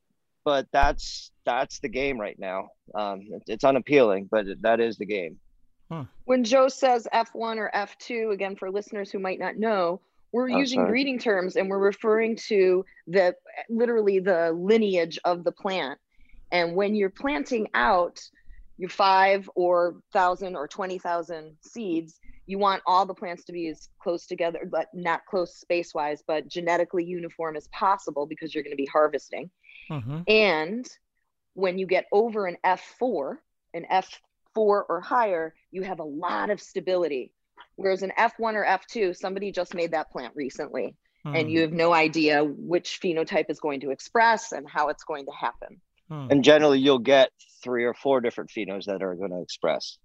but 0.45 0.67
that's 0.73 1.31
that's 1.45 1.81
the 1.81 1.89
game 1.89 2.21
right 2.21 2.39
now 2.39 2.69
um, 2.95 3.21
it, 3.31 3.43
it's 3.47 3.65
unappealing 3.65 4.29
but 4.31 4.47
that 4.61 4.81
is 4.81 4.99
the 4.99 5.07
game 5.07 5.39
Huh. 5.91 6.05
When 6.25 6.45
Joe 6.45 6.69
says 6.69 7.09
F1 7.13 7.57
or 7.57 7.71
F2, 7.75 8.33
again, 8.33 8.57
for 8.57 8.71
listeners 8.71 9.11
who 9.11 9.19
might 9.19 9.39
not 9.39 9.57
know, 9.57 10.01
we're 10.33 10.51
oh, 10.51 10.59
using 10.59 10.81
sorry. 10.81 10.91
breeding 10.91 11.19
terms 11.19 11.57
and 11.57 11.71
we're 11.71 11.79
referring 11.79 12.37
to 12.49 12.85
the 13.07 13.35
literally 13.71 14.19
the 14.19 14.53
lineage 14.53 15.19
of 15.25 15.45
the 15.45 15.53
plant. 15.53 15.99
And 16.53 16.75
when 16.77 16.95
you're 16.95 17.11
planting 17.11 17.69
out 17.75 18.21
your 18.77 18.91
five 18.91 19.49
or 19.55 19.97
thousand 20.13 20.57
or 20.57 20.69
20,000 20.69 21.57
seeds, 21.63 22.21
you 22.47 22.59
want 22.59 22.83
all 22.87 23.05
the 23.05 23.15
plants 23.15 23.45
to 23.45 23.53
be 23.53 23.69
as 23.69 23.89
close 24.01 24.27
together, 24.27 24.67
but 24.71 24.89
not 24.95 25.27
close 25.27 25.57
space 25.57 25.95
wise, 25.95 26.23
but 26.27 26.49
genetically 26.49 27.05
uniform 27.05 27.57
as 27.57 27.69
possible 27.69 28.27
because 28.27 28.55
you're 28.55 28.65
going 28.65 28.73
to 28.73 28.77
be 28.77 28.87
harvesting. 28.87 29.51
Mm-hmm. 29.91 30.21
And 30.27 30.89
when 31.55 31.77
you 31.77 31.87
get 31.87 32.07
over 32.13 32.47
an 32.47 32.57
F4, 32.65 33.37
an 33.75 33.85
F 33.91 34.21
four 34.59 34.85
or 34.89 35.01
higher, 35.01 35.55
you 35.71 35.83
have 35.83 36.01
a 36.01 36.05
lot 36.05 36.51
of 36.51 36.61
stability. 36.61 37.31
Whereas 37.77 38.03
an 38.03 38.11
F1 38.19 38.55
or 38.55 38.65
F2, 38.65 39.17
somebody 39.17 39.53
just 39.53 39.73
made 39.73 39.93
that 39.93 40.11
plant 40.11 40.35
recently 40.35 40.97
hmm. 41.25 41.37
and 41.37 41.49
you 41.49 41.61
have 41.61 41.73
no 41.73 41.95
idea 41.95 42.43
which 42.43 43.01
phenotype 43.01 43.49
is 43.51 43.61
going 43.61 43.79
to 43.83 43.91
express 43.91 44.51
and 44.51 44.69
how 44.69 44.89
it's 44.89 45.05
going 45.05 45.27
to 45.27 45.31
happen. 45.31 45.81
Hmm. 46.09 46.27
And 46.29 46.43
generally, 46.43 46.81
you'll 46.81 46.99
get 46.99 47.31
three 47.63 47.85
or 47.85 47.95
four 47.95 48.21
different 48.21 48.51
phenos 48.51 48.87
that 48.87 49.01
are 49.01 49.15
going 49.15 49.31
to 49.31 49.43
express. 49.43 49.99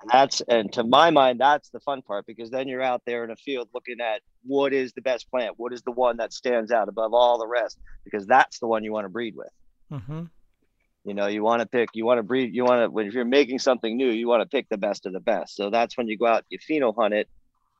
And 0.00 0.10
that's, 0.10 0.40
and 0.48 0.72
to 0.72 0.82
my 0.82 1.10
mind, 1.10 1.38
that's 1.38 1.68
the 1.68 1.80
fun 1.80 2.00
part 2.00 2.24
because 2.24 2.48
then 2.48 2.68
you're 2.68 2.82
out 2.82 3.02
there 3.04 3.24
in 3.24 3.30
a 3.30 3.36
field 3.36 3.68
looking 3.74 4.00
at 4.00 4.22
what 4.42 4.72
is 4.72 4.94
the 4.94 5.02
best 5.02 5.30
plant, 5.30 5.52
what 5.58 5.74
is 5.74 5.82
the 5.82 5.92
one 5.92 6.16
that 6.16 6.32
stands 6.32 6.72
out 6.72 6.88
above 6.88 7.12
all 7.12 7.38
the 7.38 7.46
rest, 7.46 7.78
because 8.04 8.26
that's 8.26 8.58
the 8.58 8.66
one 8.66 8.84
you 8.84 8.92
want 8.92 9.04
to 9.04 9.10
breed 9.10 9.34
with. 9.36 9.52
Mm-hmm. 9.92 10.24
You 11.06 11.14
know, 11.14 11.28
you 11.28 11.44
want 11.44 11.60
to 11.60 11.66
pick, 11.66 11.90
you 11.94 12.04
want 12.04 12.18
to 12.18 12.24
breed, 12.24 12.52
you 12.52 12.64
want 12.64 12.82
to, 12.82 12.90
when 12.90 13.06
if 13.06 13.14
you're 13.14 13.24
making 13.24 13.60
something 13.60 13.96
new, 13.96 14.10
you 14.10 14.26
want 14.26 14.42
to 14.42 14.48
pick 14.48 14.68
the 14.68 14.76
best 14.76 15.06
of 15.06 15.12
the 15.12 15.20
best. 15.20 15.54
So 15.54 15.70
that's 15.70 15.96
when 15.96 16.08
you 16.08 16.18
go 16.18 16.26
out, 16.26 16.44
you 16.48 16.58
pheno 16.58 16.92
hunt 16.98 17.14
it. 17.14 17.28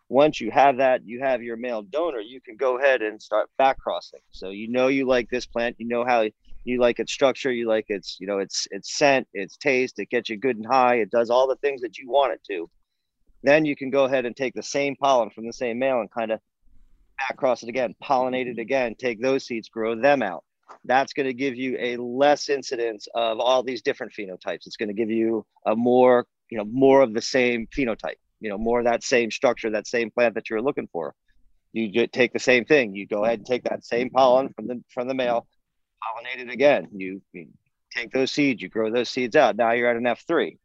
Once 0.08 0.40
you 0.40 0.52
have 0.52 0.76
that, 0.76 1.04
you 1.04 1.18
have 1.20 1.42
your 1.42 1.56
male 1.56 1.82
donor, 1.82 2.20
you 2.20 2.40
can 2.40 2.54
go 2.54 2.78
ahead 2.78 3.02
and 3.02 3.20
start 3.20 3.50
back 3.58 3.80
crossing. 3.80 4.20
So 4.30 4.50
you 4.50 4.68
know 4.68 4.86
you 4.86 5.08
like 5.08 5.28
this 5.28 5.44
plant, 5.44 5.74
you 5.80 5.88
know 5.88 6.04
how 6.04 6.26
you 6.62 6.78
like 6.80 7.00
its 7.00 7.12
structure, 7.12 7.50
you 7.50 7.66
like 7.66 7.86
its, 7.88 8.16
you 8.20 8.28
know, 8.28 8.38
its 8.38 8.68
its 8.70 8.96
scent, 8.96 9.26
its 9.34 9.56
taste, 9.56 9.98
it 9.98 10.08
gets 10.08 10.30
you 10.30 10.36
good 10.36 10.56
and 10.56 10.66
high, 10.66 10.96
it 10.96 11.10
does 11.10 11.28
all 11.28 11.48
the 11.48 11.56
things 11.56 11.80
that 11.80 11.98
you 11.98 12.08
want 12.08 12.32
it 12.32 12.40
to. 12.46 12.70
Then 13.42 13.64
you 13.64 13.74
can 13.74 13.90
go 13.90 14.04
ahead 14.04 14.24
and 14.24 14.36
take 14.36 14.54
the 14.54 14.62
same 14.62 14.94
pollen 14.94 15.30
from 15.30 15.46
the 15.46 15.52
same 15.52 15.80
male 15.80 15.98
and 15.98 16.10
kind 16.12 16.30
of 16.30 16.38
back 17.18 17.36
cross 17.36 17.64
it 17.64 17.68
again, 17.68 17.96
pollinate 18.00 18.46
it 18.46 18.60
again, 18.60 18.94
take 18.96 19.20
those 19.20 19.44
seeds, 19.44 19.68
grow 19.68 20.00
them 20.00 20.22
out 20.22 20.44
that's 20.85 21.12
going 21.12 21.26
to 21.26 21.35
give 21.35 21.57
you 21.57 21.76
a 21.81 21.96
less 21.96 22.48
incidence 22.48 23.07
of 23.14 23.40
all 23.40 23.62
these 23.62 23.83
different 23.83 24.12
phenotypes. 24.12 24.66
It's 24.66 24.76
going 24.76 24.88
to 24.88 24.94
give 24.94 25.11
you 25.11 25.44
a 25.66 25.74
more, 25.74 26.26
you 26.50 26.59
know, 26.59 26.64
more 26.64 27.02
of 27.02 27.14
the 27.14 27.22
same 27.22 27.66
phenotype, 27.76 28.16
you 28.40 28.48
know, 28.50 28.59
more 28.59 28.79
of 28.81 28.85
that 28.87 29.02
same 29.02 29.31
structure, 29.31 29.70
that 29.70 29.87
same 29.87 30.11
plant 30.11 30.35
that 30.35 30.50
you're 30.50 30.62
looking 30.62 30.88
for. 30.92 31.14
You 31.72 32.07
take 32.07 32.33
the 32.33 32.38
same 32.38 32.64
thing. 32.64 32.94
You 32.94 33.07
go 33.07 33.24
ahead 33.24 33.40
and 33.40 33.46
take 33.46 33.64
that 33.64 33.85
same 33.85 34.09
pollen 34.09 34.48
from 34.55 34.66
the 34.66 34.83
from 34.94 35.09
the 35.09 35.14
male, 35.14 35.46
pollinate 36.02 36.40
it 36.40 36.50
again. 36.50 36.88
You, 36.92 37.20
you 37.33 37.48
take 37.94 38.12
those 38.12 38.33
seeds, 38.33 38.62
you 38.62 38.70
grow 38.70 38.90
those 38.90 39.11
seeds 39.11 39.37
out. 39.37 39.57
Now 39.57 39.72
you're 39.72 39.90
at 39.90 39.96
an 39.96 40.05
F3, 40.05 40.57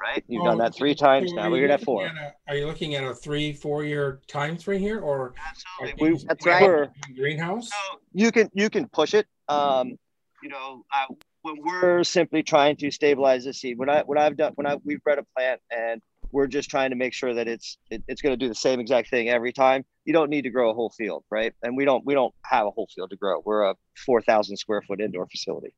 right? 0.00 0.24
You've 0.26 0.44
done 0.44 0.58
that 0.58 0.74
three 0.74 0.92
oh, 0.92 0.94
times 0.94 1.30
so 1.30 1.36
now. 1.36 1.48
are 1.48 1.50
We're 1.50 1.64
at 1.66 1.72
looking 1.80 1.84
four. 1.84 2.06
at 2.06 2.16
a- 2.16 2.34
Are 2.48 2.56
you 2.56 2.66
looking 2.66 2.94
at 2.94 3.04
a 3.04 3.14
three, 3.14 3.52
four-year 3.52 4.20
time 4.26 4.56
frame 4.56 4.80
here, 4.80 5.00
or? 5.00 5.34
Absolutely. 5.50 6.02
We, 6.02 6.08
things 6.12 6.24
That's 6.24 6.44
we 6.46 6.50
right. 6.50 6.62
were- 6.62 6.88
Greenhouse? 7.14 7.68
So 7.68 7.98
you 8.14 8.32
can 8.32 8.48
you 8.54 8.70
can 8.70 8.88
push 8.88 9.12
it. 9.12 9.26
Um, 9.48 9.96
you 10.42 10.48
know, 10.48 10.84
uh, 10.94 11.14
when 11.42 11.56
we're 11.62 12.04
simply 12.04 12.42
trying 12.42 12.76
to 12.76 12.90
stabilize 12.90 13.44
the 13.44 13.52
seed, 13.52 13.78
when 13.78 13.88
I 13.88 14.02
when 14.02 14.18
I've 14.18 14.36
done 14.36 14.52
when 14.54 14.66
I 14.66 14.76
we've 14.84 15.02
bred 15.02 15.18
a 15.18 15.24
plant 15.36 15.60
and 15.70 16.00
we're 16.32 16.46
just 16.46 16.68
trying 16.68 16.90
to 16.90 16.96
make 16.96 17.12
sure 17.12 17.34
that 17.34 17.46
it's 17.46 17.78
it, 17.90 18.02
it's 18.08 18.20
going 18.22 18.32
to 18.32 18.36
do 18.36 18.48
the 18.48 18.54
same 18.54 18.80
exact 18.80 19.10
thing 19.10 19.28
every 19.28 19.52
time. 19.52 19.84
You 20.04 20.12
don't 20.12 20.30
need 20.30 20.42
to 20.42 20.50
grow 20.50 20.70
a 20.70 20.74
whole 20.74 20.90
field, 20.90 21.24
right? 21.30 21.52
And 21.62 21.76
we 21.76 21.84
don't 21.84 22.04
we 22.04 22.14
don't 22.14 22.34
have 22.44 22.66
a 22.66 22.70
whole 22.70 22.88
field 22.94 23.10
to 23.10 23.16
grow. 23.16 23.42
We're 23.44 23.70
a 23.70 23.74
four 24.04 24.20
thousand 24.22 24.56
square 24.56 24.82
foot 24.82 25.00
indoor 25.00 25.26
facility. 25.26 25.74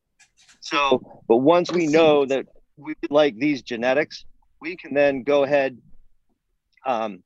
So, 0.60 1.22
but 1.28 1.38
once 1.38 1.70
we 1.70 1.86
know 1.86 2.24
that 2.26 2.46
we 2.76 2.94
like 3.10 3.36
these 3.36 3.62
genetics, 3.62 4.24
we 4.60 4.76
can 4.76 4.94
then 4.94 5.22
go 5.22 5.44
ahead 5.44 5.78
um, 6.86 7.22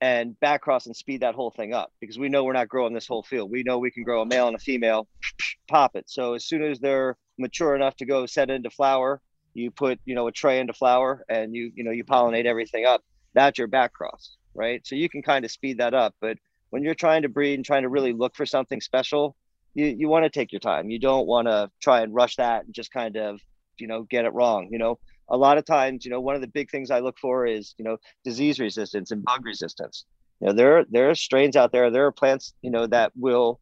and 0.00 0.38
back 0.40 0.62
cross 0.62 0.86
and 0.86 0.94
speed 0.94 1.22
that 1.22 1.34
whole 1.34 1.50
thing 1.50 1.72
up 1.72 1.92
because 2.00 2.18
we 2.18 2.28
know 2.28 2.44
we're 2.44 2.52
not 2.52 2.68
growing 2.68 2.92
this 2.92 3.06
whole 3.06 3.22
field. 3.22 3.50
We 3.50 3.62
know 3.62 3.78
we 3.78 3.90
can 3.90 4.04
grow 4.04 4.22
a 4.22 4.26
male 4.26 4.46
and 4.46 4.56
a 4.56 4.60
female, 4.60 5.08
pop 5.68 5.96
it. 5.96 6.04
So 6.08 6.34
as 6.34 6.44
soon 6.44 6.62
as 6.62 6.78
they're 6.78 7.16
mature 7.38 7.74
enough 7.74 7.96
to 7.96 8.06
go 8.06 8.26
set 8.26 8.50
into 8.50 8.70
flower, 8.70 9.20
you 9.54 9.70
put 9.70 9.98
you 10.04 10.14
know 10.14 10.26
a 10.26 10.32
tray 10.32 10.60
into 10.60 10.74
flower 10.74 11.24
and 11.28 11.54
you 11.54 11.72
you 11.74 11.84
know 11.84 11.90
you 11.90 12.04
pollinate 12.04 12.44
everything 12.44 12.84
up. 12.84 13.02
That's 13.34 13.58
your 13.58 13.68
back 13.68 13.92
cross, 13.92 14.36
right? 14.54 14.86
So 14.86 14.94
you 14.94 15.08
can 15.08 15.22
kind 15.22 15.44
of 15.44 15.50
speed 15.50 15.78
that 15.78 15.94
up. 15.94 16.14
But 16.20 16.38
when 16.70 16.82
you're 16.82 16.94
trying 16.94 17.22
to 17.22 17.28
breed 17.28 17.54
and 17.54 17.64
trying 17.64 17.82
to 17.82 17.88
really 17.88 18.12
look 18.12 18.34
for 18.36 18.46
something 18.46 18.80
special, 18.80 19.34
you 19.74 19.86
you 19.86 20.08
want 20.08 20.24
to 20.24 20.30
take 20.30 20.52
your 20.52 20.60
time. 20.60 20.90
You 20.90 20.98
don't 20.98 21.26
want 21.26 21.48
to 21.48 21.70
try 21.80 22.02
and 22.02 22.14
rush 22.14 22.36
that 22.36 22.66
and 22.66 22.74
just 22.74 22.92
kind 22.92 23.16
of 23.16 23.40
you 23.78 23.86
know 23.86 24.02
get 24.02 24.26
it 24.26 24.34
wrong. 24.34 24.68
You 24.70 24.78
know, 24.78 24.98
a 25.28 25.36
lot 25.36 25.58
of 25.58 25.64
times, 25.64 26.04
you 26.04 26.10
know, 26.10 26.20
one 26.20 26.34
of 26.34 26.40
the 26.40 26.46
big 26.46 26.70
things 26.70 26.90
I 26.90 27.00
look 27.00 27.18
for 27.18 27.46
is, 27.46 27.74
you 27.78 27.84
know, 27.84 27.96
disease 28.24 28.60
resistance 28.60 29.10
and 29.10 29.24
bug 29.24 29.44
resistance. 29.44 30.04
You 30.40 30.48
know, 30.48 30.52
there 30.52 30.84
there 30.90 31.10
are 31.10 31.14
strains 31.14 31.56
out 31.56 31.72
there. 31.72 31.90
There 31.90 32.06
are 32.06 32.12
plants, 32.12 32.54
you 32.62 32.70
know, 32.70 32.86
that 32.88 33.12
will, 33.16 33.60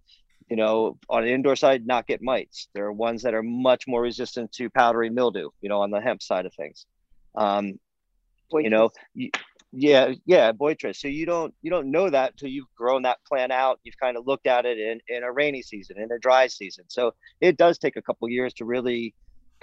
you 0.50 0.56
know, 0.56 0.98
on 1.08 1.22
an 1.22 1.28
indoor 1.28 1.56
side 1.56 1.86
not 1.86 2.06
get 2.06 2.22
mites. 2.22 2.68
There 2.74 2.84
are 2.86 2.92
ones 2.92 3.22
that 3.22 3.34
are 3.34 3.42
much 3.42 3.86
more 3.86 4.02
resistant 4.02 4.52
to 4.52 4.68
powdery 4.70 5.10
mildew. 5.10 5.50
You 5.60 5.68
know, 5.68 5.80
on 5.80 5.90
the 5.90 6.00
hemp 6.00 6.22
side 6.22 6.46
of 6.46 6.54
things. 6.54 6.86
Um, 7.36 7.78
you 8.52 8.70
know, 8.70 8.90
you, 9.14 9.30
yeah, 9.76 10.12
yeah, 10.24 10.52
botrytis. 10.52 10.96
So 10.96 11.08
you 11.08 11.26
don't 11.26 11.52
you 11.62 11.70
don't 11.70 11.90
know 11.90 12.08
that 12.08 12.32
until 12.32 12.48
you've 12.48 12.72
grown 12.76 13.02
that 13.02 13.18
plant 13.26 13.50
out. 13.50 13.80
You've 13.82 13.98
kind 13.98 14.16
of 14.16 14.26
looked 14.26 14.46
at 14.46 14.66
it 14.66 14.78
in 14.78 15.00
in 15.08 15.24
a 15.24 15.32
rainy 15.32 15.62
season, 15.62 15.98
in 15.98 16.12
a 16.12 16.18
dry 16.18 16.46
season. 16.46 16.84
So 16.88 17.14
it 17.40 17.56
does 17.56 17.78
take 17.78 17.96
a 17.96 18.02
couple 18.02 18.28
years 18.28 18.54
to 18.54 18.64
really 18.64 19.14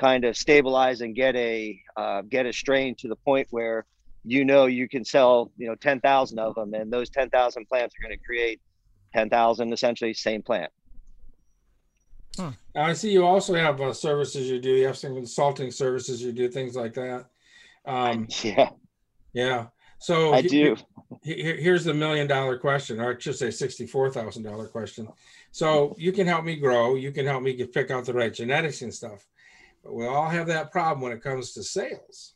kind 0.01 0.25
of 0.25 0.35
stabilize 0.35 1.01
and 1.01 1.15
get 1.15 1.35
a 1.35 1.79
uh, 1.95 2.21
get 2.23 2.47
a 2.47 2.51
strain 2.51 2.95
to 2.95 3.07
the 3.07 3.15
point 3.17 3.47
where 3.51 3.85
you 4.25 4.43
know 4.43 4.65
you 4.65 4.89
can 4.89 5.05
sell 5.05 5.51
you 5.57 5.67
know 5.67 5.75
10,000 5.75 6.39
of 6.39 6.55
them 6.55 6.73
and 6.73 6.91
those 6.91 7.09
10,000 7.11 7.65
plants 7.67 7.93
are 7.95 8.07
going 8.07 8.17
to 8.17 8.25
create 8.25 8.59
10,000 9.13 9.71
essentially 9.71 10.13
same 10.13 10.41
plant. 10.41 10.71
Now, 12.39 12.53
I 12.75 12.93
see 12.93 13.11
you 13.11 13.25
also 13.25 13.53
have 13.53 13.79
uh, 13.81 13.93
services 13.93 14.49
you 14.49 14.59
do. 14.59 14.69
You 14.71 14.87
have 14.87 14.97
some 14.97 15.13
consulting 15.13 15.69
services 15.69 16.23
you 16.23 16.31
do, 16.31 16.47
things 16.49 16.75
like 16.75 16.93
that. 16.95 17.25
Um, 17.85 18.27
Yeah, 18.43 18.69
yeah. 19.33 19.67
So 19.99 20.33
I 20.33 20.41
do. 20.41 20.77
he- 21.21 21.35
he- 21.43 21.61
here's 21.61 21.83
the 21.83 21.93
million 21.93 22.25
dollar 22.25 22.57
question, 22.57 22.99
or 22.99 23.15
I 23.15 23.19
should 23.19 23.35
say 23.35 23.51
sixty-four 23.51 24.11
thousand 24.11 24.43
dollar 24.43 24.67
question. 24.67 25.09
So 25.51 25.93
you 25.99 26.11
can 26.13 26.25
help 26.25 26.45
me 26.45 26.55
grow. 26.55 26.95
You 26.95 27.11
can 27.11 27.25
help 27.25 27.43
me 27.43 27.53
get, 27.53 27.73
pick 27.73 27.91
out 27.91 28.05
the 28.05 28.13
right 28.13 28.33
genetics 28.33 28.81
and 28.81 28.93
stuff. 28.93 29.27
But 29.83 29.93
we 29.93 30.05
all 30.05 30.29
have 30.29 30.47
that 30.47 30.71
problem 30.71 31.01
when 31.01 31.11
it 31.11 31.23
comes 31.23 31.53
to 31.53 31.63
sales. 31.63 32.35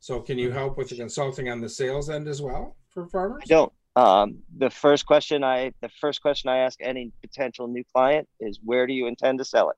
So 0.00 0.20
can 0.20 0.38
you 0.38 0.50
help 0.50 0.76
with 0.76 0.90
the 0.90 0.96
consulting 0.96 1.48
on 1.48 1.60
the 1.60 1.68
sales 1.68 2.10
end 2.10 2.28
as 2.28 2.40
well 2.40 2.76
for 2.92 3.06
farmers? 3.06 3.42
I 3.44 3.46
don't. 3.48 3.72
Um, 3.96 4.40
the 4.58 4.68
first 4.68 5.06
question 5.06 5.42
I 5.42 5.72
the 5.80 5.88
first 6.00 6.20
question 6.20 6.50
I 6.50 6.58
ask 6.58 6.78
any 6.82 7.12
potential 7.22 7.66
new 7.66 7.82
client 7.94 8.28
is 8.38 8.60
where 8.62 8.86
do 8.86 8.92
you 8.92 9.06
intend 9.06 9.38
to 9.38 9.44
sell 9.44 9.70
it? 9.70 9.76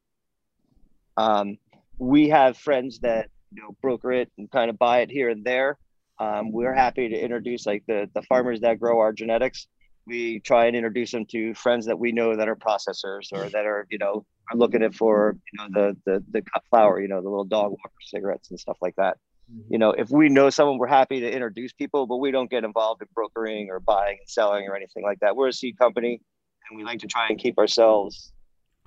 Um, 1.16 1.56
we 1.98 2.28
have 2.28 2.56
friends 2.56 2.98
that 3.00 3.30
you 3.52 3.62
know 3.62 3.76
broker 3.80 4.12
it 4.12 4.30
and 4.37 4.50
kind 4.50 4.70
of 4.70 4.78
buy 4.78 5.00
it 5.00 5.11
here 5.11 5.28
and 5.28 5.44
there. 5.44 5.78
Um, 6.18 6.50
we're 6.50 6.74
happy 6.74 7.08
to 7.08 7.16
introduce 7.16 7.64
like 7.64 7.84
the 7.87 8.11
the 8.12 8.22
farmers 8.22 8.61
that 8.61 8.80
grow 8.80 8.98
our 8.98 9.12
genetics. 9.12 9.68
We 10.09 10.40
try 10.40 10.66
and 10.66 10.75
introduce 10.75 11.12
them 11.12 11.27
to 11.27 11.55
friends 11.55 11.87
that 11.87 11.99
we 11.99 12.12
know 12.12 12.35
that 12.35 12.49
are 12.49 12.57
processors 12.57 13.33
or 13.33 13.49
that 13.51 13.66
are 13.66 13.87
you 13.90 13.99
know 13.99 14.25
are 14.51 14.57
looking 14.57 14.83
at 14.83 14.94
for 14.94 15.37
you 15.53 15.59
know 15.59 15.68
the 15.73 15.97
the 16.07 16.25
the 16.31 16.42
cut 16.42 16.62
flower, 16.71 17.01
you 17.01 17.09
know 17.09 17.21
the 17.21 17.29
little 17.29 17.44
dog 17.44 17.71
walker 17.71 17.92
cigarettes 18.01 18.51
and 18.51 18.59
stuff 18.59 18.79
like 18.81 18.97
that. 18.97 19.18
Mm-hmm. 19.53 19.73
You 19.73 19.79
know 19.79 19.90
if 19.90 20.11
we 20.11 20.29
know 20.29 20.51
someone 20.51 20.79
we're 20.79 20.87
happy 20.87 21.21
to 21.21 21.31
introduce 21.31 21.73
people 21.73 22.07
but 22.07 22.16
we 22.16 22.31
don't 22.31 22.51
get 22.51 22.64
involved 22.64 23.03
in 23.03 23.09
brokering 23.14 23.68
or 23.71 23.81
buying 23.81 24.16
and 24.21 24.29
selling 24.29 24.66
or 24.66 24.75
anything 24.75 25.05
like 25.05 25.21
that. 25.21 25.37
We're 25.37 25.49
a 25.49 25.53
seed 25.53 25.79
company 25.79 26.21
and 26.68 26.79
we 26.79 26.85
like 26.85 27.01
to 27.01 27.07
try 27.07 27.29
and 27.29 27.38
keep 27.38 27.59
ourselves 27.59 28.33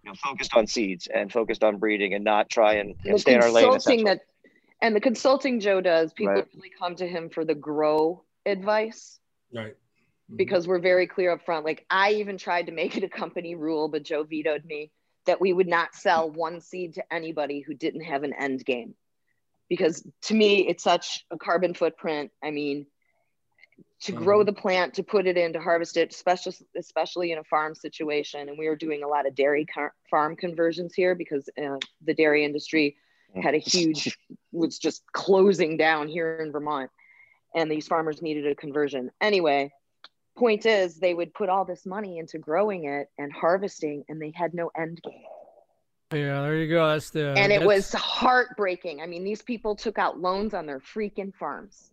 you 0.04 0.10
know 0.10 0.16
focused 0.16 0.56
on 0.56 0.66
seeds 0.68 1.08
and 1.14 1.32
focused 1.32 1.64
on 1.64 1.78
breeding 1.78 2.14
and 2.16 2.24
not 2.24 2.50
try 2.50 2.74
and 2.74 2.96
you 3.04 3.12
know, 3.12 3.16
the 3.16 3.20
stay 3.20 3.36
in 3.36 3.44
our 3.44 3.52
lane 3.52 3.72
consulting 3.72 4.06
that 4.06 4.22
and 4.82 4.96
the 4.96 5.00
consulting 5.00 5.60
joe 5.60 5.80
does 5.82 6.12
people 6.14 6.34
Right. 6.34 6.48
really 6.56 6.72
come 6.80 6.96
to 6.96 7.08
him 7.08 7.30
for 7.30 7.46
the 7.46 7.54
grow 7.54 8.24
advice. 8.46 9.20
Right. 9.54 9.76
Mhm. 10.32 10.38
because 10.38 10.68
we're 10.68 10.80
very 10.80 11.08
clear 11.08 11.32
up 11.32 11.44
front. 11.46 11.66
Like 11.66 11.86
i 11.90 12.12
even 12.14 12.38
tried 12.38 12.68
to 12.68 12.72
make 12.72 12.98
it 12.98 13.04
a 13.04 13.10
company 13.10 13.56
rule 13.56 13.88
but 13.90 14.04
joe 14.04 14.24
vetoed 14.24 14.66
me 14.66 14.92
that 15.26 15.40
we 15.42 15.54
would 15.54 15.68
not 15.68 15.94
sell 15.94 16.30
one 16.32 16.60
seed 16.62 16.96
to 16.96 17.14
anybody 17.14 17.60
who 17.60 17.74
didn't 17.76 18.02
have 18.02 18.24
an 18.24 18.34
end 18.34 18.66
game. 18.66 18.96
Because 19.70 20.06
to 20.24 20.34
me 20.34 20.68
it's 20.68 20.84
such 20.84 21.26
a 21.32 21.38
carbon 21.38 21.74
footprint. 21.74 22.32
I 22.44 22.52
mean 22.52 22.88
to 24.02 24.12
grow 24.12 24.44
the 24.44 24.54
plant 24.54 24.96
to 24.96 25.04
put 25.04 25.28
it 25.28 25.38
in 25.38 25.54
to 25.54 25.60
harvest 25.60 25.96
it 25.96 26.12
especially 26.12 26.56
especially 26.76 27.32
in 27.32 27.38
a 27.38 27.44
farm 27.44 27.76
situation. 27.76 28.50
And 28.50 28.58
we 28.58 28.68
were 28.68 28.76
doing 28.76 29.04
a 29.04 29.08
lot 29.08 29.28
of 29.28 29.36
dairy 29.36 29.66
car- 29.66 29.94
farm 30.10 30.36
conversions 30.36 30.94
here 30.96 31.14
because 31.16 31.50
uh, 31.58 31.78
the 32.04 32.14
dairy 32.16 32.44
industry 32.44 32.96
had 33.36 33.54
a 33.54 33.60
huge 33.60 34.18
was 34.52 34.80
just 34.80 35.04
closing 35.14 35.78
down 35.78 36.08
here 36.08 36.40
in 36.42 36.52
vermont. 36.52 36.90
And 37.56 37.72
these 37.72 37.88
farmers 37.88 38.22
needed 38.22 38.48
a 38.48 38.56
conversion. 38.56 39.12
Anyway 39.22 39.72
point 40.38 40.66
is 40.66 40.98
they 40.98 41.14
would 41.14 41.34
put 41.34 41.50
all 41.50 41.66
this 41.66 41.86
money 41.86 42.18
into 42.18 42.38
growing 42.40 42.86
it 42.86 43.10
and 43.18 43.32
harvesting 43.32 44.04
and 44.10 44.22
they 44.22 44.32
had 44.36 44.54
no 44.54 44.72
end 44.78 45.02
game. 45.04 45.24
Yeah, 46.14 46.42
there 46.42 46.58
you 46.58 46.68
go. 46.70 46.88
That's 46.90 47.10
the 47.10 47.30
and 47.38 47.52
it 47.52 47.62
that's- 47.62 47.66
was 47.66 47.94
heartbreaking. 47.94 49.02
I 49.02 49.08
mean 49.08 49.24
these 49.24 49.42
people 49.42 49.76
took 49.76 49.98
out 49.98 50.20
loans 50.20 50.54
on 50.54 50.66
their 50.66 50.80
freaking 50.80 51.34
farms. 51.34 51.92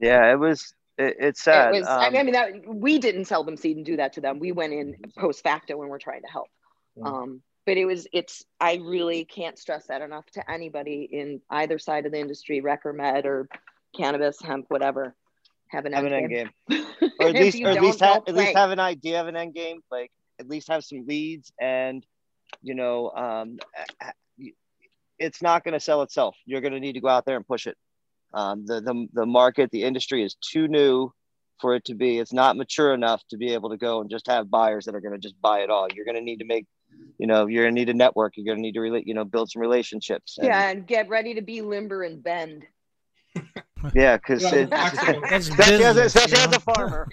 Yeah 0.00 0.32
it 0.32 0.38
was 0.38 0.74
it, 0.98 1.16
it's 1.18 1.42
sad 1.42 1.74
it 1.74 1.78
was 1.78 1.88
um, 1.88 2.00
i 2.00 2.10
mean 2.22 2.32
that 2.32 2.52
we 2.66 2.98
didn't 2.98 3.24
sell 3.26 3.44
them 3.44 3.56
seed 3.56 3.76
and 3.76 3.86
do 3.86 3.96
that 3.96 4.12
to 4.14 4.20
them. 4.20 4.38
We 4.38 4.52
went 4.52 4.72
in 4.72 4.96
post 5.18 5.42
facto 5.42 5.76
when 5.76 5.88
we're 5.88 5.98
trying 5.98 6.22
to 6.22 6.28
help. 6.28 6.48
Yeah. 6.96 7.04
um 7.04 7.42
but 7.66 7.76
it 7.76 7.84
was 7.84 8.06
it's 8.12 8.44
i 8.60 8.80
really 8.82 9.24
can't 9.24 9.58
stress 9.58 9.86
that 9.86 10.02
enough 10.02 10.26
to 10.32 10.50
anybody 10.50 11.08
in 11.12 11.40
either 11.50 11.78
side 11.78 12.04
of 12.06 12.12
the 12.12 12.18
industry 12.18 12.60
rec 12.60 12.84
or 12.84 12.92
med 12.92 13.26
or 13.26 13.48
cannabis 13.96 14.40
hemp 14.42 14.66
whatever 14.68 15.14
have 15.70 15.86
an 15.86 15.92
have 15.92 16.04
end 16.04 16.14
an 16.14 16.24
end 16.24 16.30
game, 16.30 16.50
game 16.68 17.10
or 17.20 17.28
at 17.28 17.34
least 17.34 17.62
or 17.62 17.68
at 17.70 17.82
least 17.82 18.02
at 18.02 18.34
least 18.34 18.56
have 18.56 18.70
an 18.70 18.80
idea 18.80 19.20
of 19.20 19.28
an 19.28 19.36
end 19.36 19.54
game 19.54 19.80
like 19.90 20.10
at 20.38 20.48
least 20.48 20.68
have 20.68 20.84
some 20.84 21.06
leads 21.06 21.52
and 21.60 22.04
you 22.62 22.74
know 22.74 23.10
um 23.10 23.58
it's 25.18 25.42
not 25.42 25.64
going 25.64 25.74
to 25.74 25.80
sell 25.80 26.00
itself. 26.00 26.34
You're 26.46 26.62
going 26.62 26.72
to 26.72 26.80
need 26.80 26.94
to 26.94 27.00
go 27.00 27.08
out 27.08 27.26
there 27.26 27.36
and 27.36 27.46
push 27.46 27.66
it. 27.66 27.76
Um 28.32 28.64
the, 28.64 28.80
the 28.80 29.06
the 29.12 29.26
market 29.26 29.70
the 29.70 29.82
industry 29.82 30.22
is 30.24 30.34
too 30.36 30.68
new 30.68 31.12
for 31.60 31.74
it 31.74 31.84
to 31.86 31.94
be 31.94 32.18
it's 32.18 32.32
not 32.32 32.56
mature 32.56 32.94
enough 32.94 33.22
to 33.30 33.36
be 33.36 33.52
able 33.52 33.70
to 33.70 33.76
go 33.76 34.00
and 34.00 34.08
just 34.08 34.26
have 34.28 34.50
buyers 34.50 34.86
that 34.86 34.94
are 34.94 35.00
going 35.00 35.12
to 35.12 35.18
just 35.18 35.40
buy 35.42 35.60
it 35.60 35.70
all. 35.70 35.88
You're 35.94 36.04
going 36.06 36.16
to 36.16 36.22
need 36.22 36.38
to 36.38 36.46
make 36.46 36.66
you 37.18 37.26
know 37.26 37.46
you're 37.46 37.64
going 37.64 37.74
to 37.74 37.80
need 37.80 37.90
a 37.90 37.94
network. 37.94 38.32
You're 38.36 38.46
going 38.46 38.58
to 38.58 38.62
need 38.62 38.74
to 38.74 38.80
relate 38.80 39.06
you 39.06 39.14
know 39.14 39.24
build 39.24 39.50
some 39.50 39.60
relationships 39.60 40.38
and- 40.38 40.46
yeah 40.46 40.70
and 40.70 40.86
get 40.86 41.08
ready 41.08 41.34
to 41.34 41.42
be 41.42 41.60
limber 41.60 42.02
and 42.02 42.22
bend 42.22 42.64
yeah 43.94 44.16
because 44.16 44.42
Yeah, 44.52 44.66
especially, 44.66 45.20
That's 45.30 45.50
as, 45.50 45.96
especially 45.96 46.38
you 46.38 46.44
as 46.44 46.56
a 46.56 46.60
farmer 46.60 47.08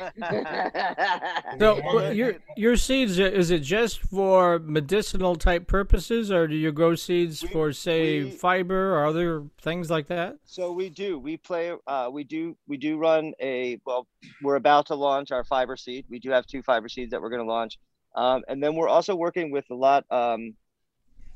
So 1.59 2.09
your 2.11 2.35
your 2.55 2.75
seeds 2.75 3.19
uh, 3.19 3.23
is 3.23 3.51
it 3.51 3.59
just 3.59 4.01
for 4.01 4.59
medicinal 4.59 5.35
type 5.35 5.67
purposes, 5.67 6.31
or 6.31 6.47
do 6.47 6.55
you 6.55 6.71
grow 6.71 6.95
seeds 6.95 7.43
We- 7.43 7.49
for 7.49 7.71
say 7.71 8.23
we- 8.23 8.31
fiber 8.31 8.95
or 8.95 9.05
other 9.05 9.43
things 9.61 9.89
like 9.89 10.07
that? 10.07 10.37
So 10.45 10.71
we 10.71 10.89
do. 10.89 11.19
We 11.19 11.37
play. 11.37 11.73
Uh, 11.85 12.09
we 12.11 12.23
do. 12.23 12.57
We 12.67 12.77
do 12.77 12.97
run 12.97 13.33
a. 13.41 13.79
Well, 13.85 14.07
we're 14.41 14.55
about 14.55 14.87
to 14.87 14.95
launch 14.95 15.31
our 15.31 15.43
fiber 15.43 15.77
seed. 15.77 16.05
We 16.09 16.19
do 16.19 16.31
have 16.31 16.45
two 16.47 16.61
fiber 16.63 16.89
seeds 16.89 17.11
that 17.11 17.21
we're 17.21 17.29
going 17.29 17.45
to 17.45 17.51
launch, 17.51 17.77
um, 18.15 18.43
and 18.47 18.61
then 18.61 18.75
we're 18.75 18.89
also 18.89 19.15
working 19.15 19.51
with 19.51 19.65
a 19.71 19.75
lot. 19.75 20.05
Um, 20.11 20.55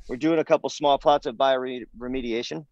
we're 0.08 0.16
doing 0.16 0.40
a 0.40 0.44
couple 0.44 0.68
small 0.68 0.98
plots 0.98 1.26
of 1.26 1.36
bioremediation, 1.36 2.66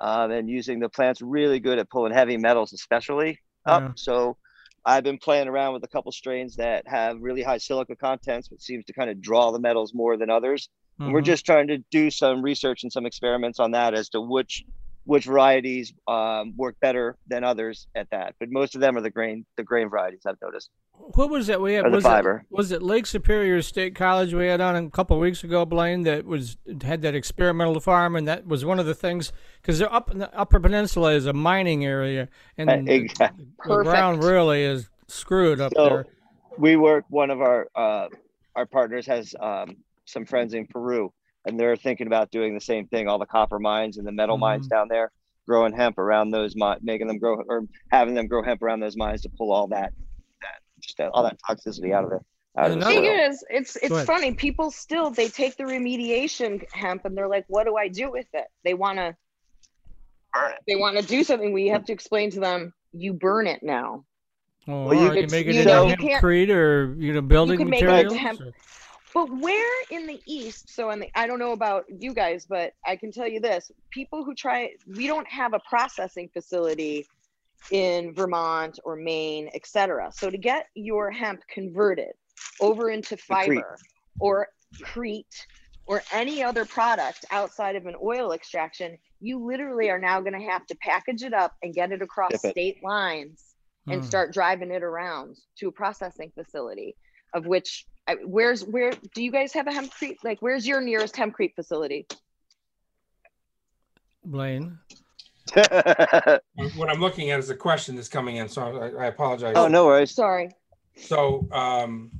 um, 0.00 0.30
and 0.30 0.48
using 0.48 0.78
the 0.78 0.88
plants 0.88 1.20
really 1.20 1.60
good 1.60 1.78
at 1.78 1.90
pulling 1.90 2.12
heavy 2.12 2.36
metals, 2.36 2.72
especially 2.72 3.40
up. 3.66 3.82
Yeah. 3.82 3.90
So 3.96 4.36
I've 4.84 5.04
been 5.04 5.18
playing 5.18 5.48
around 5.48 5.74
with 5.74 5.84
a 5.84 5.88
couple 5.88 6.12
strains 6.12 6.56
that 6.56 6.86
have 6.86 7.20
really 7.20 7.42
high 7.42 7.58
silica 7.58 7.96
contents, 7.96 8.50
which 8.50 8.62
seems 8.62 8.84
to 8.86 8.92
kind 8.92 9.10
of 9.10 9.20
draw 9.20 9.50
the 9.50 9.58
metals 9.58 9.92
more 9.94 10.16
than 10.16 10.30
others. 10.30 10.68
And 11.00 11.12
we're 11.12 11.20
just 11.20 11.46
trying 11.46 11.68
to 11.68 11.78
do 11.92 12.10
some 12.10 12.42
research 12.42 12.82
and 12.82 12.92
some 12.92 13.06
experiments 13.06 13.60
on 13.60 13.70
that 13.70 13.94
as 13.94 14.08
to 14.10 14.20
which 14.20 14.64
which 15.08 15.24
varieties 15.24 15.94
um, 16.06 16.52
work 16.58 16.76
better 16.82 17.16
than 17.28 17.42
others 17.42 17.86
at 17.94 18.10
that. 18.10 18.34
But 18.38 18.50
most 18.50 18.74
of 18.74 18.82
them 18.82 18.94
are 18.94 19.00
the 19.00 19.08
grain 19.08 19.46
the 19.56 19.62
grain 19.62 19.88
varieties. 19.88 20.20
I've 20.26 20.36
noticed. 20.42 20.68
What 21.14 21.30
was 21.30 21.46
that 21.46 21.62
we 21.62 21.72
had? 21.72 21.86
Or 21.86 21.90
the 21.90 21.96
was 21.96 22.04
fiber. 22.04 22.44
It, 22.50 22.54
was 22.54 22.72
it 22.72 22.82
Lake 22.82 23.06
Superior 23.06 23.62
State 23.62 23.94
College 23.94 24.34
we 24.34 24.46
had 24.46 24.60
on 24.60 24.76
a 24.76 24.90
couple 24.90 25.16
of 25.16 25.22
weeks 25.22 25.42
ago, 25.42 25.64
Blain? 25.64 26.02
That 26.02 26.26
was 26.26 26.58
had 26.82 27.00
that 27.02 27.14
experimental 27.14 27.80
farm, 27.80 28.16
and 28.16 28.28
that 28.28 28.46
was 28.46 28.66
one 28.66 28.78
of 28.78 28.84
the 28.84 28.94
things 28.94 29.32
because 29.62 29.78
they're 29.78 29.92
up 29.92 30.10
in 30.10 30.18
the 30.18 30.30
Upper 30.38 30.60
Peninsula 30.60 31.12
is 31.14 31.24
a 31.24 31.32
mining 31.32 31.86
area, 31.86 32.28
and 32.58 32.86
Exactly. 32.86 33.46
the, 33.64 33.76
the 33.78 33.82
ground 33.84 34.22
really 34.22 34.62
is 34.62 34.90
screwed 35.06 35.58
up 35.58 35.72
So 35.74 35.88
there. 35.88 36.06
we 36.58 36.76
work. 36.76 37.06
One 37.08 37.30
of 37.30 37.40
our 37.40 37.66
uh, 37.74 38.08
our 38.54 38.66
partners 38.66 39.06
has 39.06 39.34
um, 39.40 39.76
some 40.04 40.26
friends 40.26 40.52
in 40.52 40.66
Peru, 40.66 41.10
and 41.48 41.58
they're 41.58 41.76
thinking 41.76 42.06
about 42.06 42.30
doing 42.30 42.54
the 42.54 42.60
same 42.60 42.86
thing. 42.86 43.08
All 43.08 43.18
the 43.18 43.26
copper 43.26 43.58
mines 43.58 43.98
and 43.98 44.06
the 44.06 44.12
metal 44.12 44.38
mines 44.38 44.66
Mhm. 44.66 44.70
down 44.70 44.88
there, 44.88 45.10
growing 45.46 45.72
hemp 45.72 45.98
around 45.98 46.30
those 46.30 46.54
mines, 46.56 46.80
making 46.82 47.06
them 47.08 47.18
grow 47.18 47.42
or 47.48 47.64
having 47.90 48.14
them 48.14 48.26
grow 48.26 48.42
hemp 48.42 48.62
around 48.62 48.80
those 48.80 48.96
mines 48.96 49.22
to 49.22 49.28
pull 49.36 49.50
all 49.52 49.66
that 49.68 49.92
that 50.42 50.60
just 50.80 51.00
all 51.00 51.22
that 51.22 51.36
toxicity 51.48 51.92
out 51.92 52.04
of 52.04 52.12
it. 52.12 52.20
Out 52.56 52.70
of 52.72 52.80
the 52.80 52.86
thing 52.86 53.04
soil. 53.04 53.30
is, 53.30 53.44
it's 53.50 53.76
it's 53.76 54.02
funny. 54.04 54.32
People 54.34 54.70
still 54.70 55.10
they 55.10 55.28
take 55.28 55.56
the 55.56 55.64
remediation 55.64 56.64
hemp 56.72 57.04
and 57.04 57.16
they're 57.16 57.28
like, 57.28 57.44
"What 57.48 57.64
do 57.64 57.76
I 57.76 57.88
do 57.88 58.10
with 58.10 58.26
it?" 58.34 58.46
They 58.64 58.74
want 58.74 58.98
to 58.98 59.16
they 60.66 60.76
want 60.76 60.96
to 60.98 61.04
do 61.04 61.24
something. 61.24 61.52
We 61.52 61.68
have 61.68 61.84
to 61.86 61.92
explain 61.92 62.30
to 62.32 62.40
them, 62.40 62.72
"You 62.92 63.12
burn 63.12 63.46
it 63.46 63.62
now." 63.62 64.04
Or 64.66 64.86
Well, 64.86 64.94
you 64.94 65.04
you 65.04 65.22
can 65.22 65.30
make 65.30 65.46
it 65.46 65.54
you 65.54 65.60
into 65.62 65.72
know, 65.72 65.86
you 65.88 65.96
can't- 65.96 66.22
hempcrete 66.22 66.50
or 66.50 66.94
you 66.98 67.12
know 67.14 67.22
building 67.22 67.56
could 67.58 67.68
make 67.68 67.82
it 67.82 67.88
into 67.88 68.04
materials. 68.10 68.16
hemp- 68.18 68.40
or- 68.40 68.52
But 69.14 69.26
where 69.30 69.84
in 69.90 70.06
the 70.06 70.20
East? 70.26 70.74
So, 70.74 70.90
in 70.90 71.00
the, 71.00 71.08
I 71.14 71.26
don't 71.26 71.38
know 71.38 71.52
about 71.52 71.84
you 71.88 72.14
guys, 72.14 72.46
but 72.48 72.72
I 72.86 72.96
can 72.96 73.10
tell 73.10 73.28
you 73.28 73.40
this: 73.40 73.70
people 73.90 74.24
who 74.24 74.34
try, 74.34 74.70
we 74.86 75.06
don't 75.06 75.28
have 75.28 75.54
a 75.54 75.60
processing 75.68 76.28
facility 76.32 77.06
in 77.70 78.14
Vermont 78.14 78.78
or 78.84 78.96
Maine, 78.96 79.50
etc. 79.54 80.10
So, 80.12 80.30
to 80.30 80.38
get 80.38 80.66
your 80.74 81.10
hemp 81.10 81.40
converted 81.52 82.12
over 82.60 82.90
into 82.90 83.16
fiber 83.16 83.78
or 84.18 84.48
crete 84.82 85.46
or 85.86 86.02
any 86.12 86.42
other 86.42 86.64
product 86.66 87.24
outside 87.30 87.76
of 87.76 87.86
an 87.86 87.94
oil 88.02 88.32
extraction, 88.32 88.98
you 89.20 89.44
literally 89.44 89.90
are 89.90 89.98
now 89.98 90.20
going 90.20 90.38
to 90.38 90.50
have 90.50 90.66
to 90.66 90.76
package 90.76 91.22
it 91.22 91.32
up 91.32 91.54
and 91.62 91.74
get 91.74 91.92
it 91.92 92.02
across 92.02 92.32
Ship 92.32 92.44
it. 92.44 92.50
state 92.50 92.76
lines 92.84 93.54
and 93.88 94.02
Hmm. 94.02 94.06
start 94.06 94.32
driving 94.34 94.70
it 94.70 94.82
around 94.82 95.36
to 95.58 95.68
a 95.68 95.72
processing 95.72 96.30
facility 96.34 96.94
of 97.34 97.46
which 97.46 97.86
I- 97.88 97.97
where's 98.24 98.64
where 98.64 98.92
do 99.14 99.22
you 99.22 99.30
guys 99.30 99.52
have 99.52 99.66
a 99.66 99.70
hempcrete 99.70 100.16
like 100.24 100.40
where's 100.40 100.66
your 100.66 100.80
nearest 100.80 101.14
hempcrete 101.14 101.54
facility 101.54 102.06
Blain. 104.24 104.78
What 106.76 106.90
I'm 106.90 107.00
looking 107.00 107.30
at 107.30 107.38
is 107.38 107.48
a 107.50 107.54
question 107.54 107.96
that's 107.96 108.08
coming 108.08 108.36
in, 108.36 108.48
so 108.48 108.62
I, 108.98 109.04
I 109.04 109.06
apologize. 109.06 109.54
oh 109.56 109.68
no 109.68 109.86
worries. 109.86 110.14
sorry 110.14 110.50
So, 110.96 111.48
um, 111.52 112.10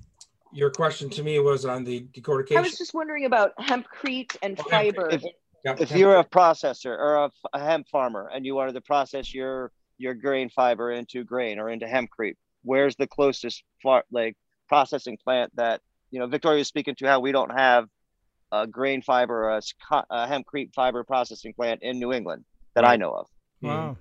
your 0.53 0.71
question 0.71 1.11
to 1.11 1.23
me 1.23 1.39
was 1.41 1.67
on 1.67 1.85
the 1.85 2.07
decortication. 2.15 2.57
i 2.57 2.61
was 2.63 2.79
just 2.79 2.95
wondering 2.95 3.27
about 3.27 3.55
hempcrete 3.59 4.37
and 4.43 4.57
Well, 4.57 4.67
hemp- 4.71 4.97
fiber 4.97 5.09
if- 5.11 5.23
Yeah, 5.65 5.75
if 5.79 5.91
you're 5.91 6.17
a 6.19 6.25
processor 6.25 6.97
or 6.97 7.31
a 7.53 7.59
hemp 7.59 7.89
farmer 7.89 8.31
and 8.33 8.47
you 8.47 8.55
wanted 8.55 8.73
to 8.75 8.81
process 8.81 9.35
your 9.35 9.73
your 9.99 10.15
grain 10.15 10.49
fiber 10.49 10.93
into 10.93 11.25
grain 11.25 11.59
or 11.59 11.69
into 11.69 11.85
hempcrete, 11.87 12.37
where's 12.63 12.95
the 12.97 13.09
closest 13.09 13.65
far, 13.83 14.05
like 14.13 14.37
processing 14.69 15.19
plant 15.23 15.55
that 15.57 15.81
you 16.11 16.19
know? 16.19 16.27
Victoria 16.27 16.59
was 16.59 16.69
speaking 16.69 16.95
to 16.97 17.07
how 17.07 17.21
we 17.21 17.33
don't 17.33 17.53
have 17.57 17.89
a 18.53 18.67
grain 18.67 19.03
fiber 19.03 19.45
or 19.45 19.51
a, 19.51 19.57
s- 19.59 19.75
co- 19.89 20.05
a 20.11 20.27
hempcrete 20.27 20.73
fiber 20.75 21.05
processing 21.05 21.53
plant 21.53 21.83
in 21.83 21.99
New 21.99 22.13
England 22.13 22.45
that 22.75 22.85
I 22.85 22.97
know 22.97 23.13
of. 23.13 23.27
Wow. 23.61 23.97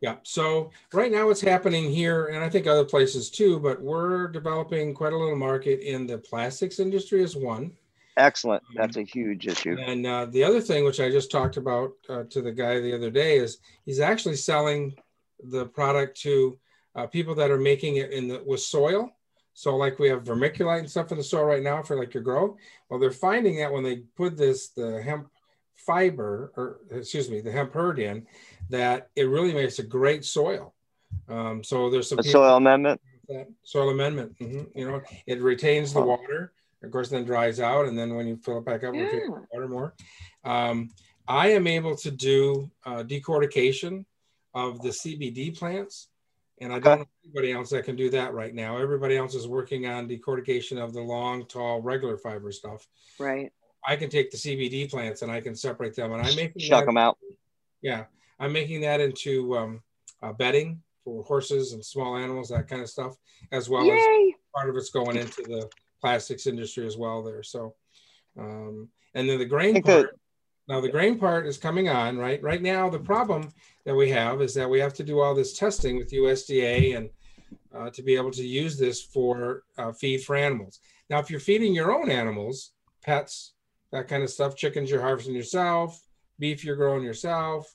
Yeah. 0.00 0.16
So 0.22 0.70
right 0.94 1.12
now 1.12 1.26
what's 1.26 1.42
happening 1.42 1.90
here, 1.90 2.26
and 2.26 2.42
I 2.42 2.48
think 2.48 2.66
other 2.66 2.84
places 2.84 3.30
too, 3.30 3.60
but 3.60 3.82
we're 3.82 4.28
developing 4.28 4.94
quite 4.94 5.12
a 5.12 5.16
little 5.16 5.36
market 5.36 5.80
in 5.80 6.06
the 6.06 6.16
plastics 6.16 6.80
industry 6.80 7.22
as 7.22 7.36
one. 7.36 7.72
Excellent. 8.16 8.62
That's 8.74 8.96
a 8.96 9.02
huge 9.02 9.46
issue. 9.46 9.76
And 9.78 10.06
uh, 10.06 10.26
the 10.26 10.42
other 10.42 10.60
thing, 10.60 10.84
which 10.84 11.00
I 11.00 11.10
just 11.10 11.30
talked 11.30 11.56
about 11.56 11.92
uh, 12.08 12.24
to 12.30 12.42
the 12.42 12.52
guy 12.52 12.80
the 12.80 12.94
other 12.94 13.10
day, 13.10 13.36
is 13.36 13.58
he's 13.84 14.00
actually 14.00 14.36
selling 14.36 14.94
the 15.44 15.66
product 15.66 16.20
to 16.22 16.58
uh, 16.94 17.06
people 17.06 17.34
that 17.36 17.50
are 17.50 17.58
making 17.58 17.96
it 17.96 18.12
in 18.12 18.28
the 18.28 18.42
with 18.46 18.60
soil. 18.60 19.10
So 19.54 19.76
like 19.76 19.98
we 19.98 20.08
have 20.08 20.24
vermiculite 20.24 20.80
and 20.80 20.90
stuff 20.90 21.10
in 21.12 21.18
the 21.18 21.24
soil 21.24 21.44
right 21.44 21.62
now 21.62 21.82
for 21.82 21.98
like 21.98 22.14
your 22.14 22.22
grow. 22.22 22.56
Well, 22.88 23.00
they're 23.00 23.10
finding 23.10 23.56
that 23.58 23.72
when 23.72 23.82
they 23.82 23.98
put 24.16 24.36
this 24.36 24.68
the 24.68 25.02
hemp 25.02 25.28
fiber 25.76 26.52
or 26.56 26.80
excuse 26.90 27.30
me 27.30 27.40
the 27.40 27.52
hemp 27.52 27.72
hurd 27.72 27.98
in, 27.98 28.26
that 28.68 29.10
it 29.16 29.24
really 29.24 29.52
makes 29.52 29.78
a 29.78 29.82
great 29.82 30.24
soil. 30.24 30.74
Um, 31.28 31.62
so 31.64 31.90
there's 31.90 32.08
some 32.08 32.18
A 32.20 32.22
soil 32.22 32.56
amendment. 32.56 33.00
that 33.28 33.48
soil 33.62 33.90
amendment. 33.90 34.36
mhm, 34.38 34.68
You 34.74 34.90
know, 34.90 35.02
it 35.26 35.40
retains 35.40 35.92
the 35.92 36.00
water. 36.00 36.52
Of 36.82 36.90
course, 36.90 37.10
then 37.10 37.24
dries 37.24 37.60
out, 37.60 37.86
and 37.86 37.98
then 37.98 38.14
when 38.14 38.26
you 38.26 38.36
fill 38.38 38.58
it 38.58 38.64
back 38.64 38.84
up, 38.84 38.94
it 38.94 38.98
retains 38.98 39.22
Yeah. 39.28 39.34
the 39.34 39.46
water 39.52 39.68
more. 39.68 39.94
Um, 40.44 40.90
I 41.28 41.48
am 41.48 41.66
able 41.66 41.94
to 41.96 42.10
do 42.10 42.70
uh, 42.86 43.02
decortication 43.02 44.04
of 44.54 44.80
the 44.82 44.88
CBD 44.88 45.56
plants, 45.56 46.08
and 46.60 46.72
I 46.72 46.78
don't 46.78 47.00
know 47.00 47.06
anybody 47.24 47.52
else 47.52 47.70
that 47.70 47.84
can 47.84 47.96
do 47.96 48.10
that 48.10 48.34
right 48.34 48.54
now. 48.54 48.76
Everybody 48.76 49.16
else 49.16 49.34
is 49.34 49.48
working 49.48 49.86
on 49.86 50.08
decortication 50.08 50.82
of 50.82 50.92
the 50.92 51.00
long, 51.00 51.46
tall, 51.46 51.80
regular 51.80 52.16
fiber 52.18 52.52
stuff. 52.52 52.86
right 53.18 53.52
I 53.86 53.96
can 53.96 54.10
take 54.10 54.30
the 54.30 54.36
CBD 54.36 54.90
plants 54.90 55.22
and 55.22 55.32
I 55.32 55.40
can 55.40 55.54
separate 55.54 55.96
them, 55.96 56.12
and 56.12 56.20
I'm 56.20 56.36
making 56.36 56.60
Shuck 56.60 56.84
them 56.84 56.98
out. 56.98 57.16
yeah, 57.80 58.04
I'm 58.38 58.52
making 58.52 58.82
that 58.82 59.00
into 59.00 59.56
um, 59.56 59.82
uh, 60.22 60.34
bedding 60.34 60.82
for 61.02 61.22
horses 61.24 61.72
and 61.72 61.82
small 61.82 62.16
animals, 62.18 62.50
that 62.50 62.68
kind 62.68 62.82
of 62.82 62.90
stuff, 62.90 63.16
as 63.52 63.70
well 63.70 63.86
as 63.90 64.34
part 64.54 64.68
of 64.68 64.76
it's 64.76 64.90
going 64.90 65.16
into 65.16 65.42
the 65.44 65.66
plastics 66.02 66.46
industry 66.46 66.86
as 66.86 66.98
well 66.98 67.22
there. 67.22 67.42
So, 67.42 67.74
um, 68.38 68.88
and 69.14 69.26
then 69.28 69.38
the 69.38 69.46
grain 69.46 69.82
part. 69.82 70.10
that- 70.10 70.14
now 70.70 70.80
the 70.80 70.88
grain 70.88 71.18
part 71.18 71.48
is 71.48 71.58
coming 71.58 71.88
on 71.88 72.16
right. 72.16 72.40
Right 72.40 72.62
now, 72.62 72.88
the 72.88 73.00
problem 73.00 73.48
that 73.84 73.94
we 73.94 74.08
have 74.10 74.40
is 74.40 74.54
that 74.54 74.70
we 74.70 74.78
have 74.78 74.94
to 74.94 75.02
do 75.02 75.18
all 75.18 75.34
this 75.34 75.58
testing 75.58 75.96
with 75.96 76.12
USDA 76.12 76.96
and 76.96 77.10
uh, 77.74 77.90
to 77.90 78.02
be 78.04 78.14
able 78.14 78.30
to 78.30 78.46
use 78.46 78.78
this 78.78 79.02
for 79.02 79.64
uh, 79.78 79.90
feed 79.90 80.22
for 80.22 80.36
animals. 80.36 80.78
Now, 81.08 81.18
if 81.18 81.28
you're 81.28 81.40
feeding 81.40 81.74
your 81.74 81.92
own 81.92 82.08
animals, 82.08 82.70
pets, 83.02 83.54
that 83.90 84.06
kind 84.06 84.22
of 84.22 84.30
stuff, 84.30 84.54
chickens 84.54 84.90
you're 84.90 85.00
harvesting 85.00 85.34
yourself, 85.34 86.06
beef 86.38 86.64
you're 86.64 86.76
growing 86.76 87.02
yourself, 87.02 87.74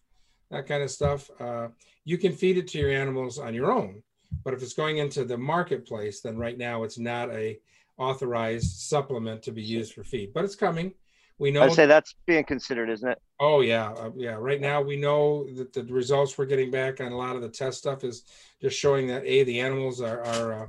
that 0.49 0.65
kind 0.65 0.81
of 0.81 0.89
stuff, 0.89 1.29
uh, 1.41 1.67
you 2.05 2.17
can 2.17 2.31
feed 2.31 2.57
it 2.57 2.69
to 2.69 2.77
your 2.77 2.91
animals 2.91 3.39
on 3.39 3.53
your 3.53 3.73
own. 3.73 4.01
But 4.45 4.53
if 4.53 4.63
it's 4.63 4.73
going 4.73 4.99
into 4.99 5.25
the 5.25 5.37
marketplace, 5.37 6.21
then 6.21 6.37
right 6.37 6.57
now 6.57 6.83
it's 6.83 6.97
not 6.97 7.29
a 7.31 7.59
authorized 7.97 8.79
supplement 8.79 9.41
to 9.43 9.51
be 9.51 9.61
used 9.61 9.91
for 9.91 10.05
feed. 10.05 10.33
But 10.33 10.45
it's 10.45 10.55
coming. 10.55 10.93
We 11.37 11.51
know. 11.51 11.63
I'd 11.63 11.73
say 11.73 11.85
that's 11.85 12.15
being 12.25 12.45
considered, 12.45 12.89
isn't 12.89 13.09
it? 13.09 13.17
Oh 13.39 13.59
yeah, 13.61 13.91
uh, 13.91 14.11
yeah. 14.15 14.35
Right 14.39 14.61
now 14.61 14.81
we 14.81 14.95
know 14.95 15.45
that 15.55 15.73
the 15.73 15.83
results 15.83 16.37
we're 16.37 16.45
getting 16.45 16.71
back 16.71 17.01
on 17.01 17.11
a 17.11 17.17
lot 17.17 17.35
of 17.35 17.41
the 17.41 17.49
test 17.49 17.77
stuff 17.79 18.03
is 18.03 18.23
just 18.61 18.77
showing 18.77 19.07
that 19.07 19.25
a 19.25 19.43
the 19.43 19.59
animals 19.59 19.99
are 20.01 20.21
are 20.23 20.53
uh, 20.53 20.67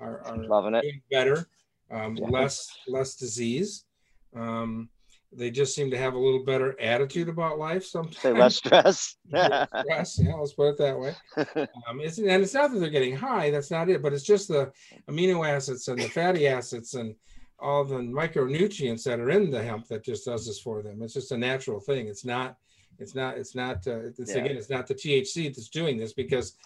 are, 0.00 0.20
are 0.24 0.36
Loving 0.46 0.74
it. 0.74 0.84
better, 1.10 1.48
um, 1.90 2.16
Yeah. 2.16 2.28
less 2.28 2.68
less 2.86 3.16
disease. 3.16 3.84
Um, 4.36 4.88
they 5.36 5.50
just 5.50 5.74
seem 5.74 5.90
to 5.90 5.98
have 5.98 6.14
a 6.14 6.18
little 6.18 6.44
better 6.44 6.80
attitude 6.80 7.28
about 7.28 7.58
life 7.58 7.84
sometimes. 7.84 8.18
Say 8.20 8.32
less 8.32 8.54
stress. 8.56 9.16
Less 9.32 9.68
stress, 9.82 10.20
yeah, 10.22 10.34
let's 10.34 10.52
put 10.52 10.68
it 10.70 10.78
that 10.78 10.96
way. 10.96 11.12
Um, 11.88 12.00
it's, 12.00 12.18
and 12.18 12.28
it's 12.42 12.54
not 12.54 12.72
that 12.72 12.78
they're 12.78 12.88
getting 12.88 13.16
high, 13.16 13.50
that's 13.50 13.70
not 13.72 13.88
it, 13.88 14.00
but 14.00 14.12
it's 14.12 14.22
just 14.22 14.46
the 14.46 14.70
amino 15.10 15.44
acids 15.46 15.88
and 15.88 16.00
the 16.00 16.08
fatty 16.08 16.46
acids 16.46 16.94
and 16.94 17.16
all 17.58 17.84
the 17.84 17.96
micronutrients 17.96 19.04
that 19.04 19.20
are 19.20 19.30
in 19.30 19.50
the 19.50 19.62
hemp 19.62 19.86
that 19.88 20.04
just 20.04 20.24
does 20.26 20.46
this 20.46 20.60
for 20.60 20.82
them. 20.82 21.02
It's 21.02 21.14
just 21.14 21.32
a 21.32 21.38
natural 21.38 21.80
thing. 21.80 22.08
It's 22.08 22.24
not, 22.24 22.56
it's 22.98 23.14
not, 23.14 23.38
it's 23.38 23.54
not, 23.54 23.86
uh, 23.86 24.00
it's 24.18 24.34
Yeah. 24.34 24.44
again, 24.44 24.56
it's 24.56 24.70
not 24.70 24.86
the 24.86 24.94
THC 24.94 25.48
that's 25.48 25.68
doing 25.68 25.96
this 25.96 26.12
because 26.12 26.56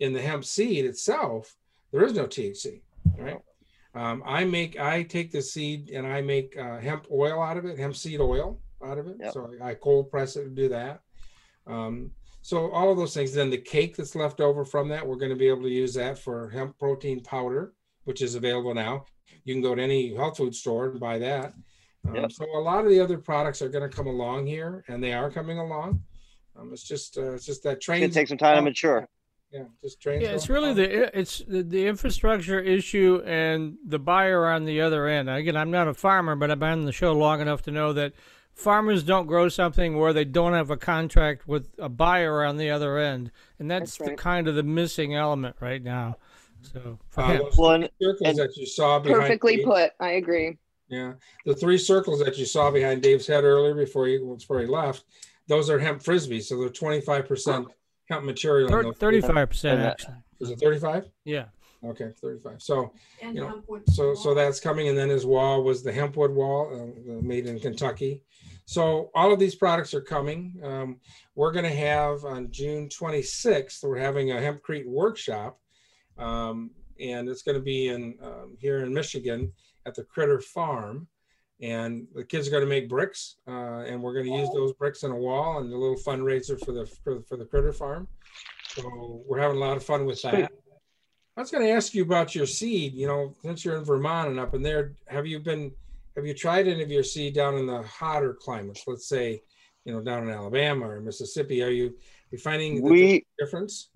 in 0.00 0.12
the 0.12 0.20
hemp 0.20 0.44
seed 0.44 0.84
itself, 0.84 1.56
there 1.92 2.04
is 2.04 2.12
no 2.12 2.26
THC, 2.26 2.82
right? 3.18 3.40
Um, 3.94 4.22
I 4.26 4.44
make, 4.44 4.78
I 4.78 5.02
take 5.04 5.30
the 5.32 5.40
seed 5.40 5.90
and 5.90 6.06
I 6.06 6.20
make 6.20 6.56
uh, 6.58 6.78
hemp 6.78 7.06
oil 7.10 7.42
out 7.42 7.56
of 7.56 7.64
it, 7.64 7.78
hemp 7.78 7.96
seed 7.96 8.20
oil 8.20 8.60
out 8.84 8.98
of 8.98 9.06
it. 9.06 9.16
Yep. 9.18 9.32
So 9.32 9.50
I 9.62 9.74
cold 9.74 10.10
press 10.10 10.36
it 10.36 10.44
to 10.44 10.50
do 10.50 10.68
that. 10.68 11.00
Um, 11.66 12.10
so 12.42 12.70
all 12.70 12.92
of 12.92 12.96
those 12.96 13.14
things. 13.14 13.32
Then 13.32 13.50
the 13.50 13.58
cake 13.58 13.96
that's 13.96 14.14
left 14.14 14.40
over 14.40 14.64
from 14.64 14.88
that, 14.90 15.04
we're 15.04 15.16
going 15.16 15.30
to 15.32 15.36
be 15.36 15.48
able 15.48 15.62
to 15.62 15.68
use 15.68 15.94
that 15.94 16.18
for 16.18 16.48
hemp 16.50 16.78
protein 16.78 17.20
powder, 17.20 17.72
which 18.04 18.22
is 18.22 18.34
available 18.36 18.74
now. 18.74 19.06
You 19.46 19.54
can 19.54 19.62
go 19.62 19.74
to 19.74 19.82
any 19.82 20.14
health 20.14 20.36
food 20.36 20.54
store 20.54 20.90
and 20.90 21.00
buy 21.00 21.18
that. 21.20 21.54
Um, 22.06 22.14
Yep. 22.14 22.32
So 22.32 22.44
a 22.44 22.60
lot 22.60 22.84
of 22.84 22.90
the 22.90 23.00
other 23.00 23.16
products 23.16 23.62
are 23.62 23.68
going 23.68 23.88
to 23.88 23.96
come 23.96 24.06
along 24.06 24.46
here, 24.46 24.84
and 24.88 25.02
they 25.02 25.12
are 25.12 25.30
coming 25.30 25.58
along. 25.58 26.02
Um, 26.58 26.72
it's 26.72 26.82
just 26.82 27.16
uh, 27.16 27.32
it's 27.32 27.46
just 27.46 27.62
that 27.62 27.80
train. 27.80 28.02
It 28.02 28.12
takes 28.12 28.28
some 28.28 28.38
time 28.38 28.56
to 28.56 28.62
mature. 28.62 29.08
Yeah, 29.52 29.64
just 29.80 30.00
trains. 30.00 30.22
Yeah, 30.22 30.30
it's 30.30 30.48
really 30.48 30.70
along. 30.70 30.76
the 30.76 31.18
it's 31.18 31.38
the, 31.46 31.62
the 31.62 31.86
infrastructure 31.86 32.60
issue 32.60 33.22
and 33.24 33.76
the 33.86 33.98
buyer 33.98 34.46
on 34.48 34.64
the 34.64 34.80
other 34.80 35.06
end. 35.06 35.30
Again, 35.30 35.56
I'm 35.56 35.70
not 35.70 35.88
a 35.88 35.94
farmer, 35.94 36.34
but 36.34 36.50
I've 36.50 36.58
been 36.58 36.70
on 36.70 36.84
the 36.84 36.92
show 36.92 37.12
long 37.12 37.40
enough 37.40 37.62
to 37.62 37.70
know 37.70 37.92
that 37.92 38.12
farmers 38.52 39.02
don't 39.02 39.26
grow 39.26 39.48
something 39.48 39.98
where 39.98 40.12
they 40.12 40.24
don't 40.24 40.54
have 40.54 40.70
a 40.70 40.76
contract 40.76 41.46
with 41.46 41.68
a 41.78 41.88
buyer 41.88 42.44
on 42.44 42.56
the 42.56 42.70
other 42.70 42.98
end, 42.98 43.30
and 43.58 43.70
that's, 43.70 43.98
that's 43.98 44.00
right. 44.00 44.16
the 44.16 44.22
kind 44.22 44.48
of 44.48 44.54
the 44.54 44.62
missing 44.62 45.14
element 45.14 45.56
right 45.60 45.82
now. 45.82 46.16
So 46.72 46.98
uh, 47.16 47.38
one 47.56 47.88
circles 48.00 48.36
that 48.36 48.56
you 48.56 48.66
saw 48.66 49.00
perfectly 49.00 49.56
Dave, 49.56 49.64
put. 49.64 49.92
I 50.00 50.12
agree. 50.12 50.58
Yeah, 50.88 51.14
the 51.44 51.54
three 51.54 51.78
circles 51.78 52.20
that 52.20 52.38
you 52.38 52.46
saw 52.46 52.70
behind 52.70 53.02
Dave's 53.02 53.26
head 53.26 53.44
earlier 53.44 53.74
before 53.74 54.06
he 54.06 54.18
before 54.18 54.60
he 54.60 54.66
left, 54.66 55.04
those 55.48 55.68
are 55.70 55.78
hemp 55.78 56.02
frisbees. 56.02 56.44
So 56.44 56.58
they're 56.58 56.68
twenty 56.68 57.00
five 57.00 57.26
percent 57.26 57.66
hemp 58.08 58.24
material. 58.24 58.92
Thirty 58.92 59.20
five 59.20 59.48
percent 59.48 59.80
actually. 59.80 60.14
Is 60.40 60.50
it 60.50 60.60
thirty 60.60 60.78
five? 60.78 61.08
Yeah. 61.24 61.46
Okay, 61.84 62.10
35. 62.20 62.62
So, 62.62 62.92
you 63.22 63.34
know, 63.34 63.62
so 63.92 64.14
so 64.14 64.34
that's 64.34 64.58
coming, 64.58 64.88
and 64.88 64.96
then 64.96 65.08
his 65.08 65.26
wall 65.26 65.62
was 65.62 65.82
the 65.82 65.92
hempwood 65.92 66.32
wall, 66.32 66.72
uh, 66.74 67.22
made 67.22 67.46
in 67.46 67.60
Kentucky. 67.60 68.22
So 68.64 69.10
all 69.14 69.32
of 69.32 69.38
these 69.38 69.54
products 69.54 69.94
are 69.94 70.00
coming. 70.00 70.60
Um, 70.64 71.00
we're 71.36 71.52
going 71.52 71.64
to 71.64 71.76
have 71.76 72.24
on 72.24 72.50
June 72.50 72.88
26th, 72.88 73.84
we're 73.84 73.98
having 73.98 74.32
a 74.32 74.36
hempcrete 74.36 74.86
workshop, 74.86 75.60
um, 76.18 76.70
and 77.00 77.28
it's 77.28 77.42
going 77.42 77.56
to 77.56 77.62
be 77.62 77.88
in 77.88 78.16
um, 78.22 78.56
here 78.58 78.84
in 78.84 78.92
Michigan 78.92 79.52
at 79.84 79.94
the 79.94 80.04
Critter 80.04 80.40
Farm. 80.40 81.06
And 81.62 82.06
the 82.14 82.22
kids 82.22 82.46
are 82.46 82.50
going 82.50 82.64
to 82.64 82.68
make 82.68 82.86
bricks, 82.86 83.36
uh, 83.48 83.80
and 83.86 84.02
we're 84.02 84.12
going 84.12 84.26
to 84.26 84.38
use 84.38 84.50
those 84.52 84.74
bricks 84.74 85.04
in 85.04 85.10
a 85.10 85.16
wall 85.16 85.58
and 85.58 85.72
a 85.72 85.76
little 85.76 85.96
fundraiser 85.96 86.62
for 86.62 86.72
the 86.72 86.84
for, 87.02 87.22
for 87.22 87.38
the 87.38 87.46
Critter 87.46 87.72
Farm. 87.72 88.06
So 88.68 89.22
we're 89.26 89.40
having 89.40 89.56
a 89.56 89.60
lot 89.60 89.78
of 89.78 89.82
fun 89.82 90.04
with 90.04 90.20
that. 90.20 90.52
I 91.36 91.40
was 91.40 91.50
going 91.50 91.66
to 91.66 91.72
ask 91.72 91.94
you 91.94 92.02
about 92.02 92.34
your 92.34 92.44
seed. 92.44 92.92
You 92.92 93.06
know, 93.06 93.34
since 93.42 93.64
you're 93.64 93.76
in 93.76 93.84
Vermont 93.84 94.28
and 94.28 94.38
up 94.38 94.54
in 94.54 94.62
there, 94.62 94.92
have 95.06 95.26
you 95.26 95.38
been, 95.38 95.72
have 96.14 96.26
you 96.26 96.34
tried 96.34 96.68
any 96.68 96.82
of 96.82 96.90
your 96.90 97.02
seed 97.02 97.34
down 97.34 97.56
in 97.56 97.66
the 97.66 97.82
hotter 97.82 98.34
climates? 98.34 98.84
Let's 98.86 99.08
say, 99.08 99.42
you 99.86 99.94
know, 99.94 100.02
down 100.02 100.24
in 100.24 100.30
Alabama 100.30 100.90
or 100.90 101.00
Mississippi. 101.00 101.62
Are 101.62 101.70
you, 101.70 101.94
you 102.30 102.38
finding 102.38 102.82
we 102.82 103.24
difference? 103.38 103.90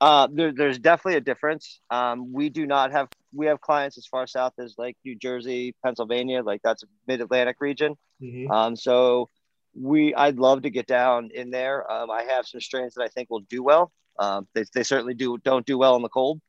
Uh, 0.00 0.28
there, 0.30 0.52
there's 0.52 0.78
definitely 0.78 1.16
a 1.16 1.22
difference. 1.22 1.80
Um, 1.90 2.32
we 2.32 2.48
do 2.50 2.66
not 2.66 2.92
have, 2.92 3.08
we 3.34 3.46
have 3.46 3.60
clients 3.60 3.96
as 3.96 4.06
far 4.06 4.26
south 4.26 4.52
as 4.58 4.74
like 4.76 4.96
New 5.04 5.16
Jersey, 5.16 5.74
Pennsylvania, 5.84 6.42
like 6.42 6.60
that's 6.62 6.84
mid-Atlantic 7.06 7.56
region. 7.60 7.96
Mm-hmm. 8.22 8.50
Um, 8.50 8.76
so 8.76 9.30
we, 9.74 10.14
I'd 10.14 10.38
love 10.38 10.62
to 10.62 10.70
get 10.70 10.86
down 10.86 11.30
in 11.34 11.50
there. 11.50 11.90
Um, 11.90 12.10
I 12.10 12.24
have 12.24 12.46
some 12.46 12.60
strains 12.60 12.94
that 12.94 13.02
I 13.02 13.08
think 13.08 13.30
will 13.30 13.40
do 13.40 13.62
well. 13.62 13.90
Um, 14.18 14.46
they, 14.54 14.64
they 14.74 14.82
certainly 14.82 15.14
do 15.14 15.38
don't 15.38 15.66
do 15.66 15.78
well 15.78 15.96
in 15.96 16.02
the 16.02 16.08
cold. 16.08 16.40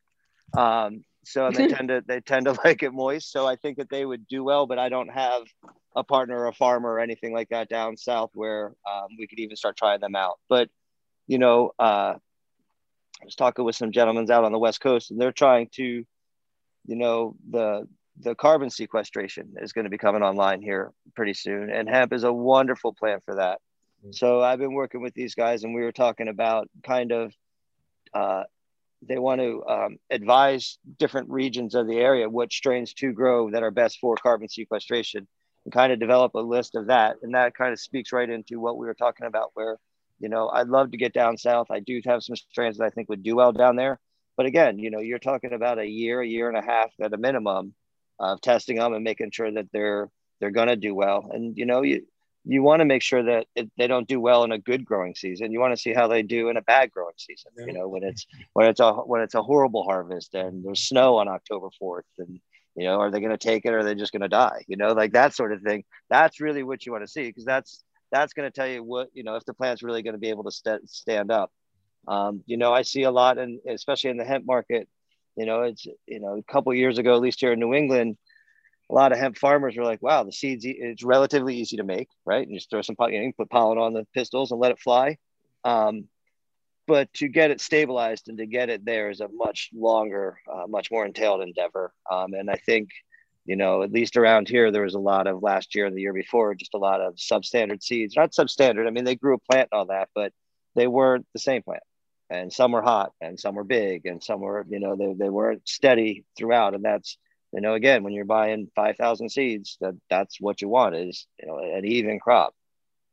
Um, 0.55 1.03
so 1.25 1.51
they 1.51 1.67
tend 1.67 1.89
to 1.89 2.01
they 2.07 2.21
tend 2.21 2.45
to 2.45 2.53
like 2.65 2.83
it 2.83 2.93
moist. 2.93 3.31
So 3.31 3.45
I 3.45 3.57
think 3.57 3.77
that 3.77 3.89
they 3.89 4.05
would 4.05 4.27
do 4.27 4.43
well, 4.43 4.65
but 4.65 4.79
I 4.79 4.89
don't 4.89 5.09
have 5.09 5.43
a 5.95 6.03
partner, 6.03 6.37
or 6.37 6.47
a 6.47 6.53
farmer, 6.53 6.93
or 6.93 6.99
anything 6.99 7.33
like 7.33 7.49
that 7.49 7.69
down 7.69 7.97
south 7.97 8.31
where 8.33 8.73
um, 8.89 9.07
we 9.17 9.27
could 9.27 9.39
even 9.39 9.57
start 9.57 9.75
trying 9.75 9.99
them 9.99 10.15
out. 10.15 10.39
But 10.47 10.69
you 11.27 11.37
know, 11.37 11.71
uh, 11.77 12.15
I 13.21 13.25
was 13.25 13.35
talking 13.35 13.65
with 13.65 13.75
some 13.75 13.91
gentlemen 13.91 14.29
out 14.31 14.43
on 14.43 14.51
the 14.51 14.59
west 14.59 14.81
coast, 14.81 15.11
and 15.11 15.19
they're 15.19 15.31
trying 15.31 15.69
to, 15.73 15.83
you 16.85 16.95
know, 16.95 17.35
the 17.49 17.87
the 18.19 18.33
carbon 18.33 18.69
sequestration 18.69 19.53
is 19.61 19.73
going 19.73 19.85
to 19.85 19.91
be 19.91 19.97
coming 19.97 20.23
online 20.23 20.61
here 20.61 20.91
pretty 21.15 21.33
soon, 21.33 21.69
and 21.69 21.87
hemp 21.87 22.13
is 22.13 22.23
a 22.23 22.33
wonderful 22.33 22.93
plant 22.93 23.23
for 23.23 23.35
that. 23.35 23.59
Mm-hmm. 24.01 24.11
So 24.13 24.41
I've 24.41 24.59
been 24.59 24.73
working 24.73 25.01
with 25.01 25.13
these 25.13 25.35
guys, 25.35 25.63
and 25.63 25.73
we 25.73 25.81
were 25.81 25.91
talking 25.91 26.27
about 26.27 26.69
kind 26.83 27.11
of 27.11 27.33
uh, 28.13 28.43
they 29.01 29.17
want 29.17 29.41
to 29.41 29.63
um, 29.67 29.97
advise 30.09 30.79
different 30.97 31.29
regions 31.29 31.75
of 31.75 31.87
the 31.87 31.97
area 31.97 32.29
what 32.29 32.51
strains 32.51 32.93
to 32.93 33.11
grow 33.11 33.51
that 33.51 33.63
are 33.63 33.71
best 33.71 33.99
for 33.99 34.15
carbon 34.15 34.49
sequestration 34.49 35.27
and 35.65 35.73
kind 35.73 35.91
of 35.91 35.99
develop 35.99 36.33
a 36.35 36.39
list 36.39 36.75
of 36.75 36.87
that 36.87 37.17
and 37.21 37.35
that 37.35 37.55
kind 37.55 37.73
of 37.73 37.79
speaks 37.79 38.11
right 38.11 38.29
into 38.29 38.59
what 38.59 38.77
we 38.77 38.87
were 38.87 38.95
talking 38.95 39.27
about 39.27 39.51
where 39.53 39.77
you 40.19 40.29
know 40.29 40.49
i'd 40.49 40.67
love 40.67 40.91
to 40.91 40.97
get 40.97 41.13
down 41.13 41.37
south 41.37 41.67
i 41.71 41.79
do 41.79 42.01
have 42.05 42.23
some 42.23 42.35
strains 42.35 42.77
that 42.77 42.85
i 42.85 42.89
think 42.89 43.09
would 43.09 43.23
do 43.23 43.35
well 43.35 43.51
down 43.51 43.75
there 43.75 43.99
but 44.35 44.45
again 44.45 44.79
you 44.79 44.89
know 44.89 44.99
you're 44.99 45.19
talking 45.19 45.53
about 45.53 45.79
a 45.79 45.85
year 45.85 46.21
a 46.21 46.27
year 46.27 46.47
and 46.49 46.57
a 46.57 46.65
half 46.65 46.91
at 47.01 47.13
a 47.13 47.17
minimum 47.17 47.73
of 48.19 48.41
testing 48.41 48.77
them 48.77 48.93
and 48.93 49.03
making 49.03 49.31
sure 49.31 49.51
that 49.51 49.67
they're 49.71 50.09
they're 50.39 50.51
going 50.51 50.67
to 50.67 50.75
do 50.75 50.93
well 50.93 51.29
and 51.31 51.57
you 51.57 51.65
know 51.65 51.81
you 51.81 52.05
you 52.49 52.63
want 52.63 52.79
to 52.79 52.85
make 52.85 53.01
sure 53.01 53.23
that 53.23 53.45
it, 53.55 53.69
they 53.77 53.87
don't 53.87 54.07
do 54.07 54.21
well 54.21 54.43
in 54.43 54.53
a 54.53 54.57
good 54.57 54.85
growing 54.85 55.15
season. 55.15 55.51
You 55.51 55.59
want 55.59 55.75
to 55.75 55.81
see 55.81 55.93
how 55.93 56.07
they 56.07 56.23
do 56.23 56.49
in 56.49 56.55
a 56.55 56.61
bad 56.61 56.91
growing 56.91 57.13
season. 57.17 57.51
You 57.57 57.73
know, 57.73 57.89
when 57.89 58.03
it's 58.03 58.25
when 58.53 58.67
it's 58.67 58.79
a 58.79 58.93
when 58.93 59.21
it's 59.21 59.35
a 59.35 59.43
horrible 59.43 59.83
harvest 59.83 60.33
and 60.33 60.63
there's 60.63 60.81
snow 60.81 61.17
on 61.17 61.27
October 61.27 61.67
fourth, 61.77 62.05
and 62.17 62.39
you 62.75 62.85
know, 62.85 62.99
are 63.01 63.11
they 63.11 63.19
going 63.19 63.31
to 63.31 63.37
take 63.37 63.65
it 63.65 63.73
or 63.73 63.79
are 63.79 63.83
they 63.83 63.95
just 63.95 64.13
going 64.13 64.21
to 64.21 64.29
die? 64.29 64.63
You 64.67 64.77
know, 64.77 64.93
like 64.93 65.11
that 65.11 65.35
sort 65.35 65.51
of 65.51 65.61
thing. 65.61 65.83
That's 66.09 66.39
really 66.39 66.63
what 66.63 66.85
you 66.85 66.93
want 66.93 67.03
to 67.03 67.11
see 67.11 67.23
because 67.23 67.43
that's 67.43 67.83
that's 68.11 68.33
going 68.33 68.49
to 68.49 68.55
tell 68.55 68.67
you 68.67 68.83
what 68.83 69.09
you 69.13 69.23
know 69.23 69.35
if 69.35 69.45
the 69.45 69.53
plant's 69.53 69.83
really 69.83 70.01
going 70.01 70.13
to 70.13 70.19
be 70.19 70.29
able 70.29 70.43
to 70.45 70.51
st- 70.51 70.89
stand 70.89 71.31
up. 71.31 71.51
Um, 72.07 72.43
you 72.45 72.57
know, 72.57 72.73
I 72.73 72.83
see 72.83 73.03
a 73.03 73.11
lot, 73.11 73.37
and 73.37 73.59
especially 73.67 74.11
in 74.11 74.17
the 74.17 74.25
hemp 74.25 74.45
market. 74.45 74.87
You 75.35 75.45
know, 75.45 75.61
it's 75.63 75.85
you 76.07 76.19
know 76.19 76.37
a 76.37 76.51
couple 76.51 76.73
years 76.73 76.97
ago, 76.97 77.13
at 77.13 77.21
least 77.21 77.39
here 77.39 77.53
in 77.53 77.59
New 77.59 77.73
England 77.73 78.17
a 78.89 78.93
lot 78.93 79.11
of 79.11 79.17
hemp 79.17 79.37
farmers 79.37 79.75
were 79.75 79.83
like, 79.83 80.01
wow, 80.01 80.23
the 80.23 80.31
seeds, 80.31 80.63
it's 80.65 81.03
relatively 81.03 81.57
easy 81.57 81.77
to 81.77 81.83
make, 81.83 82.07
right? 82.25 82.47
And 82.47 82.55
just 82.55 82.69
throw 82.69 82.81
some, 82.81 82.95
you, 82.99 83.19
know, 83.19 83.25
you 83.25 83.33
put 83.33 83.49
pollen 83.49 83.77
on 83.77 83.93
the 83.93 84.07
pistils 84.13 84.51
and 84.51 84.59
let 84.59 84.71
it 84.71 84.79
fly. 84.79 85.17
Um, 85.63 86.05
but 86.85 87.11
to 87.15 87.27
get 87.27 87.51
it 87.51 87.59
stabilized 87.59 88.29
and 88.29 88.37
to 88.37 88.45
get 88.45 88.69
it 88.69 88.85
there 88.85 89.09
is 89.09 89.19
a 89.19 89.27
much 89.27 89.69
longer, 89.73 90.39
uh, 90.51 90.67
much 90.67 90.89
more 90.89 91.05
entailed 91.05 91.41
endeavor. 91.41 91.93
Um, 92.09 92.33
and 92.33 92.49
I 92.49 92.55
think, 92.55 92.89
you 93.47 93.55
know, 93.55 93.81
at 93.81 93.93
least 93.93 94.17
around 94.17 94.49
here, 94.49 94.71
there 94.71 94.83
was 94.83 94.93
a 94.93 94.99
lot 94.99 95.25
of 95.25 95.41
last 95.41 95.73
year 95.73 95.85
and 95.85 95.95
the 95.95 96.01
year 96.01 96.13
before, 96.13 96.53
just 96.53 96.73
a 96.73 96.77
lot 96.77 96.99
of 96.99 97.15
substandard 97.15 97.81
seeds, 97.81 98.15
not 98.15 98.33
substandard. 98.33 98.85
I 98.85 98.91
mean, 98.91 99.05
they 99.05 99.15
grew 99.15 99.35
a 99.35 99.51
plant 99.51 99.69
and 99.71 99.79
all 99.79 99.85
that, 99.85 100.09
but 100.13 100.33
they 100.75 100.85
weren't 100.85 101.25
the 101.31 101.39
same 101.39 101.63
plant. 101.63 101.81
And 102.29 102.51
some 102.51 102.73
were 102.73 102.81
hot 102.81 103.13
and 103.21 103.39
some 103.39 103.55
were 103.55 103.63
big 103.63 104.05
and 104.05 104.21
some 104.21 104.41
were, 104.41 104.65
you 104.69 104.81
know, 104.81 104.97
they, 104.97 105.13
they 105.13 105.29
weren't 105.29 105.65
steady 105.65 106.25
throughout. 106.37 106.75
And 106.75 106.83
that's, 106.83 107.17
you 107.53 107.61
know, 107.61 107.73
again, 107.73 108.03
when 108.03 108.11
you're 108.11 108.25
buying 108.25 108.69
5,000 108.75 109.29
seeds, 109.29 109.77
that 109.79 109.95
that's 110.09 110.41
what 110.41 110.61
you 110.61 110.67
want 110.67 110.95
is, 110.95 111.25
you 111.39 111.47
know, 111.47 111.59
an 111.59 111.85
even 111.85 112.19
crop. 112.19 112.53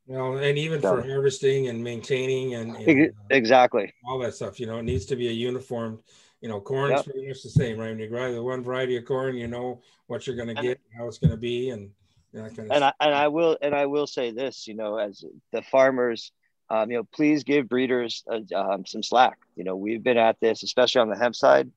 You 0.07 0.14
Well, 0.16 0.37
and 0.39 0.59
even 0.59 0.82
so, 0.82 0.97
for 0.97 1.09
harvesting 1.09 1.68
and 1.68 1.82
maintaining 1.82 2.55
and, 2.55 2.76
and 2.76 3.11
uh, 3.11 3.12
exactly 3.30 3.95
all 4.05 4.18
that 4.18 4.35
stuff, 4.35 4.59
you 4.59 4.66
know, 4.66 4.78
it 4.78 4.82
needs 4.82 5.07
to 5.07 5.16
be 5.16 5.28
a 5.28 5.32
uniform. 5.32 6.01
You 6.45 6.51
know, 6.51 6.61
corn's 6.61 6.90
yep. 6.90 7.05
pretty 7.07 7.26
much 7.26 7.42
the 7.42 7.49
same, 7.49 7.78
right? 7.78 7.88
When 7.88 7.99
you 7.99 8.07
grow 8.07 8.30
the 8.30 8.42
one 8.42 8.62
variety 8.62 8.99
of 8.99 9.07
corn, 9.07 9.34
you 9.34 9.47
know 9.47 9.80
what 10.09 10.26
you're 10.26 10.36
going 10.36 10.55
to 10.55 10.62
get, 10.62 10.78
how 10.95 11.09
it's 11.09 11.16
going 11.16 11.30
to 11.30 11.38
be, 11.38 11.70
and 11.70 11.88
that 12.34 12.55
kind 12.55 12.59
of. 12.59 12.64
And 12.70 12.82
stuff. 12.82 12.95
I 13.01 13.07
and 13.07 13.14
I 13.14 13.28
will 13.28 13.57
and 13.62 13.74
I 13.74 13.86
will 13.86 14.07
say 14.07 14.30
this, 14.30 14.66
you 14.68 14.74
know, 14.74 14.99
as 14.99 15.24
the 15.53 15.62
farmers, 15.62 16.32
um, 16.68 16.90
you 16.90 16.99
know, 16.99 17.05
please 17.14 17.45
give 17.45 17.66
breeders 17.66 18.22
uh, 18.30 18.40
um, 18.55 18.84
some 18.84 19.03
slack. 19.03 19.38
You 19.57 19.64
know, 19.64 19.74
we've 19.74 20.03
been 20.03 20.18
at 20.18 20.38
this, 20.38 20.62
especially 20.62 21.01
on 21.01 21.09
the 21.09 21.16
hemp 21.16 21.34
side 21.34 21.70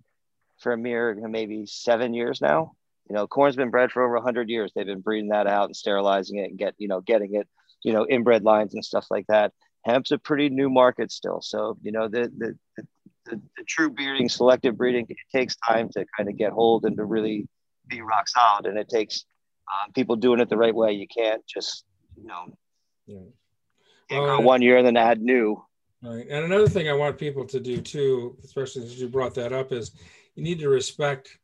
for 0.60 0.74
a 0.74 0.78
mere 0.78 1.16
maybe 1.16 1.66
seven 1.66 2.14
years 2.14 2.42
now. 2.42 2.74
You 3.10 3.16
know, 3.16 3.26
corn's 3.26 3.56
been 3.56 3.72
bred 3.72 3.94
for 3.94 4.04
over 4.04 4.16
100 4.16 4.50
years. 4.50 4.74
They've 4.76 4.86
been 4.86 5.00
breeding 5.00 5.30
that 5.30 5.48
out 5.48 5.68
and 5.68 5.78
sterilizing 5.78 6.40
it 6.40 6.50
and 6.50 6.60
get, 6.60 6.76
you 6.78 6.90
know, 6.90 7.00
getting 7.00 7.36
it, 7.36 7.48
you 7.84 7.94
know, 7.94 8.06
inbred 8.06 8.44
lines 8.44 8.74
and 8.74 8.84
stuff 8.84 9.08
like 9.10 9.28
that. 9.28 9.54
Hemp's 9.86 10.12
a 10.12 10.18
pretty 10.18 10.50
new 10.50 10.70
market 10.70 11.10
still. 11.10 11.40
So, 11.40 11.78
you 11.82 11.94
know, 11.94 12.10
the, 12.10 12.30
the, 12.38 12.86
the, 13.28 13.42
the 13.58 13.64
true 13.64 13.90
breeding, 13.90 14.30
selective 14.30 14.78
breeding, 14.78 15.06
it 15.10 15.18
takes 15.32 15.56
time 15.58 15.90
to 15.90 16.06
kind 16.16 16.30
of 16.30 16.38
get 16.38 16.52
hold 16.52 16.86
and 16.86 16.98
to 16.98 17.06
really 17.06 17.48
be 17.88 18.02
rock 18.02 18.28
solid. 18.28 18.66
And 18.66 18.78
it 18.78 18.90
takes 18.90 19.26
um, 19.68 19.92
people 19.94 20.16
doing 20.16 20.40
it 20.40 20.50
the 20.50 20.58
right 20.58 20.76
way. 20.76 20.94
You 20.94 21.08
can't 21.08 21.46
just, 21.46 21.86
you 22.16 22.26
know, 22.26 22.58
yeah. 23.06 24.20
well, 24.20 24.42
one 24.42 24.62
year 24.62 24.78
and 24.78 24.88
then 24.88 24.98
add 24.98 25.22
new. 25.22 25.64
Right. 26.04 26.28
And 26.30 26.46
another 26.46 26.70
thing 26.70 26.90
I 26.90 26.94
want 26.94 27.18
people 27.18 27.46
to 27.46 27.60
do 27.60 27.82
too, 27.82 28.38
especially 28.44 28.84
as 28.84 29.00
you 29.00 29.10
brought 29.10 29.36
that 29.36 29.52
up, 29.52 29.72
is 29.72 29.92
you 30.36 30.44
need 30.44 30.60
to 30.60 30.70
respect 30.70 31.38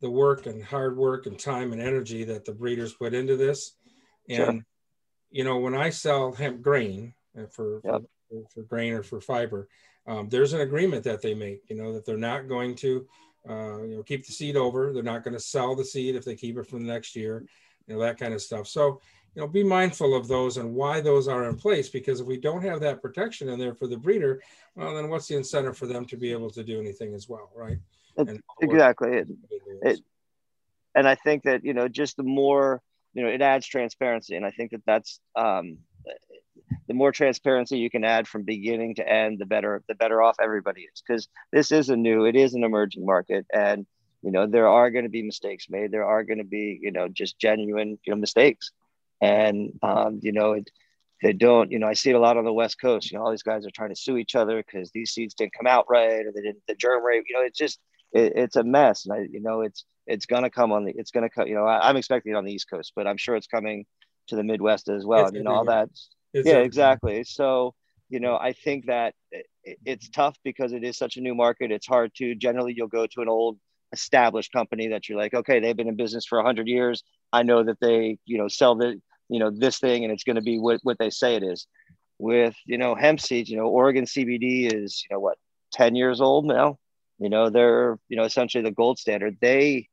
the 0.00 0.10
work 0.10 0.46
and 0.46 0.62
hard 0.62 0.96
work 0.96 1.26
and 1.26 1.38
time 1.38 1.72
and 1.72 1.82
energy 1.82 2.24
that 2.24 2.44
the 2.44 2.52
breeders 2.52 2.94
put 2.94 3.14
into 3.14 3.36
this. 3.36 3.76
And 4.28 4.36
sure. 4.36 4.66
you 5.30 5.44
know, 5.44 5.58
when 5.58 5.74
I 5.74 5.90
sell 5.90 6.32
hemp 6.32 6.62
grain 6.62 7.14
uh, 7.38 7.46
for, 7.50 7.80
yep. 7.84 8.02
for, 8.28 8.44
for 8.54 8.62
grain 8.62 8.92
or 8.94 9.02
for 9.02 9.20
fiber, 9.20 9.68
um, 10.08 10.28
there's 10.28 10.54
an 10.54 10.62
agreement 10.62 11.04
that 11.04 11.22
they 11.22 11.34
make. 11.34 11.62
You 11.68 11.76
know 11.76 11.92
that 11.92 12.04
they're 12.04 12.16
not 12.16 12.48
going 12.48 12.74
to, 12.76 13.06
uh, 13.48 13.82
you 13.82 13.96
know, 13.96 14.02
keep 14.02 14.26
the 14.26 14.32
seed 14.32 14.56
over. 14.56 14.92
They're 14.92 15.02
not 15.02 15.22
going 15.22 15.34
to 15.34 15.40
sell 15.40 15.76
the 15.76 15.84
seed 15.84 16.16
if 16.16 16.24
they 16.24 16.34
keep 16.34 16.56
it 16.56 16.66
for 16.66 16.78
the 16.78 16.84
next 16.84 17.14
year. 17.14 17.44
You 17.86 17.94
know 17.94 18.00
that 18.00 18.18
kind 18.18 18.34
of 18.34 18.42
stuff. 18.42 18.66
So 18.66 19.00
you 19.34 19.42
know, 19.42 19.48
be 19.48 19.62
mindful 19.62 20.16
of 20.16 20.26
those 20.26 20.56
and 20.56 20.74
why 20.74 21.00
those 21.00 21.28
are 21.28 21.48
in 21.48 21.56
place. 21.56 21.88
Because 21.88 22.20
if 22.20 22.26
we 22.26 22.38
don't 22.38 22.62
have 22.62 22.80
that 22.80 23.02
protection 23.02 23.50
in 23.50 23.58
there 23.58 23.74
for 23.74 23.86
the 23.86 23.96
breeder, 23.96 24.42
well, 24.74 24.94
then 24.94 25.10
what's 25.10 25.28
the 25.28 25.36
incentive 25.36 25.76
for 25.76 25.86
them 25.86 26.06
to 26.06 26.16
be 26.16 26.32
able 26.32 26.50
to 26.50 26.64
do 26.64 26.80
anything 26.80 27.14
as 27.14 27.28
well, 27.28 27.50
right? 27.54 27.78
and 28.16 28.42
exactly. 28.60 29.10
It, 29.18 29.28
it, 29.82 30.00
and 30.94 31.06
I 31.06 31.14
think 31.14 31.44
that 31.44 31.64
you 31.64 31.74
know, 31.74 31.86
just 31.86 32.16
the 32.16 32.22
more 32.22 32.82
you 33.14 33.22
know, 33.22 33.28
it 33.28 33.42
adds 33.42 33.66
transparency, 33.66 34.36
and 34.36 34.44
I 34.44 34.50
think 34.50 34.70
that 34.72 34.82
that's 34.86 35.20
um, 35.36 35.78
the 36.86 36.94
more 36.94 37.12
transparency 37.12 37.78
you 37.78 37.90
can 37.90 38.04
add 38.04 38.26
from 38.28 38.42
beginning 38.42 38.96
to 38.96 39.08
end, 39.08 39.38
the 39.38 39.46
better 39.46 39.82
the 39.88 39.94
better 39.94 40.22
off 40.22 40.36
everybody 40.40 40.82
is. 40.82 41.02
Because 41.06 41.28
this 41.52 41.72
is 41.72 41.90
a 41.90 41.96
new, 41.96 42.24
it 42.24 42.36
is 42.36 42.54
an 42.54 42.64
emerging 42.64 43.04
market, 43.04 43.46
and 43.52 43.86
you 44.22 44.30
know 44.30 44.46
there 44.46 44.68
are 44.68 44.90
going 44.90 45.04
to 45.04 45.10
be 45.10 45.22
mistakes 45.22 45.66
made. 45.68 45.90
There 45.90 46.06
are 46.06 46.24
going 46.24 46.38
to 46.38 46.44
be 46.44 46.78
you 46.80 46.92
know 46.92 47.08
just 47.08 47.38
genuine 47.38 47.98
you 48.04 48.12
know 48.12 48.16
mistakes. 48.16 48.70
and 49.20 49.72
um, 49.82 50.20
you 50.22 50.32
know 50.32 50.52
it, 50.52 50.70
they 51.22 51.32
don't. 51.32 51.70
You 51.72 51.78
know, 51.78 51.88
I 51.88 51.94
see 51.94 52.10
it 52.10 52.16
a 52.16 52.20
lot 52.20 52.36
on 52.36 52.44
the 52.44 52.52
West 52.52 52.80
Coast. 52.80 53.10
You 53.10 53.18
know, 53.18 53.24
all 53.24 53.30
these 53.30 53.42
guys 53.42 53.66
are 53.66 53.70
trying 53.70 53.90
to 53.90 53.96
sue 53.96 54.16
each 54.16 54.34
other 54.34 54.62
because 54.62 54.90
these 54.92 55.10
seeds 55.10 55.34
didn't 55.34 55.54
come 55.54 55.66
out 55.66 55.86
right, 55.88 56.24
or 56.26 56.32
they 56.32 56.42
didn't 56.42 56.62
the 56.68 56.74
germ 56.74 57.04
rate. 57.04 57.24
You 57.28 57.36
know, 57.36 57.44
it's 57.44 57.58
just 57.58 57.78
it, 58.12 58.34
it's 58.36 58.56
a 58.56 58.62
mess, 58.62 59.06
and 59.06 59.14
I, 59.14 59.26
you 59.30 59.40
know, 59.40 59.62
it's 59.62 59.84
it's 60.06 60.26
gonna 60.26 60.50
come 60.50 60.72
on 60.72 60.84
the 60.84 60.92
it's 60.96 61.10
gonna 61.10 61.30
come. 61.30 61.48
You 61.48 61.54
know, 61.54 61.66
I, 61.66 61.90
am 61.90 61.96
expecting 61.96 62.32
it 62.32 62.36
on 62.36 62.44
the 62.44 62.52
East 62.52 62.70
Coast, 62.70 62.92
but 62.94 63.06
I'm 63.06 63.16
sure 63.16 63.36
it's 63.36 63.46
coming 63.46 63.84
to 64.28 64.36
the 64.36 64.44
Midwest 64.44 64.88
as 64.88 65.04
well. 65.04 65.22
It's 65.22 65.32
I 65.32 65.38
mean, 65.38 65.46
all 65.46 65.64
that. 65.66 65.88
Yeah, 66.32 66.40
everywhere. 66.40 66.62
exactly. 66.62 67.24
So 67.24 67.74
you 68.08 68.20
know, 68.20 68.36
I 68.36 68.52
think 68.52 68.86
that 68.86 69.14
it's 69.62 70.08
tough 70.08 70.36
because 70.42 70.72
it 70.72 70.82
is 70.82 70.96
such 70.96 71.16
a 71.16 71.20
new 71.20 71.34
market. 71.34 71.70
It's 71.70 71.86
hard 71.86 72.14
to 72.16 72.34
generally 72.34 72.72
you'll 72.76 72.88
go 72.88 73.06
to 73.06 73.20
an 73.20 73.28
old 73.28 73.58
established 73.92 74.52
company 74.52 74.88
that 74.88 75.08
you're 75.08 75.18
like, 75.18 75.34
okay, 75.34 75.60
they've 75.60 75.76
been 75.76 75.88
in 75.88 75.96
business 75.96 76.26
for 76.26 76.38
100 76.38 76.66
years. 76.66 77.02
I 77.32 77.42
know 77.42 77.62
that 77.64 77.80
they, 77.80 78.18
you 78.24 78.38
know, 78.38 78.48
sell 78.48 78.76
the, 78.76 79.00
you 79.28 79.38
know, 79.38 79.50
this 79.50 79.78
thing 79.78 80.04
and 80.04 80.12
it's 80.12 80.24
going 80.24 80.36
to 80.36 80.42
be 80.42 80.58
what, 80.58 80.80
what 80.82 80.98
they 80.98 81.10
say 81.10 81.36
it 81.36 81.42
is. 81.42 81.66
With, 82.18 82.54
you 82.66 82.78
know, 82.78 82.94
hemp 82.94 83.20
seeds, 83.20 83.48
you 83.48 83.56
know, 83.56 83.68
Oregon 83.68 84.04
CBD 84.04 84.72
is, 84.72 85.04
you 85.08 85.14
know, 85.14 85.20
what, 85.20 85.38
10 85.72 85.94
years 85.94 86.20
old 86.20 86.46
now. 86.46 86.78
You 87.18 87.28
know, 87.28 87.50
they're, 87.50 87.98
you 88.08 88.16
know, 88.16 88.24
essentially 88.24 88.64
the 88.64 88.70
gold 88.70 88.98
standard. 88.98 89.36
They, 89.40 89.88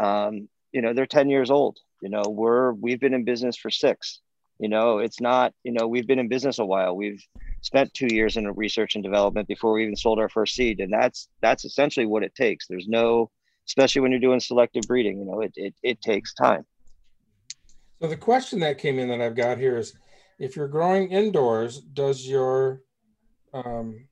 um, 0.00 0.48
you 0.72 0.80
know, 0.80 0.94
they're 0.94 1.06
10 1.06 1.28
years 1.28 1.50
old. 1.50 1.78
You 2.00 2.10
know, 2.10 2.22
we're, 2.28 2.72
we've 2.72 3.00
been 3.00 3.14
in 3.14 3.24
business 3.24 3.56
for 3.56 3.70
six. 3.70 4.20
You 4.58 4.68
know, 4.68 4.98
it's 4.98 5.20
not, 5.20 5.54
you 5.62 5.72
know, 5.72 5.86
we've 5.86 6.06
been 6.06 6.18
in 6.18 6.28
business 6.28 6.58
a 6.58 6.64
while. 6.64 6.96
We've 6.96 7.24
spent 7.62 7.94
two 7.94 8.08
years 8.12 8.36
in 8.36 8.46
research 8.54 8.94
and 8.94 9.04
development 9.04 9.46
before 9.46 9.72
we 9.72 9.84
even 9.84 9.96
sold 9.96 10.18
our 10.18 10.28
first 10.28 10.54
seed. 10.54 10.80
And 10.80 10.92
that's 10.92 11.28
that's 11.40 11.64
essentially 11.64 12.06
what 12.06 12.24
it 12.24 12.34
takes. 12.34 12.66
There's 12.66 12.88
no, 12.88 13.30
especially 13.68 14.02
when 14.02 14.10
you're 14.10 14.20
doing 14.20 14.40
selective 14.40 14.82
breeding, 14.88 15.18
you 15.18 15.24
know, 15.26 15.40
it 15.40 15.52
it, 15.56 15.74
it 15.82 16.00
takes 16.00 16.34
time. 16.34 16.66
So 18.00 18.08
the 18.08 18.16
question 18.16 18.60
that 18.60 18.78
came 18.78 18.98
in 18.98 19.08
that 19.08 19.20
I've 19.20 19.34
got 19.36 19.58
here 19.58 19.76
is 19.76 19.94
if 20.38 20.54
you're 20.54 20.68
growing 20.68 21.10
indoors, 21.10 21.80
does 21.80 22.26
your 22.26 22.82
um, 23.52 24.06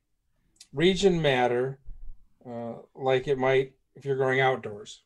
region 0.73 1.21
matter 1.21 1.79
uh, 2.45 2.73
like 2.95 3.27
it 3.27 3.37
might 3.37 3.73
if 3.95 4.05
you're 4.05 4.17
growing 4.17 4.41
outdoors? 4.41 5.03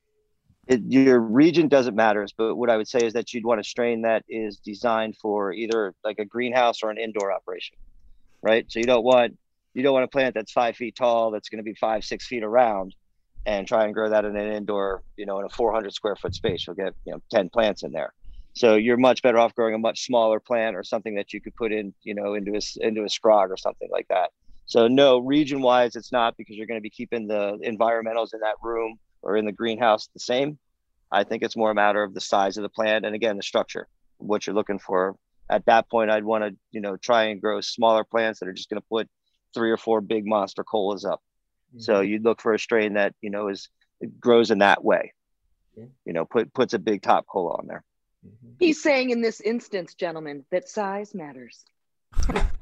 It, 0.67 0.81
your 0.87 1.19
region 1.19 1.67
doesn't 1.67 1.95
matter, 1.95 2.25
but 2.37 2.55
what 2.55 2.69
I 2.69 2.77
would 2.77 2.87
say 2.87 2.99
is 2.99 3.13
that 3.13 3.33
you'd 3.33 3.45
want 3.45 3.59
a 3.59 3.63
strain 3.63 4.03
that 4.03 4.23
is 4.29 4.57
designed 4.57 5.17
for 5.17 5.53
either 5.53 5.93
like 6.03 6.19
a 6.19 6.25
greenhouse 6.25 6.83
or 6.83 6.91
an 6.91 6.97
indoor 6.97 7.31
operation, 7.31 7.77
right? 8.43 8.65
So 8.69 8.79
you 8.79 8.85
don't 8.85 9.03
want 9.03 9.37
you 9.73 9.83
don't 9.83 9.93
want 9.93 10.05
a 10.05 10.09
plant 10.09 10.35
that's 10.35 10.51
five 10.51 10.75
feet 10.75 10.95
tall 10.95 11.31
that's 11.31 11.49
going 11.49 11.59
to 11.59 11.63
be 11.63 11.73
five 11.75 12.03
six 12.03 12.27
feet 12.27 12.43
around, 12.43 12.95
and 13.45 13.67
try 13.67 13.85
and 13.85 13.93
grow 13.93 14.09
that 14.09 14.25
in 14.25 14.35
an 14.35 14.53
indoor, 14.53 15.01
you 15.17 15.25
know, 15.25 15.39
in 15.39 15.45
a 15.45 15.49
400 15.49 15.93
square 15.93 16.15
foot 16.15 16.35
space. 16.35 16.65
You'll 16.67 16.75
get 16.75 16.93
you 17.05 17.13
know 17.13 17.21
10 17.31 17.49
plants 17.49 17.83
in 17.83 17.91
there. 17.91 18.13
So 18.53 18.75
you're 18.75 18.97
much 18.97 19.21
better 19.21 19.39
off 19.39 19.55
growing 19.55 19.73
a 19.73 19.79
much 19.79 20.05
smaller 20.05 20.39
plant 20.39 20.75
or 20.75 20.83
something 20.83 21.15
that 21.15 21.33
you 21.33 21.41
could 21.41 21.55
put 21.55 21.71
in, 21.71 21.93
you 22.03 22.13
know, 22.13 22.35
into 22.35 22.51
a 22.51 22.85
into 22.85 23.01
a 23.01 23.05
scrog 23.05 23.49
or 23.49 23.57
something 23.57 23.89
like 23.91 24.07
that. 24.09 24.29
So 24.65 24.87
no, 24.87 25.19
region 25.19 25.61
wise, 25.61 25.95
it's 25.95 26.11
not 26.11 26.37
because 26.37 26.55
you're 26.55 26.67
going 26.67 26.79
to 26.79 26.83
be 26.83 26.89
keeping 26.89 27.27
the 27.27 27.57
environmentals 27.65 28.33
in 28.33 28.41
that 28.41 28.55
room 28.61 28.99
or 29.21 29.37
in 29.37 29.45
the 29.45 29.51
greenhouse 29.51 30.09
the 30.13 30.19
same. 30.19 30.57
I 31.11 31.23
think 31.23 31.43
it's 31.43 31.57
more 31.57 31.71
a 31.71 31.75
matter 31.75 32.03
of 32.03 32.13
the 32.13 32.21
size 32.21 32.57
of 32.57 32.63
the 32.63 32.69
plant 32.69 33.05
and 33.05 33.15
again 33.15 33.37
the 33.37 33.43
structure, 33.43 33.87
what 34.17 34.47
you're 34.47 34.55
looking 34.55 34.79
for. 34.79 35.15
At 35.49 35.65
that 35.65 35.89
point, 35.89 36.09
I'd 36.09 36.23
want 36.23 36.43
to 36.43 36.55
you 36.71 36.81
know 36.81 36.97
try 36.97 37.25
and 37.25 37.41
grow 37.41 37.61
smaller 37.61 38.03
plants 38.03 38.39
that 38.39 38.47
are 38.47 38.53
just 38.53 38.69
going 38.69 38.81
to 38.81 38.87
put 38.87 39.09
three 39.53 39.71
or 39.71 39.77
four 39.77 40.01
big 40.01 40.25
monster 40.25 40.63
colas 40.63 41.03
up. 41.03 41.21
Mm-hmm. 41.71 41.81
So 41.81 42.01
you'd 42.01 42.23
look 42.23 42.41
for 42.41 42.53
a 42.53 42.59
strain 42.59 42.93
that 42.93 43.13
you 43.21 43.29
know 43.29 43.49
is 43.49 43.69
grows 44.19 44.51
in 44.51 44.59
that 44.59 44.83
way. 44.83 45.13
Mm-hmm. 45.77 45.89
You 46.05 46.13
know, 46.13 46.25
put 46.25 46.53
puts 46.53 46.73
a 46.73 46.79
big 46.79 47.01
top 47.01 47.27
cola 47.27 47.55
on 47.55 47.67
there. 47.67 47.83
Mm-hmm. 48.25 48.53
He's 48.59 48.81
saying 48.81 49.09
in 49.09 49.21
this 49.21 49.41
instance, 49.41 49.93
gentlemen, 49.95 50.45
that 50.51 50.69
size 50.69 51.13
matters. 51.13 51.65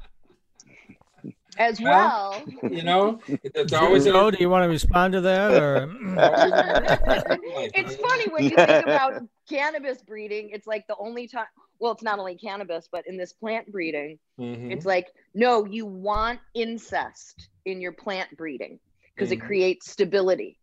as 1.58 1.80
well. 1.80 2.42
You 2.62 2.82
know, 2.82 3.20
it's 3.26 3.72
always. 3.72 4.04
Joe, 4.04 4.30
do 4.30 4.38
you 4.40 4.48
want 4.48 4.64
to 4.64 4.68
respond 4.68 5.12
to 5.14 5.20
that? 5.22 5.52
Or 5.52 5.90
it's 7.74 7.96
funny 7.96 8.28
when 8.28 8.44
you 8.44 8.50
think 8.50 8.84
about 8.84 9.22
cannabis 9.48 10.02
breeding. 10.02 10.50
It's 10.52 10.66
like 10.66 10.86
the 10.86 10.96
only 10.98 11.28
time. 11.28 11.46
Well, 11.78 11.92
it's 11.92 12.02
not 12.02 12.18
only 12.18 12.36
cannabis, 12.36 12.88
but 12.90 13.06
in 13.06 13.16
this 13.16 13.32
plant 13.32 13.70
breeding, 13.72 14.18
mm-hmm. 14.38 14.70
it's 14.70 14.84
like 14.84 15.08
no, 15.34 15.64
you 15.64 15.86
want 15.86 16.40
incest 16.54 17.48
in 17.64 17.80
your 17.80 17.92
plant 17.92 18.36
breeding 18.36 18.78
because 19.14 19.30
mm-hmm. 19.30 19.42
it 19.42 19.46
creates 19.46 19.90
stability. 19.90 20.58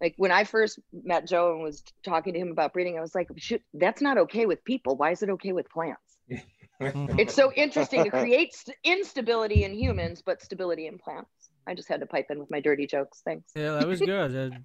Like 0.00 0.14
when 0.16 0.32
I 0.32 0.44
first 0.44 0.80
met 0.92 1.28
Joe 1.28 1.54
and 1.54 1.62
was 1.62 1.84
talking 2.04 2.32
to 2.34 2.38
him 2.38 2.50
about 2.50 2.72
breeding, 2.72 2.98
I 2.98 3.00
was 3.00 3.14
like, 3.14 3.28
"That's 3.74 4.02
not 4.02 4.18
okay 4.18 4.46
with 4.46 4.64
people. 4.64 4.96
Why 4.96 5.12
is 5.12 5.22
it 5.22 5.30
okay 5.30 5.52
with 5.52 5.70
plants?" 5.70 6.00
Mm-hmm. 6.80 7.18
it's 7.18 7.34
so 7.34 7.52
interesting 7.52 8.04
to 8.04 8.10
create 8.22 8.54
st- 8.54 8.76
instability 8.84 9.64
in 9.64 9.74
humans, 9.74 10.22
but 10.24 10.42
stability 10.42 10.86
in 10.86 10.98
plants. 10.98 11.30
I 11.66 11.74
just 11.74 11.88
had 11.88 12.00
to 12.00 12.06
pipe 12.06 12.26
in 12.30 12.38
with 12.38 12.50
my 12.50 12.60
dirty 12.60 12.86
jokes. 12.86 13.22
Thanks. 13.24 13.52
Yeah, 13.54 13.72
that 13.72 13.86
was 13.86 14.00
good. 14.00 14.64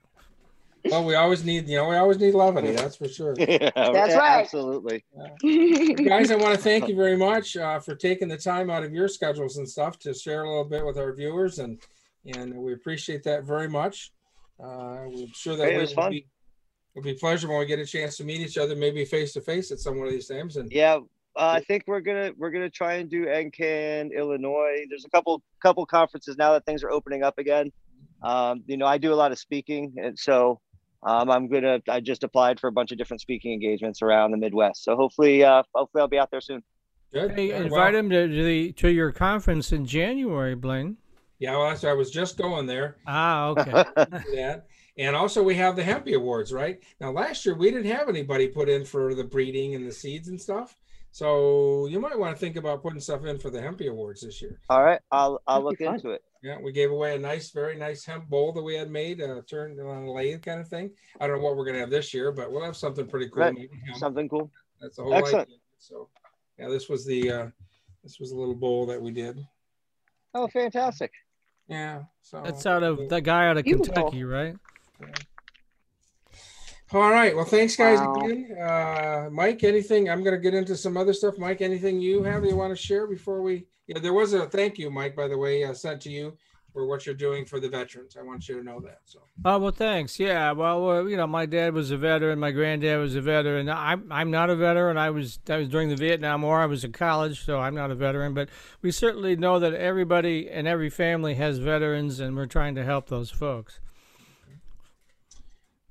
well, 0.92 1.04
we 1.04 1.16
always 1.16 1.44
need, 1.44 1.68
you 1.68 1.78
know, 1.78 1.90
we 1.90 1.96
always 1.96 2.20
need 2.20 2.34
levity. 2.34 2.72
That's 2.72 2.96
for 2.96 3.08
sure. 3.08 3.36
Yeah, 3.38 3.70
that's 3.74 4.16
right. 4.16 4.42
Absolutely. 4.42 5.04
Yeah. 5.44 5.94
Guys, 5.94 6.32
I 6.32 6.36
want 6.36 6.56
to 6.56 6.62
thank 6.62 6.88
you 6.88 6.96
very 6.96 7.18
much 7.18 7.58
uh, 7.58 7.80
for 7.80 7.96
taking 7.96 8.28
the 8.28 8.38
time 8.38 8.70
out 8.70 8.84
of 8.84 8.94
your 8.94 9.08
schedules 9.08 9.58
and 9.58 9.68
stuff 9.68 10.00
to 10.00 10.14
share 10.14 10.44
a 10.44 10.50
little 10.50 10.66
bit 10.66 10.86
with 10.86 10.98
our 10.98 11.14
viewers, 11.14 11.60
and 11.60 11.82
and 12.26 12.54
we 12.56 12.74
appreciate 12.74 13.24
that 13.24 13.44
very 13.44 13.70
much. 13.70 14.12
Uh, 14.64 15.06
we're 15.08 15.28
sure 15.34 15.56
that 15.56 15.70
it 15.70 15.78
was 15.78 15.94
fun. 15.94 16.12
Be, 16.12 16.28
it'll 16.96 17.04
be 17.04 17.12
a 17.12 17.16
pleasure 17.16 17.48
when 17.48 17.60
we 17.60 17.66
get 17.66 17.80
a 17.80 17.86
chance 17.86 18.18
to 18.18 18.24
meet 18.24 18.42
each 18.42 18.58
other, 18.58 18.76
maybe 18.76 19.06
face 19.06 19.34
to 19.34 19.42
face 19.42 19.72
at 19.72 19.80
some 19.80 19.98
one 19.98 20.08
of 20.08 20.14
these 20.14 20.28
times. 20.28 20.58
And 20.58 20.72
yeah, 20.72 21.00
uh, 21.38 21.52
I 21.56 21.60
think 21.62 21.84
we're 21.86 22.00
gonna 22.00 22.32
we're 22.36 22.50
gonna 22.50 22.70
try 22.70 22.96
and 22.96 23.10
do 23.10 23.26
NCAN, 23.26 24.12
Illinois. 24.16 24.86
There's 24.90 25.06
a 25.06 25.10
couple 25.10 25.44
couple 25.62 25.86
conferences 25.86 26.36
now 26.38 26.54
that 26.54 26.66
things 26.66 26.84
are 26.84 26.90
opening 26.90 27.22
up 27.22 27.38
again. 27.38 27.72
Um, 28.24 28.64
you 28.66 28.76
know, 28.76 28.88
I 28.88 28.98
do 28.98 29.14
a 29.14 29.16
lot 29.16 29.32
of 29.32 29.38
speaking, 29.38 29.94
and 29.98 30.18
so 30.18 30.60
um, 31.04 31.30
I'm 31.30 31.48
gonna. 31.48 31.80
I 31.88 32.00
just 32.00 32.24
applied 32.24 32.60
for 32.60 32.68
a 32.68 32.72
bunch 32.72 32.92
of 32.92 32.98
different 32.98 33.22
speaking 33.22 33.54
engagements 33.54 34.02
around 34.02 34.32
the 34.32 34.38
Midwest. 34.38 34.84
So 34.84 34.96
hopefully, 34.96 35.44
uh, 35.44 35.62
hopefully 35.76 36.02
I'll 36.02 36.08
be 36.08 36.18
out 36.18 36.32
there 36.32 36.42
soon. 36.42 36.64
Good. 37.14 37.32
Hey, 37.32 37.52
invite 37.52 37.94
well, 37.94 37.96
him 37.96 38.10
to, 38.10 38.28
to 38.28 38.44
the 38.44 38.72
to 38.74 38.90
your 38.90 39.12
conference 39.12 39.72
in 39.72 39.86
January, 39.86 40.56
Blain. 40.56 40.98
Yeah, 41.40 41.56
well, 41.56 41.70
that's, 41.70 41.84
I 41.84 41.94
was 41.94 42.10
just 42.10 42.36
going 42.36 42.66
there. 42.66 42.98
Ah, 43.06 43.50
okay. 43.50 43.72
that. 43.96 44.66
And 44.98 45.16
also, 45.16 45.44
we 45.44 45.54
have 45.54 45.76
the 45.76 45.84
Hempy 45.84 46.16
Awards, 46.16 46.52
right? 46.52 46.82
Now, 47.00 47.12
last 47.12 47.46
year 47.46 47.54
we 47.56 47.70
didn't 47.70 47.92
have 47.92 48.10
anybody 48.10 48.48
put 48.48 48.68
in 48.68 48.84
for 48.84 49.14
the 49.14 49.24
breeding 49.24 49.76
and 49.76 49.88
the 49.88 49.92
seeds 49.92 50.30
and 50.30 50.42
stuff. 50.42 50.76
So 51.18 51.88
you 51.88 52.00
might 52.00 52.20
want 52.20 52.36
to 52.36 52.40
think 52.40 52.58
about 52.58 52.84
putting 52.84 53.00
stuff 53.00 53.26
in 53.26 53.40
for 53.40 53.50
the 53.50 53.60
Hempy 53.60 53.90
Awards 53.90 54.22
this 54.22 54.40
year. 54.40 54.60
All 54.70 54.84
right, 54.84 55.00
I'll 55.12 55.42
I'll 55.48 55.64
look 55.64 55.82
into 55.82 56.12
it. 56.12 56.24
Yeah, 56.44 56.60
we 56.62 56.72
gave 56.72 56.92
away 56.92 57.16
a 57.16 57.18
nice, 57.18 57.50
very 57.50 57.76
nice 57.76 58.06
hemp 58.06 58.30
bowl 58.30 58.54
that 58.54 58.62
we 58.62 58.76
had 58.76 58.92
made, 58.92 59.20
uh, 59.20 59.42
turned 59.50 59.80
on 59.80 60.04
a 60.04 60.12
lathe 60.12 60.44
kind 60.44 60.60
of 60.60 60.68
thing. 60.68 60.92
I 61.20 61.26
don't 61.26 61.38
know 61.38 61.44
what 61.44 61.58
we're 61.58 61.66
gonna 61.66 61.80
have 61.80 61.90
this 61.90 62.14
year, 62.14 62.32
but 62.32 62.52
we'll 62.52 62.64
have 62.64 62.78
something 62.78 63.08
pretty 63.08 63.30
cool. 63.30 63.46
Right. 63.46 63.68
Something 63.96 64.30
cool. 64.30 64.52
That's 64.80 64.98
the 64.98 65.04
whole 65.06 65.16
Excellent. 65.16 65.48
idea. 65.48 65.58
So, 65.80 66.08
yeah, 66.60 66.68
this 66.70 66.88
was 66.88 67.04
the 67.04 67.32
uh, 67.32 67.48
this 68.04 68.20
was 68.20 68.30
a 68.30 68.36
little 68.36 68.54
bowl 68.54 68.86
that 68.86 69.02
we 69.02 69.10
did. 69.10 69.44
Oh, 70.36 70.48
fantastic! 70.48 71.12
Yeah, 71.68 72.04
so 72.22 72.44
that's 72.46 72.68
out 72.68 72.84
of 72.84 73.10
that 73.10 73.24
guy 73.24 73.48
out 73.48 73.58
of 73.58 73.66
Kentucky, 73.66 74.24
right? 74.24 74.56
Yeah. 75.02 75.08
All 76.94 77.12
right. 77.12 77.36
Well, 77.36 77.46
thanks, 77.46 77.76
guys, 77.76 78.00
wow. 78.00 78.16
again. 78.16 78.58
Uh, 78.58 79.30
Mike, 79.32 79.64
anything? 79.64 80.10
I'm 80.10 80.24
going 80.24 80.36
to 80.36 80.42
get 80.42 80.54
into 80.54 80.78
some 80.78 80.96
other 80.96 81.14
stuff. 81.14 81.38
Mike, 81.38 81.62
anything 81.62 82.00
you 82.00 82.24
have 82.24 82.46
you 82.46 82.56
want 82.56 82.76
to 82.76 82.82
share 82.82 83.08
before 83.08 83.42
we? 83.42 83.66
Yeah, 83.88 84.00
there 84.00 84.14
was 84.14 84.34
a 84.34 84.48
thank 84.48 84.78
you, 84.78 84.90
Mike, 84.90 85.16
by 85.16 85.28
the 85.28 85.38
way, 85.38 85.64
uh, 85.64 85.74
sent 85.74 86.02
to 86.02 86.10
you 86.10 86.38
for 86.78 86.86
what 86.86 87.06
you're 87.06 87.16
doing 87.16 87.44
for 87.44 87.60
the 87.60 87.68
veterans. 87.68 88.16
I 88.20 88.24
want 88.24 88.48
you 88.48 88.56
to 88.56 88.64
know 88.64 88.80
that. 88.82 89.00
So. 89.06 89.20
Oh 89.44 89.58
well, 89.58 89.72
thanks. 89.72 90.20
Yeah. 90.20 90.52
Well, 90.52 90.90
uh, 90.90 91.04
you 91.06 91.18
know, 91.18 91.26
my 91.26 91.46
dad 91.46 91.74
was 91.74 91.92
a 91.92 91.98
veteran. 91.98 92.38
My 92.40 92.52
granddad 92.52 93.00
was 93.00 93.16
a 93.16 93.22
veteran. 93.22 93.68
I'm 93.70 94.08
I'm 94.12 94.30
not 94.30 94.50
a 94.50 94.56
veteran. 94.56 94.98
I 94.98 95.10
was 95.10 95.40
I 95.50 95.58
was 95.58 95.70
during 95.70 95.90
the 95.90 95.96
Vietnam 95.96 96.44
War. 96.44 96.60
I 96.60 96.68
was 96.68 96.84
in 96.84 96.92
college, 96.92 97.44
so 97.44 97.60
I'm 97.60 97.74
not 97.74 97.90
a 97.90 97.96
veteran. 97.96 98.34
But 98.34 98.50
we 98.82 98.92
certainly 98.92 99.36
know 99.36 99.58
that 99.60 99.74
everybody 99.74 100.50
and 100.50 100.68
every 100.68 100.90
family 100.90 101.34
has 101.36 101.58
veterans, 101.58 102.20
and 102.20 102.36
we're 102.36 102.46
trying 102.46 102.76
to 102.76 102.84
help 102.84 103.10
those 103.10 103.32
folks. 103.32 103.80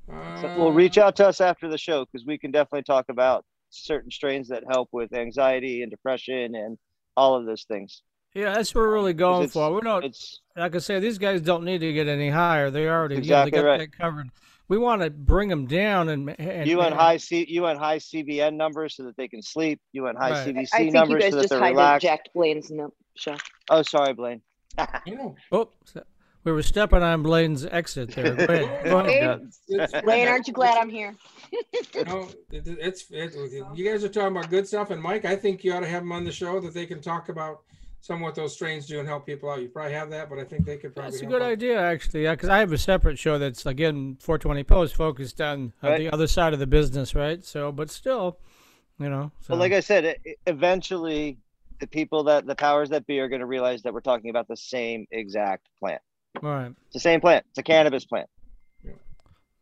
So 0.09 0.55
we'll 0.57 0.73
reach 0.73 0.99
out 0.99 1.17
to 1.17 1.27
us 1.27 1.41
after 1.41 1.69
the 1.69 1.79
show 1.79 2.05
because 2.05 2.27
we 2.27 2.39
can 2.39 2.51
definitely 2.51 2.85
talk 2.85 3.07
about 3.09 3.45
certain 3.71 4.11
strains 4.11 4.49
that 4.49 4.63
help 4.69 4.89
with 4.93 5.13
anxiety 5.13 5.83
and 5.83 5.91
depression 5.91 6.55
and 6.55 6.79
all 7.17 7.35
of 7.35 7.47
those 7.47 7.65
things. 7.65 8.03
Yeah, 8.35 8.53
that's 8.53 8.75
what 8.75 8.83
we're 8.83 8.93
really 8.93 9.15
going 9.15 9.49
for. 9.49 9.73
We're 9.73 9.81
not, 9.81 10.05
it's, 10.05 10.41
like 10.57 10.75
I 10.75 10.79
say, 10.79 11.01
these 11.01 11.19
guys 11.19 11.41
don't 11.41 11.65
need 11.65 11.79
to 11.79 11.93
get 11.93 12.07
any 12.07 12.29
higher. 12.29 12.71
They 12.71 12.87
already 12.87 13.17
exactly 13.17 13.57
you 13.59 13.63
know, 13.63 13.63
they 13.63 13.63
got 13.63 13.69
right. 13.69 13.91
that 13.91 13.99
covered. 13.99 14.31
We 14.69 14.79
want 14.79 15.03
to 15.03 15.11
bring 15.11 15.49
them 15.49 15.67
down 15.67 16.09
and, 16.09 16.35
and 16.39 16.69
you 16.69 16.77
want 16.77 16.95
uh, 16.95 16.99
high 16.99 17.17
C, 17.17 17.47
you 17.49 17.63
want 17.63 17.79
high 17.79 17.99
CBN 17.99 18.55
numbers 18.55 18.97
so 18.97 19.05
that 19.05 19.17
they 19.17 19.29
can 19.29 19.41
sleep. 19.41 19.81
You 19.93 20.03
want 20.03 20.19
high 20.19 20.33
right. 20.33 20.55
CBC 20.55 20.69
I 20.73 20.79
think 20.79 20.93
numbers 20.93 21.15
you 21.15 21.21
guys 21.21 21.31
so 21.31 21.37
that 21.37 21.43
just 21.43 21.51
they're 21.51 21.63
relaxed. 21.63 22.31
Blain's 22.35 22.71
no, 22.71 22.93
show. 23.17 23.37
Oh, 23.71 23.83
sorry, 23.83 24.13
Blain. 24.13 24.43
Oh, 25.51 25.61
Oops. 25.61 25.95
We 26.47 26.53
were 26.53 26.63
stepping 26.63 27.03
on 27.03 27.25
Blain's 27.25 27.67
exit 27.67 28.13
there. 28.13 28.37
Go 28.37 28.45
ahead. 28.45 28.85
Go 28.85 28.99
ahead. 29.01 29.51
Blain, 30.05 30.29
aren't 30.29 30.47
you 30.47 30.53
glad 30.53 30.79
I'm 30.79 30.89
here? 30.89 31.17
you 31.93 32.05
know, 32.05 32.29
it, 32.53 32.63
it's 32.69 33.07
it, 33.11 33.35
you 33.75 33.85
guys 33.85 34.05
are 34.05 34.09
talking 34.09 34.37
about 34.37 34.49
good 34.49 34.69
stuff, 34.69 34.91
and 34.91 35.03
Mike, 35.03 35.25
I 35.25 35.35
think 35.35 35.65
you 35.65 35.73
ought 35.73 35.81
to 35.81 35.89
have 35.89 36.03
them 36.03 36.13
on 36.13 36.23
the 36.23 36.31
show 36.31 36.61
that 36.61 36.73
they 36.73 36.87
can 36.87 37.01
talk 37.03 37.31
about 37.31 37.63
some 38.01 38.21
what 38.21 38.37
those 38.37 38.53
strains 38.53 38.87
do 38.87 39.01
and 39.01 39.09
help 39.09 39.27
people 39.27 39.51
out. 39.51 39.61
You 39.61 39.69
probably 39.69 39.95
have 39.95 40.09
that, 40.11 40.31
but 40.31 40.39
I 40.39 40.45
think 40.45 40.65
they 40.67 40.77
could 40.77 40.95
probably. 40.95 41.11
That's 41.11 41.23
a 41.23 41.25
help 41.25 41.33
good 41.33 41.43
out. 41.43 41.51
idea, 41.51 41.81
actually. 41.81 42.23
Yeah, 42.23 42.35
because 42.37 42.49
I 42.49 42.59
have 42.59 42.71
a 42.73 42.79
separate 42.79 43.19
show 43.19 43.41
that's 43.41 43.67
again 43.67 44.17
420 44.21 44.63
Post 44.63 44.95
focused 44.95 45.41
on 45.41 45.73
uh, 45.83 45.89
Right. 45.89 45.99
the 45.99 46.11
other 46.13 46.29
side 46.29 46.53
of 46.53 46.61
the 46.61 46.67
business, 46.69 47.17
right? 47.17 47.45
So, 47.45 47.73
but 47.73 47.91
still, 47.91 48.39
you 49.01 49.09
know. 49.09 49.33
So. 49.41 49.47
But 49.49 49.59
like 49.59 49.73
I 49.73 49.81
said, 49.81 50.05
it, 50.05 50.21
it- 50.25 50.39
eventually, 50.47 51.39
the 51.81 51.89
people 51.89 52.23
that 52.23 52.47
the 52.47 52.55
powers 52.55 52.91
that 52.91 53.05
be 53.09 53.19
are 53.19 53.27
going 53.29 53.41
to 53.41 53.47
realize 53.47 53.83
that 53.83 53.93
we're 53.93 53.99
talking 54.01 54.31
about 54.31 54.47
the 54.47 54.57
same 54.57 55.09
exact 55.11 55.67
plant. 55.81 56.01
All 56.43 56.51
right. 56.51 56.73
It's 56.87 56.95
the 56.95 57.01
same 57.01 57.21
plant. 57.21 57.45
It's 57.51 57.59
a 57.59 57.63
cannabis 57.63 58.05
plant. 58.05 58.29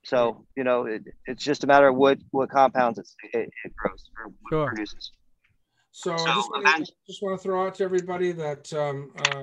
So 0.04 0.44
you 0.54 0.64
know, 0.64 0.84
it, 0.84 1.02
it's 1.26 1.42
just 1.42 1.64
a 1.64 1.66
matter 1.66 1.88
of 1.88 1.96
what 1.96 2.18
what 2.30 2.50
compounds 2.50 2.98
it's, 2.98 3.16
it, 3.32 3.48
it 3.64 3.76
grows 3.76 4.04
or 4.18 4.26
what 4.26 4.50
Sure. 4.50 4.64
it 4.64 4.68
produces. 4.68 5.12
So, 5.92 6.12
I 6.12 6.16
just 6.16 6.50
want 6.50 6.66
to 6.66 6.92
just 7.06 7.22
want 7.22 7.38
to 7.38 7.42
throw 7.42 7.66
out 7.66 7.76
to 7.76 7.84
everybody 7.84 8.32
that 8.32 8.72
um, 8.72 9.12
uh, 9.16 9.42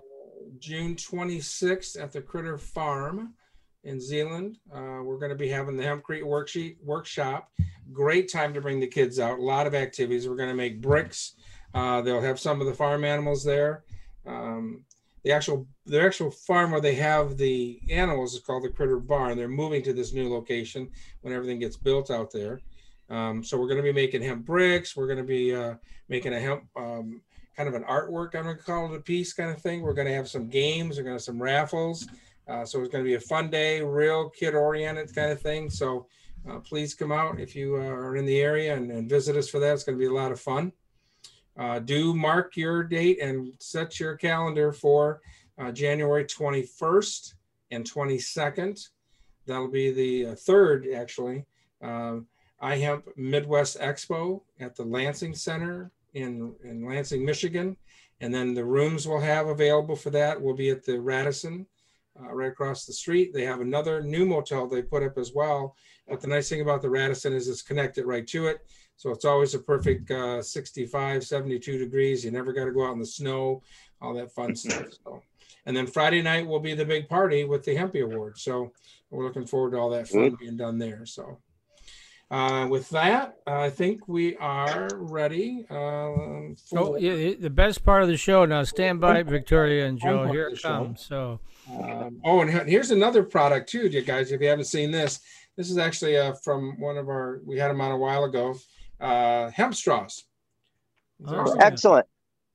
June 0.59 0.95
26th 0.95 1.99
at 2.01 2.11
the 2.11 2.21
Critter 2.21 2.57
Farm 2.57 3.34
in 3.86 3.99
Zeeland, 3.99 4.57
uh, 4.71 4.99
we're 5.01 5.17
going 5.17 5.29
to 5.29 5.36
be 5.36 5.47
having 5.47 5.77
the 5.77 5.84
hempcrete 5.84 6.23
worksheet 6.23 6.75
workshop. 6.84 7.49
Great 7.91 8.32
time 8.32 8.53
to 8.53 8.61
bring 8.61 8.79
the 8.79 8.88
kids 8.88 9.17
out. 9.17 9.39
A 9.39 9.41
lot 9.41 9.65
of 9.65 9.73
activities. 9.73 10.27
We're 10.27 10.36
going 10.36 10.49
to 10.49 10.55
make 10.55 10.82
bricks. 10.82 11.36
Uh, 11.73 12.01
they'll 12.01 12.21
have 12.21 12.39
some 12.39 12.59
of 12.59 12.67
the 12.67 12.73
farm 12.73 13.05
animals 13.05 13.43
there. 13.43 13.86
Um, 14.27 14.84
the 15.24 15.32
actual 15.32 15.67
the 15.86 16.01
actual 16.01 16.32
farm 16.32 16.72
where 16.72 16.82
they 16.82 16.95
have 16.95 17.38
the 17.38 17.80
animals 17.89 18.34
is 18.34 18.39
called 18.39 18.63
the 18.63 18.69
Critter 18.69 18.99
Barn. 18.99 19.38
They're 19.38 19.47
moving 19.47 19.84
to 19.84 19.93
this 19.93 20.13
new 20.13 20.30
location 20.30 20.89
when 21.22 21.34
everything 21.34 21.59
gets 21.59 21.78
built 21.78 22.09
out 22.09 22.32
there. 22.32 22.59
Um, 23.09 23.43
so 23.43 23.57
we're 23.57 23.67
going 23.67 23.78
to 23.78 23.84
be 23.84 23.91
making 23.91 24.22
hemp 24.22 24.45
bricks. 24.45 24.95
We're 24.95 25.07
going 25.07 25.17
to 25.17 25.24
be 25.24 25.53
uh, 25.53 25.76
making 26.07 26.34
a 26.34 26.39
hemp 26.39 26.63
um, 26.76 27.22
kind 27.55 27.67
of 27.67 27.76
an 27.76 27.84
artwork. 27.84 28.36
I'm 28.36 28.43
going 28.43 28.57
to 28.57 28.63
call 28.63 28.91
it 28.91 28.97
a 28.97 29.01
piece 29.01 29.34
kind 29.34 29.51
of 29.51 29.61
thing. 29.61 29.82
We're 29.82 29.93
going 29.93 30.07
to 30.07 30.13
have 30.13 30.30
some 30.30 30.47
games. 30.47 30.97
We're 30.97 31.03
going 31.03 31.11
to 31.11 31.15
have 31.15 31.22
some 31.22 31.41
raffles. 31.41 32.07
Uh, 32.47 32.65
so 32.65 32.80
it's 32.80 32.91
going 32.91 33.03
to 33.03 33.07
be 33.07 33.15
a 33.15 33.19
fun 33.19 33.49
day, 33.49 33.82
real 33.82 34.30
kid 34.30 34.55
oriented 34.55 35.13
kind 35.13 35.32
of 35.32 35.41
thing. 35.41 35.69
So 35.69 36.07
uh, 36.49 36.59
please 36.59 36.93
come 36.93 37.11
out 37.11 37.39
if 37.39 37.55
you 37.55 37.76
uh, 37.76 37.80
are 37.80 38.15
in 38.15 38.26
the 38.26 38.41
area 38.41 38.76
and, 38.76 38.89
and 38.91 39.09
visit 39.09 39.36
us 39.36 39.49
for 39.49 39.59
that. 39.59 39.74
It's 39.74 39.84
going 39.84 39.97
to 39.97 40.01
be 40.01 40.09
a 40.09 40.13
lot 40.13 40.32
of 40.32 40.39
fun. 40.39 40.72
Uh, 41.57 41.79
do 41.79 42.13
mark 42.13 42.55
your 42.55 42.83
date 42.83 43.19
and 43.21 43.53
set 43.59 43.99
your 43.99 44.15
calendar 44.15 44.71
for 44.71 45.21
uh, 45.57 45.71
January 45.71 46.25
21st 46.25 47.33
and 47.71 47.89
22nd. 47.89 48.89
That'll 49.45 49.67
be 49.67 49.91
the 49.91 50.31
uh, 50.31 50.35
third, 50.35 50.87
actually. 50.95 51.45
Um, 51.81 52.27
iHemp 52.61 53.03
Midwest 53.17 53.79
Expo 53.79 54.41
at 54.59 54.75
the 54.75 54.83
Lansing 54.83 55.33
Center 55.33 55.91
in, 56.13 56.53
in 56.63 56.85
Lansing, 56.85 57.25
Michigan. 57.25 57.75
And 58.19 58.33
then 58.33 58.53
the 58.53 58.65
rooms 58.65 59.07
we'll 59.07 59.19
have 59.19 59.47
available 59.47 59.95
for 59.95 60.11
that 60.11 60.39
will 60.39 60.53
be 60.53 60.69
at 60.69 60.85
the 60.85 60.99
Radisson 60.99 61.65
uh, 62.19 62.31
right 62.31 62.51
across 62.51 62.85
the 62.85 62.93
street. 62.93 63.33
They 63.33 63.45
have 63.45 63.61
another 63.61 64.01
new 64.01 64.25
motel 64.25 64.67
they 64.67 64.83
put 64.83 65.03
up 65.03 65.17
as 65.17 65.33
well. 65.33 65.75
But 66.07 66.21
the 66.21 66.27
nice 66.27 66.49
thing 66.49 66.61
about 66.61 66.81
the 66.81 66.89
Radisson 66.89 67.33
is 67.33 67.47
it's 67.47 67.61
connected 67.61 68.05
right 68.05 68.27
to 68.27 68.47
it. 68.47 68.59
So 69.01 69.09
it's 69.09 69.25
always 69.25 69.55
a 69.55 69.59
perfect 69.59 70.11
uh, 70.11 70.43
65, 70.43 71.23
72 71.23 71.79
degrees. 71.79 72.23
You 72.23 72.29
never 72.29 72.53
got 72.53 72.65
to 72.65 72.71
go 72.71 72.85
out 72.85 72.93
in 72.93 72.99
the 72.99 73.05
snow, 73.07 73.63
all 73.99 74.13
that 74.13 74.31
fun 74.31 74.55
stuff. 74.55 74.89
So, 75.03 75.23
and 75.65 75.75
then 75.75 75.87
Friday 75.87 76.21
night 76.21 76.45
will 76.45 76.59
be 76.59 76.75
the 76.75 76.85
big 76.85 77.09
party 77.09 77.43
with 77.43 77.63
the 77.63 77.75
Hempy 77.75 78.03
Award. 78.03 78.37
So 78.37 78.73
we're 79.09 79.23
looking 79.23 79.47
forward 79.47 79.71
to 79.71 79.77
all 79.77 79.89
that 79.89 80.07
fun 80.07 80.37
being 80.39 80.55
done 80.55 80.77
there. 80.77 81.07
So 81.07 81.39
uh, 82.29 82.67
with 82.69 82.91
that, 82.91 83.37
I 83.47 83.71
think 83.71 84.07
we 84.07 84.37
are 84.37 84.87
ready. 84.93 85.65
Um, 85.71 86.55
for, 86.69 86.79
Oh, 86.79 86.95
yeah, 86.95 87.33
the 87.39 87.49
best 87.49 87.83
part 87.83 88.03
of 88.03 88.07
the 88.07 88.17
show 88.17 88.45
now. 88.45 88.61
Stand 88.61 89.01
by, 89.01 89.23
Victoria 89.23 89.87
and 89.87 89.99
Joe. 89.99 90.27
Here 90.27 90.51
the 90.51 90.57
it 90.57 90.61
comes. 90.61 91.01
So, 91.01 91.39
Um, 91.71 92.21
oh, 92.23 92.41
and 92.41 92.69
here's 92.69 92.91
another 92.91 93.23
product 93.23 93.67
too, 93.67 93.87
you 93.87 94.03
guys. 94.03 94.31
If 94.31 94.41
you 94.41 94.47
haven't 94.47 94.65
seen 94.65 94.91
this, 94.91 95.21
this 95.57 95.71
is 95.71 95.79
actually 95.79 96.17
uh, 96.17 96.33
from 96.33 96.79
one 96.79 96.99
of 96.99 97.09
our. 97.09 97.41
We 97.43 97.57
had 97.57 97.71
them 97.71 97.81
on 97.81 97.91
a 97.91 97.97
while 97.97 98.25
ago. 98.25 98.55
Uh, 99.01 99.49
hemp 99.49 99.73
straws. 99.75 100.23
Oh. 101.27 101.55
Excellent. 101.59 102.05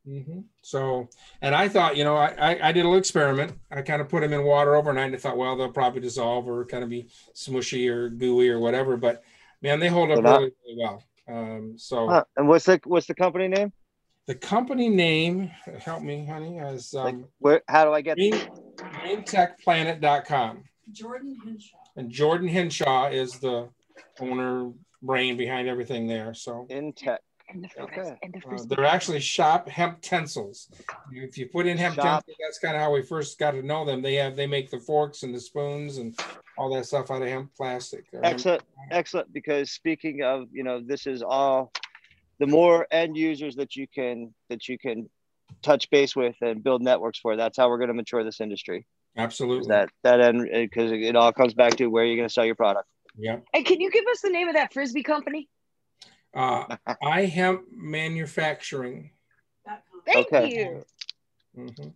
Mhm. 0.09 0.45
So, 0.63 1.09
and 1.43 1.55
I 1.55 1.69
thought, 1.69 1.97
you 1.97 2.05
know, 2.05 2.17
I, 2.17 2.27
I, 2.39 2.69
I 2.69 2.73
did 2.73 2.83
a 2.83 2.89
little 2.89 2.99
experiment. 2.99 3.59
I 3.73 3.83
kind 3.83 4.01
of 4.01 4.09
put 4.09 4.21
them 4.21 4.33
in 4.33 4.45
water 4.45 4.77
overnight 4.77 5.07
and 5.07 5.17
I 5.17 5.19
thought, 5.19 5.37
well, 5.37 5.57
they'll 5.57 5.73
probably 5.73 6.01
dissolve 6.01 6.47
or 6.49 6.65
kind 6.65 6.85
of 6.85 6.91
be 6.91 7.09
smushy 7.35 7.91
or 7.91 8.09
gooey 8.09 8.49
or 8.49 8.61
whatever. 8.61 8.97
But 8.97 9.25
man, 9.63 9.81
they 9.81 9.89
hold 9.89 10.13
up 10.13 10.23
really, 10.23 10.53
really 10.65 10.77
well. 10.79 11.03
Um, 11.29 11.75
so 11.77 12.09
Huh. 12.09 12.25
And 12.37 12.47
what's 12.47 12.67
the 12.67 12.81
what's 12.85 13.07
the 13.07 13.15
company 13.15 13.49
name? 13.49 13.73
the 14.27 14.35
company 14.35 14.89
name, 14.89 15.51
help 15.81 16.03
me, 16.03 16.27
honey, 16.27 16.59
is 16.59 16.95
Like, 16.95 17.15
um, 17.15 17.25
where? 17.39 17.63
How 17.69 17.85
do 17.85 17.93
I 17.93 18.01
get? 18.01 18.17
green, 18.17 18.33
greentechplanet.com. 18.77 20.65
Jordan 20.93 21.37
Henshaw. 21.45 21.77
And 21.97 22.11
Jordan 22.11 22.49
Henshaw 22.49 23.09
is 23.09 23.39
the 23.39 23.69
owner 24.21 24.73
brain 25.03 25.37
behind 25.37 25.69
everything 25.69 26.07
there. 26.07 26.35
So 26.35 26.67
In 26.71 26.93
tech. 26.93 27.21
And 27.49 27.63
the 27.63 27.83
Okay. 27.83 27.95
frizz- 27.95 28.13
and 28.25 28.35
the 28.35 28.39
uh, 28.39 28.49
frizz- 28.49 28.67
they're 28.67 28.85
actually 28.85 29.21
shop 29.21 29.69
hemp 29.69 29.99
tensils. 30.03 30.69
If 31.13 31.39
you 31.39 31.47
put 31.49 31.67
in 31.67 31.79
hemp 31.79 31.95
Shop. 31.95 32.25
tensils, 32.25 32.37
that's 32.41 32.59
kind 32.59 32.75
of 32.75 32.83
how 32.83 32.93
we 32.93 33.03
first 33.03 33.39
got 33.39 33.53
to 33.53 33.63
know 33.63 33.85
them. 33.85 34.03
They 34.03 34.17
have 34.17 34.35
they 34.35 34.49
make 34.49 34.69
the 34.69 34.81
forks 34.81 35.23
and 35.23 35.33
the 35.33 35.39
spoons 35.41 35.99
and 35.99 36.19
all 36.59 36.75
that 36.75 36.87
stuff 36.87 37.09
out 37.13 37.23
of 37.23 37.29
hemp 37.29 37.55
plastic. 37.57 38.05
or 38.13 38.21
hemp- 38.21 38.35
Excellent. 38.35 38.63
Excellent. 38.91 39.33
Because 39.33 39.71
speaking 39.71 40.23
of, 40.25 40.49
you 40.53 40.65
know, 40.65 40.81
this 40.85 41.07
is 41.07 41.23
all. 41.23 41.73
The 42.39 42.47
more 42.49 42.87
end 42.91 43.17
users 43.17 43.55
that 43.57 43.77
you 43.77 43.87
can 43.87 44.35
that 44.51 44.69
you 44.69 44.77
can 44.77 45.09
touch 45.63 45.89
base 45.91 46.17
with 46.17 46.35
and 46.43 46.63
build 46.65 46.83
networks 46.83 47.21
for, 47.21 47.37
that's 47.37 47.57
how 47.57 47.69
we're 47.69 47.79
going 47.79 47.89
to 47.89 47.95
mature 47.95 48.25
this 48.25 48.41
industry. 48.41 48.87
Absolutely. 49.17 49.69
that 49.69 49.89
that 50.03 50.21
end 50.21 50.49
because 50.53 50.91
it 50.93 51.15
all 51.17 51.33
comes 51.33 51.55
back 51.55 51.77
to 51.77 51.87
where 51.87 52.05
you're 52.05 52.17
going 52.17 52.29
to 52.29 52.33
sell 52.33 52.45
your 52.45 52.57
product. 52.57 52.89
Yeah. 53.19 53.39
Hey, 53.53 53.63
can 53.63 53.81
you 53.81 53.91
give 53.91 54.05
us 54.11 54.21
the 54.21 54.31
name 54.31 54.49
of 54.49 54.55
that 54.55 54.73
frisbee 54.73 55.03
company? 55.03 55.49
Uh, 56.35 56.77
I 57.03 57.25
hemp 57.25 57.63
manufacturing. 57.73 59.11
Thank 60.05 60.29
Okay. 60.33 60.49
you. 60.51 60.85
Mhm. 61.57 61.93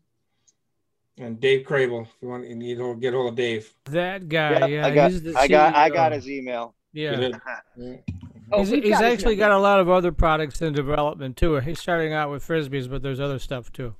And 1.19 1.39
Dave 1.39 1.67
Crabill, 1.67 2.03
if 2.03 2.09
you 2.23 2.29
want, 2.29 2.49
you 2.49 2.55
need 2.57 2.79
to 2.79 2.97
get 2.97 3.13
hold 3.13 3.29
of 3.29 3.37
Dave. 3.37 3.73
that 3.85 4.29
guy, 4.29 4.61
Yep, 4.61 4.71
yeah, 4.71 4.87
I 4.87 4.95
got 4.95 5.11
he's 5.11 5.23
the 5.23 5.39
I 5.39 5.49
got 5.49 5.75
I 5.75 5.91
got 5.91 6.13
his 6.13 6.29
email. 6.29 6.75
Yeah. 6.93 7.29
Yeah. 7.77 7.97
Oh, 8.53 8.61
he's 8.65 8.71
he's 8.71 8.89
got 8.91 9.05
actually 9.05 9.37
got 9.37 9.53
a 9.53 9.59
lot 9.59 9.79
of 9.79 9.89
other 9.89 10.11
products 10.11 10.61
in 10.61 10.73
development 10.73 11.37
too. 11.37 11.55
He's 11.57 11.79
starting 11.79 12.13
out 12.13 12.31
with 12.33 12.45
frisbees, 12.47 12.91
but 12.91 13.01
there's 13.01 13.21
other 13.21 13.39
stuff 13.39 13.71
too. 13.71 13.95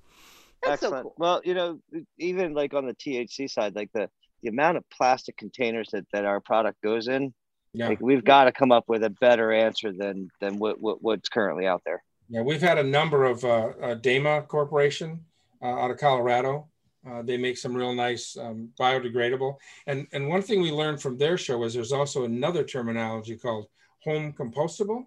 That's 0.63 0.81
so 0.81 0.89
Excellent. 0.89 1.03
cool. 1.05 1.15
Well, 1.19 1.41
you 1.45 1.55
know, 1.55 1.79
even 2.19 2.53
like 2.53 2.75
on 2.75 2.87
the 2.87 2.95
THC 2.95 3.49
side, 3.49 3.77
like 3.77 3.91
the 3.93 4.11
the 4.43 4.49
amount 4.49 4.77
of 4.77 4.85
plastic 4.91 5.37
containers 5.37 5.89
that 5.93 6.07
that 6.13 6.25
our 6.25 6.41
product 6.41 6.81
goes 6.83 7.09
in, 7.09 7.33
Yeah. 7.73 7.89
like 7.89 8.01
we've 8.01 8.25
got 8.25 8.45
to 8.45 8.53
come 8.53 8.73
up 8.73 8.85
with 8.89 9.05
a 9.05 9.11
better 9.11 9.53
answer 9.53 9.93
than 9.93 10.29
than 10.41 10.59
what, 10.59 10.81
what 10.81 11.03
what's 11.03 11.29
currently 11.29 11.67
out 11.67 11.83
there. 11.85 12.03
Yeah, 12.29 12.43
we've 12.43 12.63
had 12.63 12.79
a 12.79 12.83
number 12.83 13.25
of 13.25 13.45
uh, 13.45 13.73
uh, 13.83 13.95
Dama 13.95 14.43
Corporation 14.43 15.25
uh, 15.63 15.67
out 15.67 15.91
of 15.91 15.99
Colorado. 15.99 16.69
Uh, 17.09 17.23
they 17.23 17.37
make 17.37 17.57
some 17.57 17.75
real 17.75 17.95
nice 17.95 18.37
um, 18.37 18.71
biodegradable. 18.79 19.57
And 19.87 20.07
and 20.13 20.29
one 20.29 20.43
thing 20.43 20.61
we 20.61 20.71
learned 20.71 21.01
from 21.01 21.17
their 21.19 21.37
show 21.39 21.63
is 21.65 21.75
there's 21.75 21.93
also 21.93 22.25
another 22.25 22.63
terminology 22.65 23.37
called 23.37 23.67
home 24.05 24.33
compostable. 24.33 25.07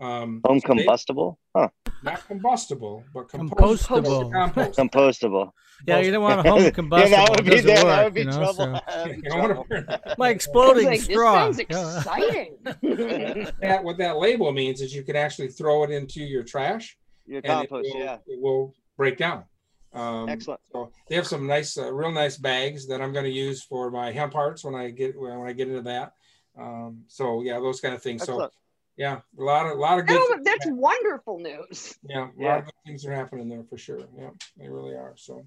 Um, 0.00 0.40
Home 0.46 0.60
so 0.60 0.68
they- 0.68 0.76
combustible, 0.76 1.38
huh? 1.56 1.68
not 2.04 2.24
combustible, 2.28 3.02
but 3.12 3.26
compostable. 3.28 4.30
Compostable. 4.30 4.74
Compostable. 4.76 5.50
Yeah, 5.86 5.98
you 5.98 6.12
don't 6.12 6.22
want 6.22 6.46
a 6.46 6.48
home 6.48 6.62
yeah, 6.62 6.70
combustible. 6.70 7.16
that 7.16 7.30
would 7.30 7.40
it 7.40 7.44
be 7.50 7.60
that, 7.62 7.84
work, 7.84 7.84
that 7.86 8.04
would 8.04 8.14
be 8.14 8.20
you 8.20 8.26
know, 8.26 8.32
trouble. 8.32 8.52
so- 8.54 8.80
That'd 8.86 9.16
be 9.16 9.22
You 9.24 9.30
don't 9.30 9.38
wanna 9.40 9.54
trouble. 9.54 9.66
burn. 9.68 10.14
My 10.18 10.28
exploding 10.30 10.86
like, 10.86 11.00
straw. 11.00 11.50
This 11.50 11.66
sounds 11.70 11.96
exciting. 11.96 12.58
That, 13.60 13.82
what 13.82 13.98
that 13.98 14.18
label 14.18 14.52
means 14.52 14.80
is 14.80 14.94
you 14.94 15.02
can 15.02 15.16
actually 15.16 15.48
throw 15.48 15.82
it 15.84 15.90
into 15.90 16.20
your 16.22 16.44
trash 16.44 16.96
Your 17.26 17.38
and 17.38 17.46
it 17.46 17.48
compost, 17.68 17.90
will, 17.92 18.00
yeah. 18.00 18.18
it 18.26 18.40
will 18.40 18.74
break 18.96 19.16
down. 19.18 19.44
Um, 19.92 20.28
Excellent. 20.28 20.60
So 20.72 20.92
they 21.08 21.16
have 21.16 21.26
some 21.26 21.46
nice, 21.46 21.76
uh, 21.76 21.92
real 21.92 22.12
nice 22.12 22.36
bags 22.36 22.86
that 22.88 23.00
I'm 23.00 23.12
going 23.12 23.24
to 23.24 23.30
use 23.30 23.64
for 23.64 23.90
my 23.90 24.12
hemp 24.12 24.32
hearts 24.34 24.62
when 24.64 24.74
I 24.76 24.90
get 24.90 25.18
when 25.18 25.32
I 25.46 25.52
get 25.52 25.68
into 25.68 25.82
that. 25.82 26.12
Um, 26.58 27.02
so 27.08 27.42
yeah, 27.42 27.58
those 27.58 27.80
kind 27.80 27.94
of 27.94 28.02
things. 28.02 28.22
So 28.24 28.32
Excellent. 28.34 28.52
Yeah, 28.98 29.20
a 29.38 29.42
lot 29.42 29.66
of 29.66 29.72
a 29.78 29.80
lot 29.80 29.98
of 29.98 30.06
good. 30.06 30.18
Oh, 30.20 30.38
that's 30.44 30.66
are- 30.66 30.74
wonderful 30.74 31.38
news. 31.38 31.96
yeah, 32.02 32.28
a 32.38 32.42
lot 32.42 32.58
of 32.58 32.64
good 32.66 32.74
things 32.86 33.06
are 33.06 33.12
happening 33.14 33.48
there 33.48 33.64
for 33.70 33.78
sure. 33.78 34.00
Yeah, 34.18 34.30
they 34.58 34.68
really 34.68 34.94
are. 34.94 35.14
So 35.16 35.46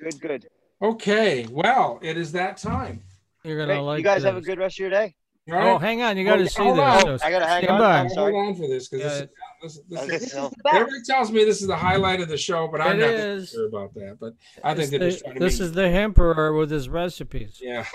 Good, 0.00 0.20
good. 0.20 0.46
okay, 0.80 1.46
well, 1.50 1.98
it 2.02 2.16
is 2.16 2.32
that 2.32 2.56
time. 2.56 3.02
You're 3.44 3.58
gonna 3.58 3.74
Great. 3.74 3.82
like. 3.82 3.98
you 3.98 4.04
guys 4.04 4.22
have 4.22 4.36
a 4.36 4.40
good 4.40 4.58
rest 4.58 4.76
of 4.76 4.80
your 4.80 4.90
day. 4.90 5.14
All 5.50 5.54
Oh, 5.56 5.78
hang 5.78 6.02
on, 6.02 6.18
you 6.18 6.24
got 6.26 6.36
to 6.36 6.42
Hold- 6.42 6.50
see 6.50 6.62
hold 6.62 6.76
this. 6.76 7.04
on. 7.04 7.18
so 7.20 7.26
I 7.26 7.30
gotta 7.30 7.46
hang 7.46 7.62
stand 7.64 7.72
on. 7.72 7.80
by. 7.80 7.98
I'm 8.00 8.08
sorry. 8.10 8.32
Hold 8.34 8.48
on 8.48 8.54
for 8.54 8.68
this 8.68 8.88
because 8.90 9.20
Yeah, 9.20 9.26
this 9.62 9.76
is 9.76 9.82
this, 9.88 10.06
this 10.06 10.22
is, 10.34 10.34
everybody 10.70 11.02
tells 11.06 11.32
me 11.32 11.42
this 11.46 11.62
is 11.62 11.66
the 11.68 11.76
highlight 11.76 12.20
of 12.20 12.28
the 12.28 12.36
show, 12.36 12.68
but 12.68 12.82
I'm 12.82 13.00
it 13.00 13.00
not 13.00 13.10
is. 13.14 13.48
sure 13.50 13.66
about 13.66 13.94
that. 13.94 14.18
But 14.20 14.34
I 14.62 14.74
think 14.74 14.90
the, 14.90 14.98
this 15.38 15.58
is 15.58 15.72
the 15.72 15.88
Hemperor 15.88 16.54
with 16.58 16.70
his 16.70 16.90
recipes. 16.90 17.60
Yeah. 17.62 17.86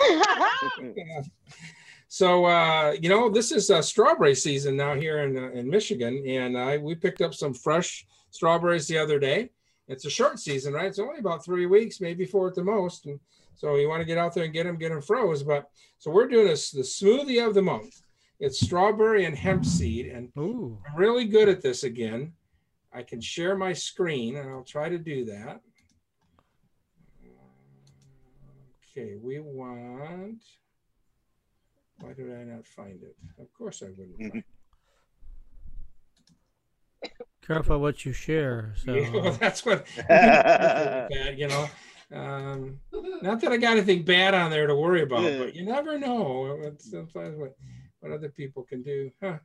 yeah. 0.82 1.22
So 2.14 2.44
uh, 2.44 2.94
you 3.02 3.08
know, 3.08 3.28
this 3.28 3.50
is 3.50 3.72
uh, 3.72 3.82
strawberry 3.82 4.36
season 4.36 4.76
now 4.76 4.94
here 4.94 5.24
in 5.24 5.36
uh, 5.36 5.48
in 5.48 5.68
Michigan, 5.68 6.22
and 6.24 6.56
uh, 6.56 6.78
we 6.80 6.94
picked 6.94 7.20
up 7.20 7.34
some 7.34 7.52
fresh 7.52 8.06
strawberries 8.30 8.86
the 8.86 8.98
other 8.98 9.18
day. 9.18 9.50
It's 9.88 10.04
a 10.04 10.10
short 10.10 10.38
season, 10.38 10.74
right? 10.74 10.86
It's 10.86 11.00
only 11.00 11.18
about 11.18 11.44
three 11.44 11.66
weeks, 11.66 12.00
maybe 12.00 12.24
four 12.24 12.46
at 12.46 12.54
the 12.54 12.62
most, 12.62 13.06
and 13.06 13.18
so 13.56 13.74
you 13.74 13.88
want 13.88 14.00
to 14.00 14.06
get 14.06 14.16
out 14.16 14.32
there 14.32 14.44
and 14.44 14.52
get 14.52 14.62
them, 14.62 14.78
get 14.78 14.90
them 14.90 15.02
froze. 15.02 15.42
But 15.42 15.68
so 15.98 16.12
we're 16.12 16.28
doing 16.28 16.46
this 16.46 16.70
the 16.70 16.82
smoothie 16.82 17.44
of 17.44 17.52
the 17.52 17.62
month. 17.62 18.00
It's 18.38 18.60
strawberry 18.60 19.24
and 19.24 19.36
hemp 19.36 19.64
seed, 19.64 20.06
and 20.06 20.30
Ooh. 20.38 20.78
I'm 20.88 20.96
really 20.96 21.24
good 21.24 21.48
at 21.48 21.62
this 21.62 21.82
again. 21.82 22.32
I 22.92 23.02
can 23.02 23.20
share 23.20 23.56
my 23.56 23.72
screen, 23.72 24.36
and 24.36 24.48
I'll 24.48 24.62
try 24.62 24.88
to 24.88 24.98
do 24.98 25.24
that. 25.24 25.60
Okay, 28.96 29.16
we 29.20 29.40
want. 29.40 30.44
Why 32.04 32.12
did 32.12 32.30
I 32.30 32.44
not 32.44 32.66
find 32.66 33.02
it? 33.02 33.16
Of 33.40 33.50
course 33.54 33.82
I 33.82 33.86
wouldn't 33.96 34.18
find 34.18 34.44
it. 37.02 37.10
Careful 37.46 37.78
what 37.78 38.04
you 38.04 38.12
share. 38.12 38.74
So 38.76 38.94
yeah, 38.94 39.10
well, 39.10 39.32
that's 39.32 39.64
what 39.64 39.86
you 41.38 41.48
know. 41.48 41.68
Um, 42.12 42.78
not 43.22 43.40
that 43.40 43.52
I 43.52 43.56
got 43.56 43.72
anything 43.72 44.04
bad 44.04 44.34
on 44.34 44.50
there 44.50 44.66
to 44.66 44.74
worry 44.74 45.02
about, 45.02 45.22
but 45.38 45.54
you 45.54 45.64
never 45.64 45.98
know. 45.98 46.74
Sometimes 46.78 47.38
what, 47.38 47.56
what 48.00 48.12
other 48.12 48.28
people 48.28 48.64
can 48.64 48.82
do. 48.82 49.10
Huh. 49.22 49.38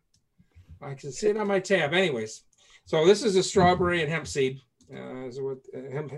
I 0.81 0.93
can 0.93 1.11
see 1.11 1.27
it 1.27 1.37
on 1.37 1.47
my 1.47 1.59
tab. 1.59 1.93
Anyways, 1.93 2.43
so 2.85 3.05
this 3.05 3.23
is 3.23 3.35
a 3.37 3.43
strawberry 3.43 4.01
and 4.01 4.11
hemp 4.11 4.27
seed. 4.27 4.59
Uh, 4.93 5.31
so 5.31 5.43
what, 5.43 5.57
uh, 5.75 5.91
hemp, 5.91 6.13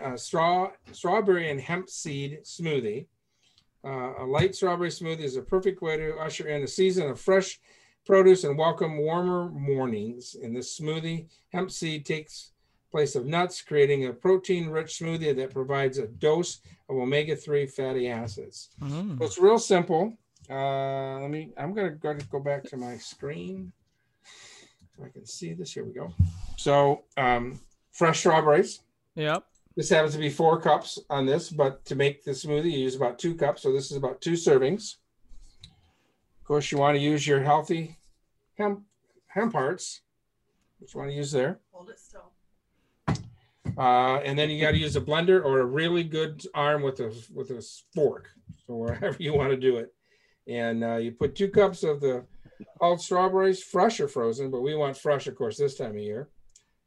uh, 0.00 0.16
straw, 0.16 0.70
strawberry 0.92 1.50
and 1.50 1.60
hemp 1.60 1.88
seed 1.88 2.40
smoothie. 2.44 3.06
Uh, 3.84 4.12
a 4.18 4.24
light 4.24 4.54
strawberry 4.54 4.90
smoothie 4.90 5.20
is 5.20 5.36
a 5.36 5.42
perfect 5.42 5.80
way 5.80 5.96
to 5.96 6.16
usher 6.16 6.48
in 6.48 6.62
a 6.62 6.66
season 6.66 7.08
of 7.08 7.20
fresh 7.20 7.58
produce 8.04 8.44
and 8.44 8.58
welcome 8.58 8.98
warmer 8.98 9.48
mornings. 9.50 10.34
In 10.34 10.52
this 10.52 10.78
smoothie, 10.78 11.28
hemp 11.52 11.70
seed 11.70 12.04
takes 12.04 12.52
place 12.90 13.14
of 13.14 13.26
nuts, 13.26 13.62
creating 13.62 14.06
a 14.06 14.12
protein-rich 14.12 14.98
smoothie 14.98 15.34
that 15.36 15.52
provides 15.52 15.98
a 15.98 16.08
dose 16.08 16.60
of 16.88 16.96
omega-3 16.96 17.70
fatty 17.70 18.08
acids. 18.08 18.70
Mm. 18.82 19.18
So 19.18 19.24
it's 19.24 19.38
real 19.38 19.58
simple. 19.58 20.16
Uh, 20.50 21.20
let 21.20 21.30
me. 21.30 21.52
I'm 21.56 21.72
gonna 21.72 21.90
go, 21.90 22.14
go 22.30 22.40
back 22.40 22.64
to 22.64 22.76
my 22.76 22.96
screen. 22.96 23.72
So 24.96 25.04
I 25.04 25.08
can 25.08 25.24
see 25.24 25.54
this. 25.54 25.72
Here 25.72 25.84
we 25.84 25.92
go. 25.92 26.12
So 26.56 27.04
um, 27.16 27.60
fresh 27.92 28.18
strawberries. 28.18 28.80
Yep. 29.14 29.44
This 29.80 29.88
happens 29.88 30.12
to 30.12 30.18
be 30.18 30.28
four 30.28 30.60
cups 30.60 30.98
on 31.08 31.24
this, 31.24 31.48
but 31.48 31.86
to 31.86 31.94
make 31.94 32.22
the 32.22 32.32
smoothie, 32.32 32.70
you 32.70 32.80
use 32.80 32.96
about 32.96 33.18
two 33.18 33.34
cups. 33.34 33.62
So 33.62 33.72
this 33.72 33.90
is 33.90 33.96
about 33.96 34.20
two 34.20 34.34
servings. 34.34 34.96
Of 36.38 36.44
course, 36.44 36.70
you 36.70 36.76
want 36.76 36.98
to 36.98 37.02
use 37.02 37.26
your 37.26 37.42
healthy 37.42 37.96
hemp 38.58 38.82
hemp 39.28 39.54
hearts, 39.54 40.02
which 40.80 40.92
you 40.92 41.00
want 41.00 41.12
to 41.12 41.16
use 41.16 41.32
there. 41.32 41.60
Hold 41.72 41.88
it 41.88 41.98
still. 41.98 42.30
Uh, 43.78 44.16
and 44.18 44.38
then 44.38 44.50
you 44.50 44.60
got 44.60 44.72
to 44.72 44.76
use 44.76 44.96
a 44.96 45.00
blender 45.00 45.42
or 45.42 45.60
a 45.60 45.64
really 45.64 46.04
good 46.04 46.44
arm 46.52 46.82
with 46.82 47.00
a 47.00 47.14
with 47.32 47.50
a 47.50 47.66
fork, 47.94 48.28
so 48.66 48.74
wherever 48.74 49.16
you 49.18 49.32
want 49.32 49.48
to 49.48 49.56
do 49.56 49.78
it. 49.78 49.94
And 50.46 50.84
uh, 50.84 50.96
you 50.96 51.12
put 51.12 51.34
two 51.34 51.48
cups 51.48 51.84
of 51.84 52.02
the 52.02 52.26
old 52.82 53.00
strawberries, 53.00 53.62
fresh 53.62 53.98
or 53.98 54.08
frozen, 54.08 54.50
but 54.50 54.60
we 54.60 54.74
want 54.74 54.98
fresh, 54.98 55.26
of 55.26 55.36
course, 55.36 55.56
this 55.56 55.78
time 55.78 55.92
of 55.92 56.02
year. 56.02 56.28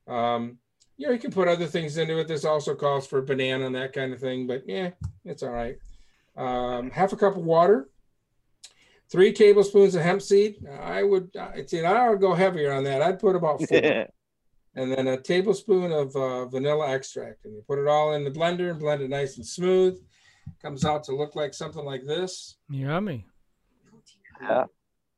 Um, 0.07 0.59
you 1.03 1.09
know, 1.09 1.13
you 1.15 1.19
can 1.19 1.31
put 1.31 1.49
other 1.49 1.67
things 1.67 1.97
into 1.97 2.17
it. 2.17 2.29
This 2.29 2.45
also 2.45 2.75
calls 2.75 3.05
for 3.05 3.21
banana 3.21 3.65
and 3.65 3.75
that 3.75 3.91
kind 3.91 4.13
of 4.13 4.21
thing, 4.21 4.47
but 4.47 4.63
yeah, 4.65 4.91
it's 5.25 5.43
all 5.43 5.49
right. 5.49 5.75
Um, 6.37 6.91
half 6.91 7.11
a 7.11 7.17
cup 7.17 7.35
of 7.35 7.43
water, 7.43 7.89
three 9.11 9.33
tablespoons 9.33 9.95
of 9.95 10.01
hemp 10.01 10.21
seed. 10.21 10.65
I 10.81 11.03
would, 11.03 11.35
I'd 11.35 11.69
say 11.69 11.83
I 11.83 12.07
would 12.07 12.21
go 12.21 12.33
heavier 12.33 12.71
on 12.71 12.85
that. 12.85 13.01
I'd 13.01 13.19
put 13.19 13.35
about 13.35 13.61
four. 13.67 13.79
and 14.75 14.91
then 14.93 15.09
a 15.09 15.19
tablespoon 15.19 15.91
of 15.91 16.15
uh, 16.15 16.45
vanilla 16.45 16.89
extract. 16.91 17.43
And 17.43 17.53
you 17.53 17.63
put 17.67 17.79
it 17.79 17.87
all 17.89 18.13
in 18.13 18.23
the 18.23 18.31
blender 18.31 18.71
and 18.71 18.79
blend 18.79 19.01
it 19.01 19.09
nice 19.09 19.35
and 19.35 19.45
smooth. 19.45 20.01
Comes 20.61 20.85
out 20.85 21.03
to 21.05 21.11
look 21.13 21.35
like 21.35 21.53
something 21.53 21.83
like 21.83 22.05
this. 22.05 22.55
Yummy. 22.69 23.25
Yeah. 24.41 24.67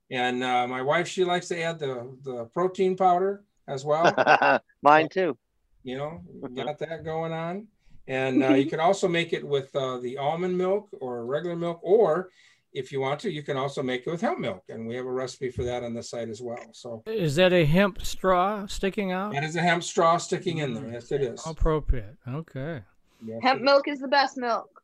And 0.09 0.43
uh, 0.43 0.65
my 0.67 0.81
wife, 0.81 1.07
she 1.07 1.23
likes 1.23 1.47
to 1.49 1.61
add 1.61 1.77
the, 1.77 2.11
the 2.23 2.45
protein 2.45 2.97
powder 2.97 3.43
as 3.67 3.86
well. 3.86 4.59
Mine 4.81 5.09
too. 5.09 5.38
You 5.86 5.97
know, 5.97 6.21
got 6.55 6.79
that 6.79 7.05
going 7.05 7.31
on. 7.31 7.67
And 8.07 8.43
uh, 8.43 8.49
you 8.49 8.65
can 8.69 8.79
also 8.79 9.07
make 9.07 9.33
it 9.33 9.47
with 9.47 9.73
uh, 9.75 9.99
the 9.99 10.17
almond 10.17 10.57
milk 10.57 10.89
or 10.99 11.25
regular 11.25 11.55
milk, 11.55 11.79
or 11.83 12.31
if 12.73 12.91
you 12.91 12.99
want 12.99 13.19
to, 13.21 13.31
you 13.31 13.43
can 13.43 13.55
also 13.55 13.83
make 13.83 14.05
it 14.05 14.09
with 14.09 14.19
hemp 14.19 14.39
milk. 14.39 14.63
And 14.67 14.88
we 14.88 14.95
have 14.95 15.05
a 15.05 15.11
recipe 15.11 15.51
for 15.51 15.63
that 15.63 15.83
on 15.83 15.93
the 15.93 16.01
site 16.01 16.27
as 16.27 16.41
well. 16.41 16.59
So 16.73 17.03
is 17.05 17.36
that 17.36 17.53
a 17.53 17.63
hemp 17.65 18.03
straw 18.03 18.65
sticking 18.65 19.11
out? 19.11 19.33
That 19.33 19.43
is 19.43 19.55
a 19.55 19.61
hemp 19.61 19.83
straw 19.83 20.17
sticking 20.17 20.57
in 20.57 20.73
there. 20.73 20.91
Yes, 20.91 21.11
it 21.11 21.21
is. 21.21 21.45
Appropriate. 21.45 22.17
Okay. 22.27 22.81
Yes, 23.23 23.39
hemp 23.43 23.61
milk 23.61 23.88
is 23.88 23.99
the 23.99 24.07
best 24.07 24.38
milk. 24.38 24.81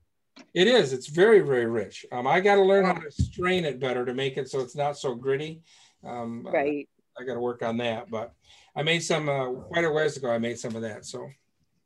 It 0.54 0.68
is. 0.68 0.94
It's 0.94 1.08
very, 1.08 1.42
very 1.42 1.66
rich. 1.66 2.06
Um, 2.12 2.28
I 2.28 2.40
got 2.40 2.56
to 2.56 2.62
learn 2.62 2.86
how 2.86 2.94
to 2.94 3.12
strain 3.12 3.66
it 3.66 3.80
better 3.80 4.06
to 4.06 4.14
make 4.14 4.38
it 4.38 4.50
so 4.50 4.60
it's 4.60 4.76
not 4.76 4.98
so 4.98 5.16
gritty. 5.16 5.62
Um, 6.04 6.48
right. 6.52 6.88
I, 7.18 7.24
I 7.24 7.26
got 7.26 7.34
to 7.34 7.40
work 7.40 7.64
on 7.64 7.78
that, 7.78 8.10
but 8.10 8.34
I 8.76 8.84
made 8.84 9.04
some 9.04 9.28
uh, 9.30 9.52
quite 9.52 9.86
a 9.86 9.92
ways 9.92 10.18
ago. 10.18 10.32
I 10.32 10.38
made 10.38 10.60
some 10.60 10.76
of 10.76 10.82
that. 10.82 11.06
So. 11.06 11.28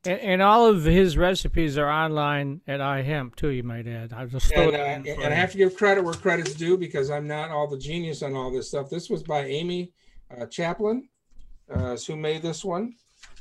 And, 0.04 0.20
and, 0.20 0.42
all 0.42 0.66
of 0.66 0.84
his 0.84 1.16
recipes 1.16 1.76
are 1.76 1.90
online 1.90 2.60
at 2.68 2.78
iHemp 2.78 3.34
too. 3.34 3.48
You 3.48 3.64
might 3.64 3.88
add. 3.88 4.12
I 4.12 4.24
just 4.26 4.52
and, 4.52 4.74
uh, 4.74 4.78
and 4.78 5.34
I 5.34 5.36
have 5.36 5.50
to 5.52 5.58
give 5.58 5.76
credit 5.76 6.04
where 6.04 6.14
credit's 6.14 6.54
due 6.54 6.76
because 6.78 7.10
I'm 7.10 7.26
not 7.26 7.50
all 7.50 7.66
the 7.66 7.78
genius 7.78 8.22
on 8.22 8.34
all 8.34 8.52
this 8.52 8.68
stuff. 8.68 8.88
This 8.88 9.10
was 9.10 9.24
by 9.24 9.44
Amy 9.44 9.92
uh, 10.30 10.46
Chaplin, 10.46 11.08
uh, 11.72 11.96
who 11.96 12.14
made 12.14 12.42
this 12.42 12.64
one, 12.64 12.94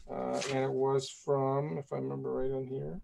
uh, 0.09 0.41
and 0.53 0.63
it 0.63 0.71
was 0.71 1.07
from, 1.09 1.77
if 1.77 1.93
I 1.93 1.97
remember 1.97 2.31
right 2.31 2.51
on 2.51 2.65
here, 2.65 2.99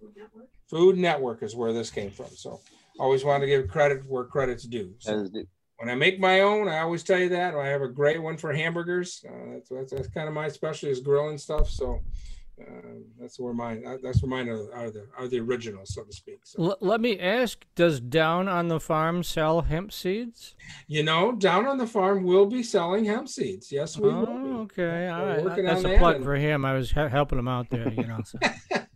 Food 0.00 0.12
Network. 0.16 0.48
Food 0.68 0.98
Network 0.98 1.42
is 1.42 1.56
where 1.56 1.72
this 1.72 1.90
came 1.90 2.10
from. 2.10 2.28
So 2.28 2.60
always 2.98 3.24
want 3.24 3.42
to 3.42 3.46
give 3.46 3.68
credit 3.68 4.06
where 4.06 4.24
credit's 4.24 4.64
due. 4.64 4.94
So 4.98 5.28
when 5.80 5.88
I 5.88 5.94
make 5.94 6.20
my 6.20 6.42
own, 6.42 6.68
I 6.68 6.80
always 6.80 7.02
tell 7.02 7.18
you 7.18 7.30
that 7.30 7.54
I 7.54 7.68
have 7.68 7.80
a 7.80 7.88
great 7.88 8.22
one 8.22 8.36
for 8.36 8.52
hamburgers. 8.52 9.24
Uh, 9.26 9.54
that's, 9.54 9.70
that's, 9.70 9.92
that's 9.92 10.08
kind 10.08 10.28
of 10.28 10.34
my 10.34 10.46
specialty 10.48 10.92
is 10.92 11.00
grilling 11.00 11.38
stuff. 11.38 11.70
So 11.70 12.02
uh, 12.60 12.98
that's 13.18 13.40
where 13.40 13.54
mine. 13.54 13.82
Uh, 13.86 13.96
that's 14.02 14.22
where 14.22 14.28
mine 14.28 14.50
are, 14.50 14.70
are, 14.74 14.90
the 14.90 15.06
are 15.16 15.26
the 15.26 15.40
originals, 15.40 15.94
so 15.94 16.02
to 16.02 16.12
speak. 16.12 16.40
So. 16.44 16.62
L- 16.62 16.76
let 16.82 17.00
me 17.00 17.18
ask: 17.18 17.64
Does 17.76 17.98
Down 17.98 18.46
on 18.46 18.68
the 18.68 18.78
Farm 18.78 19.22
sell 19.22 19.62
hemp 19.62 19.90
seeds? 19.90 20.54
You 20.86 21.02
know, 21.02 21.32
Down 21.32 21.66
on 21.66 21.78
the 21.78 21.86
Farm 21.86 22.24
will 22.24 22.44
be 22.44 22.62
selling 22.62 23.06
hemp 23.06 23.30
seeds. 23.30 23.72
Yes, 23.72 23.96
we 23.96 24.10
oh, 24.10 24.20
will. 24.20 24.56
Okay, 24.62 25.08
all 25.08 25.24
right. 25.24 25.64
That's 25.64 25.80
a 25.80 25.88
that 25.88 25.98
plug 25.98 26.16
and... 26.16 26.24
for 26.24 26.36
him. 26.36 26.66
I 26.66 26.74
was 26.74 26.90
helping 26.90 27.38
him 27.38 27.48
out 27.48 27.70
there. 27.70 27.90
You 27.90 28.06
know. 28.06 28.20
So. 28.22 28.38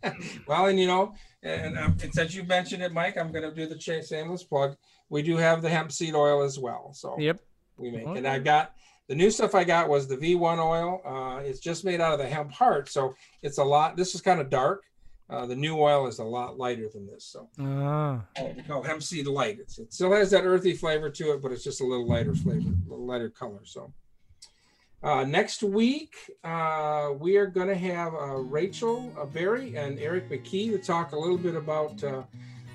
well, 0.47 0.67
and 0.67 0.79
you 0.79 0.85
know, 0.85 1.15
and, 1.41 1.79
um, 1.79 1.97
and 2.03 2.13
since 2.13 2.35
you 2.35 2.43
mentioned 2.43 2.83
it, 2.83 2.93
Mike, 2.93 3.17
I'm 3.17 3.31
going 3.31 3.49
to 3.49 3.55
do 3.55 3.65
the 3.65 3.79
shameless 3.79 4.43
plug 4.43 4.75
we 5.09 5.21
do 5.21 5.37
have 5.37 5.61
the 5.61 5.69
hemp 5.69 5.91
seed 5.91 6.15
oil 6.15 6.43
as 6.43 6.59
well. 6.59 6.91
So 6.93 7.15
yep, 7.19 7.39
we 7.77 7.91
make. 7.91 8.05
Okay. 8.05 8.17
And 8.17 8.27
I 8.27 8.39
got 8.39 8.73
the 9.07 9.15
new 9.15 9.29
stuff 9.29 9.53
I 9.53 9.63
got 9.63 9.89
was 9.89 10.07
the 10.07 10.17
V1 10.17 10.57
oil. 10.57 11.01
Uh, 11.05 11.39
it's 11.41 11.59
just 11.59 11.85
made 11.85 12.01
out 12.01 12.13
of 12.13 12.19
the 12.19 12.27
hemp 12.27 12.51
heart, 12.51 12.89
so 12.89 13.13
it's 13.43 13.57
a 13.57 13.63
lot. 13.63 13.95
This 13.95 14.15
is 14.15 14.21
kind 14.21 14.39
of 14.39 14.49
dark. 14.49 14.83
Uh, 15.27 15.45
the 15.45 15.55
new 15.55 15.79
oil 15.79 16.05
is 16.05 16.19
a 16.19 16.23
lot 16.23 16.59
lighter 16.59 16.87
than 16.87 17.07
this. 17.07 17.25
So 17.25 17.49
ah. 17.59 18.21
we 18.55 18.61
call 18.61 18.83
hemp 18.83 19.01
seed 19.01 19.25
light. 19.25 19.57
It's, 19.59 19.79
it 19.79 19.91
still 19.91 20.13
has 20.13 20.29
that 20.31 20.43
earthy 20.43 20.73
flavor 20.73 21.09
to 21.09 21.33
it, 21.33 21.41
but 21.41 21.51
it's 21.51 21.63
just 21.63 21.81
a 21.81 21.83
little 21.83 22.07
lighter 22.07 22.35
flavor, 22.35 22.69
a 22.69 22.89
little 22.89 23.07
lighter 23.07 23.29
color. 23.29 23.61
So 23.63 23.91
uh, 25.01 25.23
next 25.23 25.63
week, 25.63 26.15
uh, 26.43 27.11
we 27.19 27.37
are 27.37 27.47
going 27.47 27.67
to 27.67 27.75
have 27.75 28.13
uh, 28.13 28.37
Rachel 28.37 29.13
uh, 29.19 29.25
Berry 29.25 29.75
and 29.75 29.99
Eric 29.99 30.29
McKee 30.29 30.71
to 30.71 30.77
talk 30.77 31.11
a 31.11 31.17
little 31.17 31.37
bit 31.37 31.55
about 31.55 32.03
uh, 32.03 32.23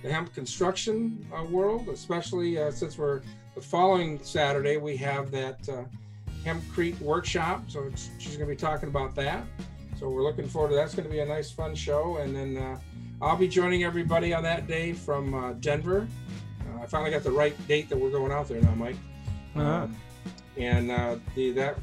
the 0.03 0.11
hemp 0.11 0.33
construction 0.35 1.27
uh, 1.35 1.45
world, 1.45 1.89
especially 1.89 2.59
uh, 2.59 2.71
since 2.71 2.97
we're 2.97 3.23
the 3.55 3.61
following 3.61 4.23
Saturday 4.23 4.77
we 4.77 4.97
have 4.97 5.31
that 5.31 5.69
uh, 5.69 5.83
hempcrete 6.45 6.99
workshop. 7.01 7.65
So 7.69 7.91
she's 8.19 8.37
going 8.37 8.49
to 8.49 8.55
be 8.55 8.57
talking 8.57 8.89
about 8.89 9.15
that. 9.17 9.45
So 9.99 10.09
we're 10.09 10.23
looking 10.23 10.49
forward 10.49 10.71
to 10.71 10.75
that. 10.77 10.85
It's 10.85 10.95
going 10.95 11.09
to 11.09 11.13
be 11.13 11.21
a 11.21 11.27
nice, 11.27 11.51
fun 11.51 11.75
show. 11.75 12.17
And 12.19 12.35
then 12.35 12.57
uh, 12.57 12.79
I'll 13.21 13.37
be 13.37 13.49
joining 13.49 13.85
everybody 13.85 14.33
on 14.33 14.43
that 14.45 14.67
day 14.67 14.93
from 14.93 15.35
uh, 15.35 15.53
Denver. 15.55 16.09
Uh, 16.63 16.83
I 16.83 16.87
finally 16.87 17.11
got 17.11 17.23
the 17.23 17.31
right 17.31 17.55
date 17.69 17.89
that 17.91 17.99
we're 17.99 18.11
going 18.11 18.33
out 18.33 18.49
there 18.49 18.63
now, 18.63 18.75
Mike. 18.75 18.97
Uh-huh. 19.57 19.63
Um, 19.63 19.97
and 20.57 20.91
the 21.35 21.53
that 21.53 21.77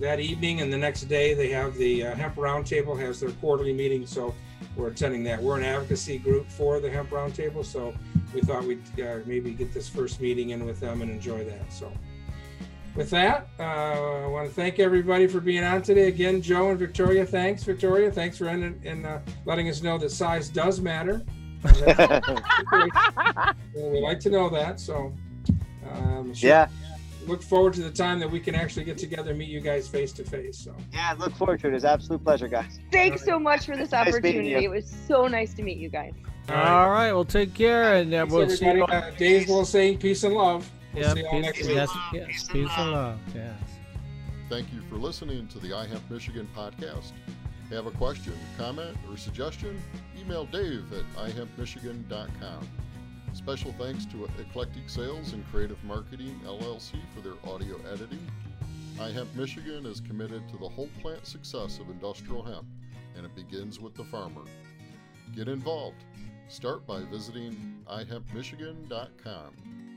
that 0.00 0.20
evening 0.20 0.60
and 0.60 0.72
the 0.72 0.76
next 0.76 1.02
day 1.04 1.34
they 1.34 1.48
have 1.50 1.76
the 1.76 2.00
hemp 2.00 2.34
roundtable 2.34 2.98
has 2.98 3.20
their 3.20 3.30
quarterly 3.30 3.72
meeting. 3.72 4.06
So 4.06 4.34
we're 4.78 4.88
attending 4.88 5.24
that. 5.24 5.42
We're 5.42 5.58
an 5.58 5.64
advocacy 5.64 6.18
group 6.18 6.48
for 6.48 6.80
the 6.80 6.88
Hemp 6.88 7.10
Roundtable, 7.10 7.64
so 7.64 7.92
we 8.32 8.40
thought 8.40 8.64
we'd 8.64 8.80
uh, 9.00 9.18
maybe 9.26 9.52
get 9.52 9.74
this 9.74 9.88
first 9.88 10.20
meeting 10.20 10.50
in 10.50 10.64
with 10.64 10.78
them 10.78 11.02
and 11.02 11.10
enjoy 11.10 11.44
that. 11.44 11.72
So 11.72 11.92
with 12.94 13.10
that, 13.10 13.48
uh, 13.58 13.62
I 13.62 14.26
want 14.26 14.48
to 14.48 14.54
thank 14.54 14.78
everybody 14.78 15.26
for 15.26 15.40
being 15.40 15.64
on 15.64 15.82
today. 15.82 16.06
Again, 16.08 16.40
Joe 16.40 16.70
and 16.70 16.78
Victoria, 16.78 17.26
thanks. 17.26 17.64
Victoria, 17.64 18.10
thanks 18.10 18.38
for 18.38 18.48
in, 18.48 18.80
in 18.84 19.04
uh, 19.04 19.20
letting 19.44 19.68
us 19.68 19.82
know 19.82 19.98
that 19.98 20.10
size 20.10 20.48
does 20.48 20.80
matter. 20.80 21.22
we 23.74 24.00
like 24.00 24.20
to 24.20 24.30
know 24.30 24.48
that. 24.48 24.78
So, 24.78 25.12
um, 25.90 26.32
sure. 26.32 26.50
yeah. 26.50 26.68
Look 27.28 27.42
forward 27.42 27.74
to 27.74 27.82
the 27.82 27.90
time 27.90 28.18
that 28.20 28.30
we 28.30 28.40
can 28.40 28.54
actually 28.54 28.84
get 28.84 28.96
together 28.96 29.30
and 29.30 29.38
meet 29.38 29.50
you 29.50 29.60
guys 29.60 29.86
face 29.86 30.12
to 30.12 30.24
face. 30.24 30.56
So 30.58 30.74
yeah, 30.92 31.14
look 31.18 31.34
forward 31.36 31.60
to 31.60 31.68
it. 31.68 31.74
It's 31.74 31.84
absolute 31.84 32.24
pleasure, 32.24 32.48
guys. 32.48 32.80
Thanks 32.90 33.24
so 33.24 33.38
much 33.38 33.66
for 33.66 33.76
this 33.76 33.92
nice 33.92 34.08
opportunity. 34.08 34.64
It 34.64 34.70
was 34.70 34.90
so 35.06 35.26
nice 35.26 35.52
to 35.54 35.62
meet 35.62 35.76
you 35.76 35.90
guys. 35.90 36.14
All 36.48 36.54
right, 36.54 36.66
All 36.66 36.90
right 36.90 37.12
well, 37.12 37.26
take 37.26 37.52
care, 37.52 37.96
and 37.96 38.12
uh, 38.14 38.26
we'll 38.28 38.48
see 38.48 38.64
you. 38.64 38.84
Uh, 38.84 39.10
Days 39.10 39.46
will 39.46 39.66
say 39.66 39.96
peace 39.96 40.24
and 40.24 40.34
love. 40.34 40.70
We'll 40.94 41.16
yeah, 41.16 41.30
peace, 41.30 41.68
yes, 41.68 41.90
yes, 42.12 42.48
peace 42.48 42.70
and 42.78 42.92
love. 42.92 43.18
Yes. 43.34 43.52
Thank 44.48 44.72
you 44.72 44.80
for 44.88 44.96
listening 44.96 45.46
to 45.48 45.58
the 45.58 45.68
iHemp 45.68 46.00
Michigan 46.08 46.48
podcast. 46.56 47.12
Have 47.70 47.86
a 47.86 47.90
question, 47.90 48.32
comment, 48.56 48.96
or 49.10 49.18
suggestion? 49.18 49.78
Email 50.18 50.46
Dave 50.46 50.90
at 50.94 51.04
ihempmichigan.com. 51.30 52.68
Special 53.38 53.72
thanks 53.78 54.04
to 54.06 54.28
Eclectic 54.40 54.90
Sales 54.90 55.32
and 55.32 55.46
Creative 55.46 55.82
Marketing 55.84 56.40
LLC 56.44 56.96
for 57.14 57.20
their 57.20 57.36
audio 57.46 57.76
editing. 57.90 58.18
iHemp 58.96 59.32
Michigan 59.36 59.86
is 59.86 60.00
committed 60.00 60.46
to 60.48 60.58
the 60.58 60.68
whole 60.68 60.88
plant 61.00 61.24
success 61.24 61.78
of 61.78 61.88
industrial 61.88 62.42
hemp, 62.42 62.66
and 63.16 63.24
it 63.24 63.32
begins 63.36 63.78
with 63.78 63.94
the 63.94 64.02
farmer. 64.02 64.42
Get 65.36 65.46
involved. 65.46 66.04
Start 66.48 66.84
by 66.84 67.04
visiting 67.04 67.76
ihempmichigan.com. 67.88 69.87